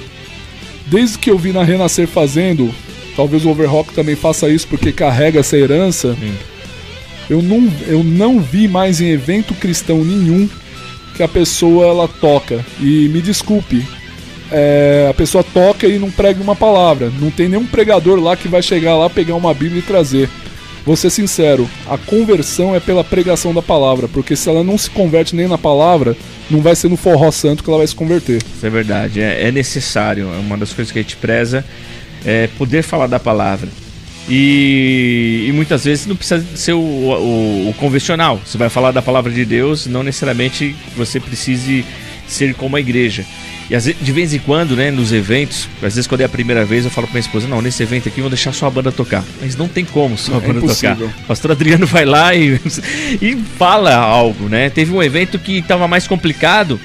desde 0.86 1.18
que 1.18 1.30
eu 1.30 1.38
vi 1.38 1.52
na 1.52 1.62
Renascer 1.62 2.06
fazendo, 2.06 2.72
talvez 3.16 3.44
o 3.44 3.50
Overrock 3.50 3.92
também 3.92 4.16
faça 4.16 4.48
isso 4.48 4.66
porque 4.68 4.92
carrega 4.92 5.40
essa 5.40 5.56
herança. 5.56 6.16
Eu 7.28 7.42
não, 7.42 7.68
eu 7.86 8.04
não 8.04 8.40
vi 8.40 8.68
mais 8.68 9.00
em 9.00 9.08
evento 9.08 9.54
cristão 9.54 10.04
nenhum 10.04 10.48
que 11.16 11.22
a 11.22 11.28
pessoa 11.28 11.86
ela 11.86 12.06
toca. 12.06 12.64
E 12.80 13.08
me 13.08 13.20
desculpe, 13.20 13.84
é, 14.50 15.08
a 15.10 15.14
pessoa 15.14 15.42
toca 15.42 15.86
e 15.86 15.98
não 15.98 16.10
prega 16.10 16.42
uma 16.42 16.54
palavra. 16.54 17.10
Não 17.20 17.30
tem 17.30 17.48
nenhum 17.48 17.66
pregador 17.66 18.20
lá 18.20 18.36
que 18.36 18.48
vai 18.48 18.62
chegar 18.62 18.96
lá, 18.96 19.10
pegar 19.10 19.34
uma 19.34 19.52
Bíblia 19.52 19.80
e 19.80 19.82
trazer. 19.82 20.28
Vou 20.86 20.94
ser 20.94 21.10
sincero, 21.10 21.68
a 21.88 21.98
conversão 21.98 22.72
é 22.72 22.78
pela 22.78 23.02
pregação 23.02 23.52
da 23.52 23.60
palavra, 23.60 24.06
porque 24.06 24.36
se 24.36 24.48
ela 24.48 24.62
não 24.62 24.78
se 24.78 24.88
converte 24.88 25.34
nem 25.34 25.48
na 25.48 25.58
palavra, 25.58 26.16
não 26.48 26.60
vai 26.60 26.76
ser 26.76 26.88
no 26.88 26.96
forró 26.96 27.28
santo 27.32 27.64
que 27.64 27.68
ela 27.68 27.78
vai 27.78 27.86
se 27.88 27.94
converter. 27.94 28.36
Isso 28.36 28.64
é 28.64 28.70
verdade, 28.70 29.20
é, 29.20 29.48
é 29.48 29.50
necessário. 29.50 30.28
É 30.32 30.38
uma 30.38 30.56
das 30.56 30.72
coisas 30.72 30.92
que 30.92 31.00
a 31.00 31.02
gente 31.02 31.16
preza 31.16 31.64
é 32.24 32.46
poder 32.56 32.82
falar 32.82 33.08
da 33.08 33.18
palavra. 33.18 33.68
E, 34.28 35.46
e, 35.48 35.52
muitas 35.52 35.84
vezes 35.84 36.06
não 36.06 36.14
precisa 36.14 36.44
ser 36.56 36.72
o, 36.74 36.80
o, 36.80 37.68
o, 37.70 37.74
convencional. 37.74 38.40
Você 38.44 38.56
vai 38.56 38.68
falar 38.68 38.92
da 38.92 39.02
palavra 39.02 39.32
de 39.32 39.44
Deus, 39.44 39.86
não 39.86 40.04
necessariamente 40.04 40.74
você 40.96 41.18
precise 41.18 41.84
ser 42.28 42.54
como 42.54 42.76
a 42.76 42.80
igreja. 42.80 43.24
E 43.68 43.72
vezes, 43.72 43.96
de 44.00 44.12
vez 44.12 44.32
em 44.32 44.38
quando, 44.38 44.76
né, 44.76 44.90
nos 44.90 45.12
eventos, 45.12 45.68
às 45.82 45.94
vezes 45.94 46.06
quando 46.06 46.20
é 46.20 46.24
a 46.24 46.28
primeira 46.28 46.64
vez, 46.64 46.84
eu 46.84 46.90
falo 46.90 47.06
pra 47.06 47.14
minha 47.14 47.20
esposa, 47.20 47.48
não, 47.48 47.60
nesse 47.60 47.82
evento 47.82 48.08
aqui 48.08 48.20
vou 48.20 48.30
deixar 48.30 48.52
só 48.52 48.66
a 48.66 48.70
banda 48.70 48.92
tocar. 48.92 49.24
Mas 49.40 49.56
não 49.56 49.66
tem 49.66 49.84
como 49.84 50.16
só 50.16 50.34
a 50.34 50.36
é 50.36 50.40
banda 50.40 50.60
tocar. 50.60 50.96
O 50.96 51.10
pastor 51.26 51.50
Adriano 51.50 51.86
vai 51.86 52.04
lá 52.04 52.34
e, 52.34 52.60
e 53.20 53.36
fala 53.58 53.94
algo, 53.94 54.48
né? 54.48 54.70
Teve 54.70 54.92
um 54.92 55.02
evento 55.02 55.38
que 55.38 55.62
tava 55.62 55.88
mais 55.88 56.06
complicado. 56.06 56.80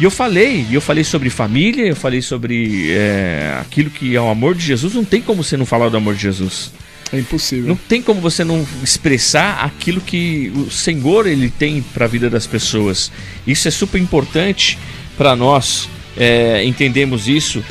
E 0.00 0.04
eu 0.04 0.10
falei, 0.10 0.66
eu 0.72 0.80
falei 0.80 1.04
sobre 1.04 1.28
família, 1.28 1.86
eu 1.86 1.94
falei 1.94 2.22
sobre 2.22 2.90
é, 2.90 3.58
aquilo 3.60 3.90
que 3.90 4.16
é 4.16 4.20
o 4.20 4.28
amor 4.28 4.54
de 4.54 4.64
Jesus. 4.64 4.94
Não 4.94 5.04
tem 5.04 5.20
como 5.20 5.44
você 5.44 5.56
não 5.56 5.66
falar 5.66 5.90
do 5.90 5.96
amor 5.96 6.14
de 6.14 6.22
Jesus. 6.22 6.72
É 7.12 7.18
impossível. 7.18 7.68
Não 7.68 7.76
tem 7.76 8.00
como 8.00 8.20
você 8.20 8.42
não 8.42 8.66
expressar 8.82 9.64
aquilo 9.64 10.00
que 10.00 10.50
o 10.56 10.70
Senhor 10.70 11.26
ele 11.26 11.50
tem 11.50 11.82
para 11.82 12.06
a 12.06 12.08
vida 12.08 12.30
das 12.30 12.46
pessoas. 12.46 13.12
Isso 13.46 13.68
é 13.68 13.70
super 13.70 14.00
importante 14.00 14.78
para 15.16 15.36
nós 15.36 15.88
é, 16.16 16.64
entendemos 16.64 17.28
isso. 17.28 17.62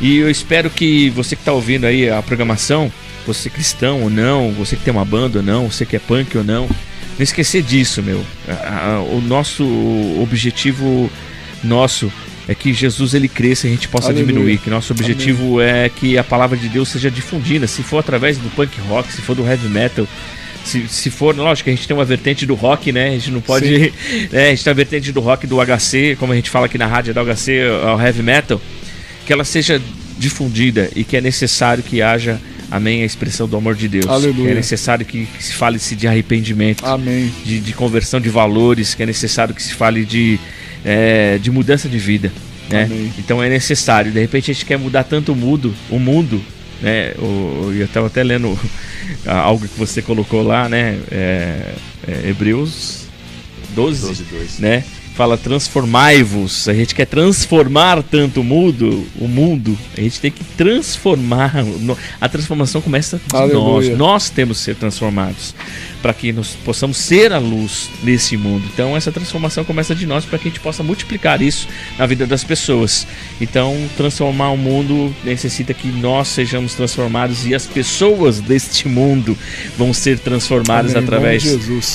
E 0.00 0.18
eu 0.18 0.30
espero 0.30 0.70
que 0.70 1.10
você 1.10 1.34
que 1.34 1.42
está 1.42 1.52
ouvindo 1.52 1.86
aí 1.86 2.08
a 2.08 2.22
programação, 2.22 2.92
você 3.26 3.48
cristão 3.48 4.02
ou 4.02 4.10
não, 4.10 4.52
você 4.52 4.76
que 4.76 4.84
tem 4.84 4.92
uma 4.92 5.04
banda 5.04 5.38
ou 5.38 5.44
não, 5.44 5.70
você 5.70 5.86
que 5.86 5.96
é 5.96 5.98
punk 5.98 6.36
ou 6.36 6.44
não, 6.44 6.66
não 6.66 7.22
esquecer 7.22 7.62
disso, 7.62 8.02
meu. 8.02 8.24
O 9.10 9.20
nosso 9.20 9.64
objetivo 10.20 11.10
nosso 11.62 12.12
é 12.48 12.54
que 12.54 12.72
Jesus 12.72 13.14
ele 13.14 13.28
cresça 13.28 13.66
e 13.66 13.70
a 13.70 13.72
gente 13.74 13.88
possa 13.88 14.08
Aleluia. 14.08 14.26
diminuir. 14.26 14.58
Que 14.58 14.70
nosso 14.70 14.92
objetivo 14.92 15.60
é 15.60 15.88
que 15.88 16.18
a 16.18 16.24
palavra 16.24 16.56
de 16.56 16.68
Deus 16.68 16.88
seja 16.88 17.10
difundida. 17.10 17.66
Se 17.66 17.82
for 17.82 17.98
através 17.98 18.38
do 18.38 18.48
punk 18.50 18.80
rock, 18.88 19.12
se 19.12 19.22
for 19.22 19.34
do 19.34 19.46
heavy 19.46 19.68
metal, 19.68 20.06
se, 20.64 20.86
se 20.88 21.10
for, 21.10 21.36
lógico 21.36 21.64
que 21.64 21.70
a 21.70 21.74
gente 21.74 21.86
tem 21.86 21.96
uma 21.96 22.04
vertente 22.04 22.46
do 22.46 22.54
rock, 22.54 22.92
né? 22.92 23.08
A 23.08 23.12
gente 23.12 23.30
não 23.30 23.40
pode. 23.40 23.92
Né? 24.30 24.48
A 24.48 24.50
gente 24.50 24.64
tem 24.64 24.70
a 24.70 24.74
vertente 24.74 25.12
do 25.12 25.20
rock 25.20 25.46
do 25.46 25.56
HC, 25.56 26.16
como 26.18 26.32
a 26.32 26.36
gente 26.36 26.50
fala 26.50 26.66
aqui 26.66 26.78
na 26.78 26.86
rádio 26.86 27.12
do 27.12 27.20
HC, 27.20 27.62
ao 27.86 28.00
heavy 28.00 28.22
metal, 28.22 28.60
que 29.26 29.32
ela 29.32 29.44
seja 29.44 29.80
difundida 30.18 30.90
e 30.94 31.04
que 31.04 31.16
é 31.16 31.20
necessário 31.20 31.82
que 31.82 32.00
haja 32.00 32.40
Amém. 32.72 33.02
A 33.02 33.04
expressão 33.04 33.46
do 33.46 33.54
amor 33.54 33.74
de 33.74 33.86
Deus. 33.86 34.06
Aleluia. 34.06 34.46
Que 34.46 34.50
é 34.50 34.54
necessário 34.54 35.04
que, 35.04 35.26
que 35.26 35.44
se 35.44 35.52
fale-se 35.52 35.94
de 35.94 36.08
arrependimento. 36.08 36.86
Amém. 36.86 37.30
De, 37.44 37.60
de, 37.60 37.72
conversão 37.74 38.18
de 38.18 38.30
valores. 38.30 38.94
Que 38.94 39.02
é 39.02 39.06
necessário 39.06 39.54
que 39.54 39.62
se 39.62 39.74
fale 39.74 40.06
de, 40.06 40.40
é, 40.84 41.38
de 41.38 41.50
mudança 41.50 41.88
de 41.88 41.98
vida. 41.98 42.32
Né? 42.68 42.88
Então 43.18 43.42
é 43.42 43.48
necessário. 43.48 44.10
De 44.10 44.20
repente 44.20 44.50
a 44.50 44.54
gente 44.54 44.64
quer 44.64 44.78
mudar 44.78 45.04
tanto 45.04 45.32
o 45.32 45.36
mundo, 45.36 45.74
o 45.90 45.98
mundo, 45.98 46.42
né? 46.80 47.12
O, 47.18 47.70
eu 47.72 47.84
estava 47.84 48.06
até 48.06 48.22
lendo 48.22 48.58
algo 49.26 49.68
que 49.68 49.78
você 49.78 50.00
colocou 50.00 50.42
lá, 50.42 50.68
né? 50.68 50.98
É, 51.10 51.74
é, 52.08 52.28
Hebreus 52.28 53.06
12, 53.74 54.06
12 54.06 54.24
2. 54.24 54.58
né? 54.58 54.84
Fala 55.14 55.36
transformai-vos. 55.36 56.68
A 56.68 56.74
gente 56.74 56.94
quer 56.94 57.06
transformar 57.06 58.02
tanto 58.02 58.40
o 58.40 58.44
mundo, 58.44 59.06
o 59.18 59.28
mundo. 59.28 59.78
A 59.96 60.00
gente 60.00 60.20
tem 60.20 60.30
que 60.30 60.44
transformar. 60.44 61.52
A 62.20 62.28
transformação 62.28 62.80
começa 62.80 63.18
de 63.18 63.36
Aleluia. 63.36 63.90
nós. 63.90 63.98
Nós 63.98 64.30
temos 64.30 64.58
que 64.58 64.64
ser 64.64 64.76
transformados 64.76 65.54
para 66.02 66.12
que 66.12 66.32
nós 66.32 66.56
possamos 66.64 66.96
ser 66.96 67.32
a 67.32 67.38
luz 67.38 67.88
nesse 68.02 68.36
mundo. 68.36 68.64
Então 68.74 68.96
essa 68.96 69.12
transformação 69.12 69.64
começa 69.64 69.94
de 69.94 70.04
nós 70.04 70.24
para 70.24 70.38
que 70.38 70.48
a 70.48 70.50
gente 70.50 70.60
possa 70.60 70.82
multiplicar 70.82 71.40
isso 71.40 71.68
na 71.96 72.06
vida 72.06 72.26
das 72.26 72.42
pessoas. 72.42 73.06
Então 73.40 73.76
transformar 73.96 74.50
o 74.50 74.56
mundo 74.56 75.14
necessita 75.22 75.72
que 75.72 75.88
nós 75.88 76.28
sejamos 76.28 76.74
transformados 76.74 77.46
e 77.46 77.54
as 77.54 77.66
pessoas 77.66 78.40
deste 78.40 78.88
mundo 78.88 79.38
vão 79.78 79.92
ser 79.92 80.18
transformadas 80.18 80.92
Amém. 80.92 81.04
através 81.04 81.44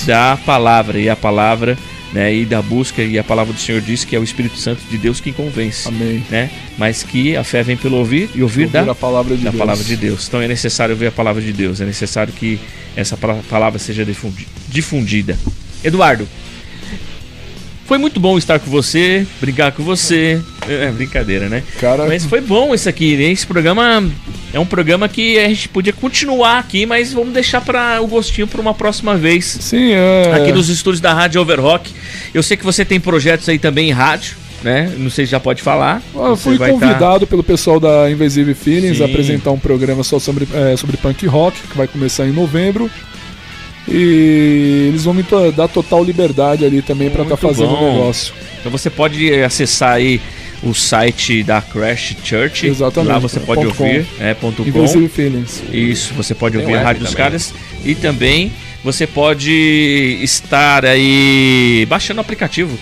da 0.05 0.38
palavra 0.38 0.99
e 0.99 1.09
a 1.09 1.15
palavra 1.15 1.78
né, 2.14 2.34
e 2.34 2.45
da 2.45 2.62
busca, 2.62 3.01
e 3.01 3.18
a 3.18 3.24
palavra 3.24 3.53
do 3.53 3.60
Senhor 3.60 3.82
diz 3.82 4.03
que 4.03 4.16
é 4.16 4.20
o 4.20 4.24
Espírito 4.24 4.58
Santo 4.58 4.82
de 4.89 4.97
Deus 4.97 5.20
quem 5.20 5.34
convence. 5.34 5.88
Amém. 5.88 6.24
Né? 6.30 6.49
Mas 6.78 7.03
que 7.03 7.36
a 7.36 7.43
fé 7.43 7.64
vem 7.64 7.78
pelo 7.78 7.97
ouvir 7.97 8.30
e 8.34 8.41
ouvir, 8.41 8.66
ouvir 8.66 8.86
da, 8.86 8.95
palavra 8.95 9.36
de 9.36 9.43
da 9.43 9.51
Deus. 9.51 9.60
palavra 9.60 9.84
de 9.84 9.95
Deus. 9.95 10.28
Então 10.28 10.41
é 10.41 10.47
necessário 10.47 10.93
ouvir 10.93 11.08
a 11.08 11.12
palavra 11.12 11.41
de 11.41 11.53
Deus, 11.53 11.82
é 11.82 11.86
necessário 11.86 12.34
que 12.34 12.60
essa 12.95 13.18
palavra 13.18 13.78
seja 13.80 14.05
difundida. 14.70 15.38
Eduardo, 15.84 16.28
foi 17.88 17.97
muito 17.97 18.19
bom 18.19 18.38
estar 18.38 18.59
com 18.59 18.69
você, 18.69 19.25
brincar 19.39 19.71
com 19.71 19.81
você. 19.81 20.41
É, 20.67 20.91
brincadeira, 20.91 21.47
né? 21.47 21.63
Cara... 21.79 22.05
Mas 22.05 22.25
foi 22.25 22.41
bom 22.41 22.75
isso 22.75 22.89
aqui. 22.89 23.15
Né? 23.15 23.31
Esse 23.31 23.47
programa 23.47 24.03
é 24.53 24.59
um 24.59 24.65
programa 24.65 25.07
que 25.07 25.39
a 25.39 25.47
gente 25.47 25.69
podia 25.69 25.93
continuar 25.93 26.59
aqui, 26.59 26.85
mas 26.85 27.13
vamos 27.13 27.33
deixar 27.33 27.61
para 27.61 28.01
o 28.01 28.07
gostinho 28.07 28.45
para 28.45 28.59
uma 28.59 28.73
próxima 28.73 29.15
vez. 29.15 29.45
Sim, 29.61 29.93
é. 29.93 30.33
Aqui 30.33 30.51
nos 30.51 30.67
estúdios 30.67 30.99
da 30.99 31.13
Rádio 31.13 31.39
Overrock. 31.39 31.89
Eu 32.33 32.43
sei 32.43 32.57
que 32.57 32.65
você 32.65 32.83
tem 32.83 32.99
projetos 32.99 33.47
aí 33.47 33.57
também 33.57 33.88
em 33.88 33.93
rádio. 33.93 34.35
Né? 34.63 34.91
Não 34.97 35.09
sei 35.09 35.25
se 35.25 35.31
já 35.31 35.39
pode 35.39 35.61
falar. 35.61 36.01
Eu 36.13 36.35
fui 36.35 36.57
tá 36.57 36.67
convidado 36.67 37.25
tá... 37.25 37.29
pelo 37.29 37.43
pessoal 37.43 37.79
da 37.79 38.09
Invisive 38.09 38.53
Feelings 38.55 38.97
Sim. 38.97 39.03
a 39.03 39.05
apresentar 39.05 39.51
um 39.51 39.59
programa 39.59 40.03
só 40.03 40.19
sobre, 40.19 40.47
é, 40.51 40.75
sobre 40.75 40.97
punk 40.97 41.25
rock, 41.27 41.61
que 41.61 41.77
vai 41.77 41.88
começar 41.88 42.25
em 42.25 42.31
novembro. 42.31 42.89
E 43.88 44.88
eles 44.89 45.05
vão 45.05 45.13
me 45.13 45.23
dar 45.55 45.67
total 45.67 46.03
liberdade 46.03 46.65
ali 46.65 46.81
também 46.81 47.09
para 47.09 47.23
estar 47.23 47.38
tá 47.38 47.47
fazendo 47.47 47.73
o 47.73 47.93
negócio. 47.93 48.33
Então 48.59 48.71
você 48.71 48.89
pode 48.89 49.33
acessar 49.41 49.93
aí 49.93 50.19
o 50.61 50.73
site 50.73 51.43
da 51.43 51.61
Crash 51.61 52.15
Church. 52.23 52.67
Exatamente. 52.67 53.11
Lá 53.11 53.19
você 53.19 53.39
pode 53.39 53.65
ouvir. 53.65 54.05
Com. 54.05 54.23
É, 54.23 54.33
ponto 54.33 54.63
com. 54.65 55.07
Feelings. 55.07 55.63
Isso, 55.71 56.13
você 56.13 56.35
pode 56.35 56.57
ouvir 56.57 56.75
a 56.75 56.83
rádio 56.83 57.03
dos 57.03 57.15
caras. 57.15 57.53
E 57.85 57.95
também 57.95 58.51
você 58.83 59.07
pode 59.07 60.19
estar 60.21 60.85
aí 60.85 61.85
baixando 61.88 62.19
o 62.19 62.21
aplicativo. 62.21 62.77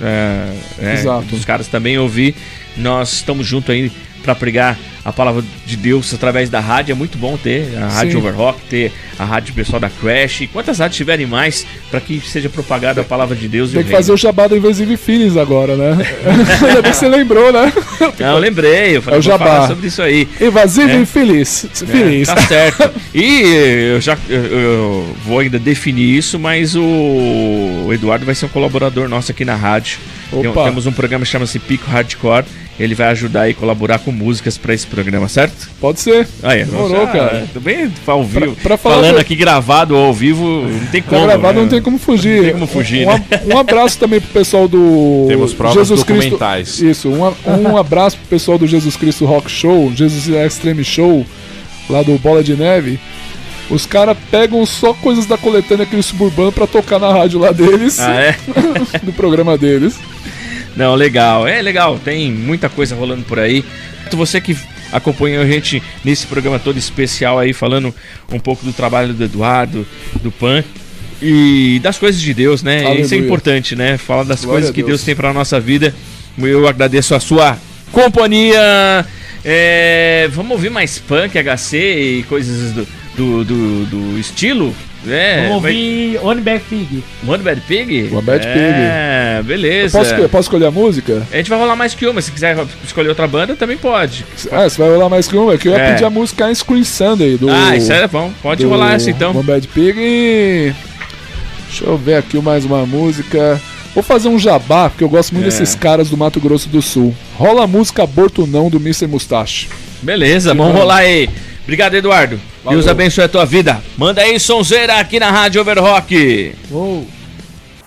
É, 0.00 0.52
é, 0.78 0.94
Exato. 0.94 1.26
Dos 1.26 1.44
caras 1.44 1.66
também 1.68 1.98
ouvir. 1.98 2.34
Nós 2.76 3.12
estamos 3.14 3.46
junto 3.46 3.70
aí 3.70 3.90
para 4.24 4.34
pregar 4.34 4.78
a 5.04 5.12
palavra 5.12 5.44
de 5.66 5.76
Deus 5.76 6.12
através 6.14 6.48
da 6.48 6.58
rádio. 6.58 6.92
É 6.92 6.94
muito 6.94 7.18
bom 7.18 7.36
ter 7.36 7.76
a 7.76 7.86
Rádio 7.88 8.12
Sim. 8.12 8.18
Overrock, 8.18 8.58
ter 8.70 8.90
a 9.18 9.24
rádio 9.24 9.52
pessoal 9.54 9.78
da 9.78 9.90
Crash. 9.90 10.48
Quantas 10.50 10.78
rádios 10.78 10.96
tiverem 10.96 11.26
mais 11.26 11.66
para 11.90 12.00
que 12.00 12.18
seja 12.20 12.48
propagada 12.48 13.02
a 13.02 13.04
palavra 13.04 13.36
de 13.36 13.46
Deus? 13.46 13.70
Tem 13.70 13.84
que 13.84 13.90
fazer 13.90 14.12
o 14.12 14.16
jabá 14.16 14.46
do 14.46 14.56
Invasive 14.56 14.96
Feelings 14.96 15.36
agora, 15.36 15.76
né? 15.76 15.98
Ainda 16.66 16.80
bem 16.82 16.90
que 16.90 16.96
você 16.96 17.08
lembrou, 17.08 17.52
né? 17.52 17.70
Não, 18.18 18.32
eu 18.32 18.38
lembrei. 18.38 18.96
Eu 18.96 19.02
falei, 19.02 19.18
é 19.18 19.20
o 19.20 19.22
jabá. 19.22 19.68
sobre 19.68 19.88
isso 19.88 20.00
aí. 20.00 20.26
Invasive 20.40 21.02
é. 21.02 21.04
Feliz. 21.04 21.66
Feliz. 21.72 22.28
É, 22.28 22.34
tá 22.34 22.40
certo. 22.46 22.90
E 23.14 23.92
eu 23.94 24.00
já 24.00 24.18
eu, 24.28 25.14
vou 25.24 25.38
ainda 25.38 25.56
definir 25.56 26.16
isso, 26.16 26.36
mas 26.36 26.74
o 26.74 27.90
Eduardo 27.92 28.26
vai 28.26 28.34
ser 28.34 28.46
um 28.46 28.48
colaborador 28.48 29.08
nosso 29.08 29.30
aqui 29.30 29.44
na 29.44 29.54
rádio. 29.54 29.98
Opa. 30.32 30.64
Temos 30.64 30.86
um 30.86 30.92
programa 30.92 31.24
que 31.24 31.30
chama-se 31.30 31.60
Pico 31.60 31.88
Hardcore 31.88 32.44
ele 32.78 32.94
vai 32.94 33.08
ajudar 33.08 33.48
e 33.48 33.54
colaborar 33.54 34.00
com 34.00 34.10
músicas 34.10 34.58
para 34.58 34.74
esse 34.74 34.86
programa, 34.86 35.28
certo? 35.28 35.68
Pode 35.80 36.00
ser. 36.00 36.26
Aí, 36.42 36.64
Demorou, 36.64 37.06
cara. 37.06 37.46
Também 37.52 37.92
ao 38.06 38.24
vivo. 38.24 38.56
Pra, 38.56 38.62
pra 38.62 38.76
falando 38.76 39.18
aqui 39.18 39.36
gravado 39.36 39.96
ou 39.96 40.06
ao 40.06 40.12
vivo, 40.12 40.44
não 40.44 40.86
tem 40.86 41.00
como. 41.00 41.22
gravado 41.24 41.54
né? 41.54 41.62
não 41.62 41.68
tem 41.68 41.80
como 41.80 41.98
fugir. 41.98 42.36
Não 42.36 42.44
tem 42.44 42.52
como 42.52 42.66
fugir, 42.66 43.06
um, 43.06 43.12
né? 43.12 43.24
um, 43.54 43.58
abraço 43.58 43.98
também 43.98 44.20
pro 44.20 44.30
pessoal 44.30 44.66
do 44.66 45.26
Temos 45.28 45.54
provas 45.54 45.76
Jesus 45.76 46.00
documentais. 46.00 46.76
Cristo. 46.76 46.86
Isso, 46.86 47.08
um, 47.10 47.70
um 47.70 47.76
abraço 47.76 48.16
pro 48.16 48.26
pessoal 48.26 48.58
do 48.58 48.66
Jesus 48.66 48.96
Cristo 48.96 49.24
Rock 49.24 49.50
Show, 49.50 49.92
Jesus 49.94 50.28
Extreme 50.28 50.84
Show, 50.84 51.24
lá 51.88 52.02
do 52.02 52.18
Bola 52.18 52.42
de 52.42 52.56
Neve. 52.56 52.98
Os 53.70 53.86
caras 53.86 54.16
pegam 54.30 54.64
só 54.66 54.92
coisas 54.92 55.26
da 55.26 55.38
coletânea 55.38 55.84
aqui 55.84 55.96
no 55.96 56.02
suburbano 56.02 56.52
pra 56.52 56.66
tocar 56.66 56.98
na 56.98 57.10
rádio 57.10 57.38
lá 57.38 57.50
deles. 57.50 57.98
Ah, 57.98 58.14
é? 58.14 58.36
no 59.02 59.12
programa 59.12 59.56
deles. 59.56 59.98
Não, 60.76 60.94
legal. 60.94 61.46
É 61.46 61.62
legal, 61.62 61.98
tem 61.98 62.30
muita 62.32 62.68
coisa 62.68 62.94
rolando 62.94 63.22
por 63.24 63.38
aí. 63.38 63.64
Você 64.12 64.40
que 64.40 64.56
acompanhou 64.92 65.42
a 65.42 65.46
gente 65.46 65.82
nesse 66.04 66.26
programa 66.26 66.58
todo 66.58 66.78
especial 66.78 67.38
aí, 67.38 67.52
falando 67.52 67.94
um 68.30 68.38
pouco 68.38 68.64
do 68.64 68.72
trabalho 68.72 69.12
do 69.12 69.24
Eduardo, 69.24 69.86
do 70.22 70.30
Pan 70.30 70.62
e 71.20 71.80
das 71.82 71.98
coisas 71.98 72.20
de 72.20 72.34
Deus, 72.34 72.62
né? 72.62 72.84
Aleluia. 72.84 73.02
Isso 73.02 73.14
é 73.14 73.18
importante, 73.18 73.74
né? 73.74 73.96
Falar 73.96 74.24
das 74.24 74.40
Glória 74.40 74.60
coisas 74.60 74.70
que 74.70 74.82
Deus. 74.82 74.88
Deus 74.88 75.04
tem 75.04 75.16
para 75.16 75.32
nossa 75.32 75.58
vida. 75.58 75.94
Eu 76.38 76.66
agradeço 76.68 77.14
a 77.14 77.20
sua 77.20 77.58
companhia. 77.90 79.06
É, 79.44 80.28
vamos 80.32 80.52
ouvir 80.52 80.70
mais 80.70 80.98
punk, 80.98 81.36
HC 81.36 81.76
e 81.76 82.22
coisas 82.24 82.72
do, 82.72 82.88
do, 83.16 83.44
do, 83.44 83.86
do 83.86 84.18
estilo? 84.18 84.74
É, 85.06 85.42
Vamos 85.42 85.56
ouvir 85.56 86.14
mas... 86.14 86.24
One 86.24 86.40
Bad 86.40 86.64
Pig. 86.68 87.04
One 87.26 87.42
Bad 87.42 87.60
Pig? 87.62 88.10
One 88.12 88.22
Bad 88.22 88.46
é, 88.46 88.52
Pig. 88.52 88.64
É, 88.64 89.42
beleza. 89.44 89.98
Eu 89.98 90.04
posso, 90.04 90.28
posso 90.28 90.42
escolher 90.42 90.66
a 90.66 90.70
música? 90.70 91.26
A 91.32 91.36
gente 91.36 91.50
vai 91.50 91.58
rolar 91.58 91.76
mais 91.76 91.94
que 91.94 92.06
uma. 92.06 92.20
Se 92.22 92.30
quiser 92.30 92.56
escolher 92.84 93.08
outra 93.08 93.26
banda, 93.26 93.54
também 93.54 93.76
pode. 93.76 94.24
Ah, 94.50 94.68
você 94.68 94.80
vai 94.80 94.90
rolar 94.90 95.08
mais 95.08 95.28
que 95.28 95.36
uma? 95.36 95.54
É 95.54 95.58
que 95.58 95.68
eu 95.68 95.72
ia 95.72 95.78
é. 95.78 95.92
pedir 95.92 96.04
a 96.04 96.10
música 96.10 96.52
Screen 96.54 96.84
Sunday 96.84 97.36
do. 97.36 97.50
Ah, 97.50 97.76
isso 97.76 97.92
é 97.92 98.06
bom. 98.06 98.32
Pode 98.42 98.64
rolar 98.64 98.94
essa 98.94 99.10
então. 99.10 99.32
One 99.32 99.42
Bad 99.44 99.68
Pig 99.68 99.98
e. 99.98 100.72
Deixa 101.68 101.84
eu 101.84 101.98
ver 101.98 102.16
aqui 102.16 102.38
mais 102.38 102.64
uma 102.64 102.86
música. 102.86 103.60
Vou 103.94 104.02
fazer 104.02 104.28
um 104.28 104.38
jabá, 104.38 104.90
porque 104.90 105.04
eu 105.04 105.08
gosto 105.08 105.32
muito 105.32 105.46
é. 105.46 105.50
desses 105.50 105.74
caras 105.74 106.10
do 106.10 106.16
Mato 106.16 106.40
Grosso 106.40 106.68
do 106.68 106.82
Sul. 106.82 107.14
Rola 107.36 107.64
a 107.64 107.66
música 107.66 108.02
Aborto 108.02 108.46
Não 108.46 108.68
do 108.68 108.78
Mr. 108.78 109.06
Mustache. 109.06 109.68
Beleza, 110.02 110.52
vamos 110.52 110.74
rolar 110.74 110.98
aí. 110.98 111.30
Obrigado, 111.64 111.94
Eduardo. 111.94 112.38
Valeu. 112.62 112.78
Deus 112.78 112.86
abençoe 112.86 113.24
a 113.24 113.28
tua 113.28 113.46
vida. 113.46 113.82
Manda 113.96 114.20
aí, 114.20 114.38
sonzeira, 114.38 115.00
aqui 115.00 115.18
na 115.18 115.30
Rádio 115.30 115.62
Overrock. 115.62 116.54
Oh. 116.70 117.04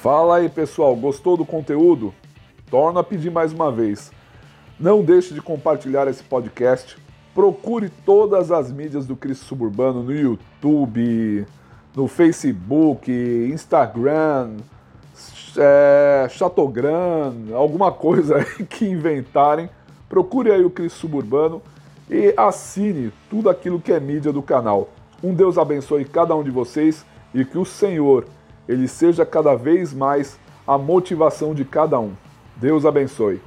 Fala 0.02 0.38
aí, 0.38 0.50
pessoal. 0.50 0.96
Gostou 0.96 1.38
do 1.38 1.46
conteúdo? 1.46 2.12
Torno 2.72 2.98
a 2.98 3.04
pedir 3.04 3.30
mais 3.30 3.54
uma 3.54 3.72
vez. 3.72 4.12
Não 4.80 5.04
deixe 5.04 5.32
de 5.32 5.42
compartilhar 5.42 6.08
esse 6.08 6.24
podcast. 6.24 6.98
Procure 7.36 7.90
todas 8.04 8.52
as 8.52 8.72
mídias 8.72 9.06
do 9.06 9.16
Cristo 9.16 9.46
Suburbano 9.46 10.02
no 10.02 10.12
YouTube, 10.12 11.46
no 11.96 12.08
Facebook, 12.08 13.12
Instagram, 13.12 14.58
é, 15.56 16.28
Chatogran, 16.32 17.32
alguma 17.54 17.92
coisa 17.92 18.38
aí 18.42 18.66
que 18.66 18.86
inventarem. 18.86 19.70
Procure 20.10 20.52
aí 20.52 20.66
o 20.66 20.70
Cristo 20.72 20.98
Suburbano 20.98 21.62
e 22.10 22.34
assine 22.38 23.12
tudo 23.30 23.50
aquilo 23.50 23.80
que 23.80 23.92
é 23.92 24.00
mídia 24.00 24.32
do 24.32 24.42
canal. 24.42 24.90
Um 25.24 25.34
Deus 25.34 25.58
abençoe 25.58 26.06
cada 26.06 26.36
um 26.36 26.44
de 26.44 26.52
vocês 26.52 27.06
e 27.34 27.44
que 27.44 27.58
o 27.58 27.66
Senhor, 27.66 28.26
ele 28.68 28.88
seja 28.88 29.26
cada 29.26 29.56
vez 29.56 29.94
mais 29.94 30.40
a 30.66 30.78
motivação 30.78 31.54
de 31.54 31.66
cada 31.66 32.00
um. 32.00 32.14
Deus 32.56 32.86
abençoe. 32.86 33.42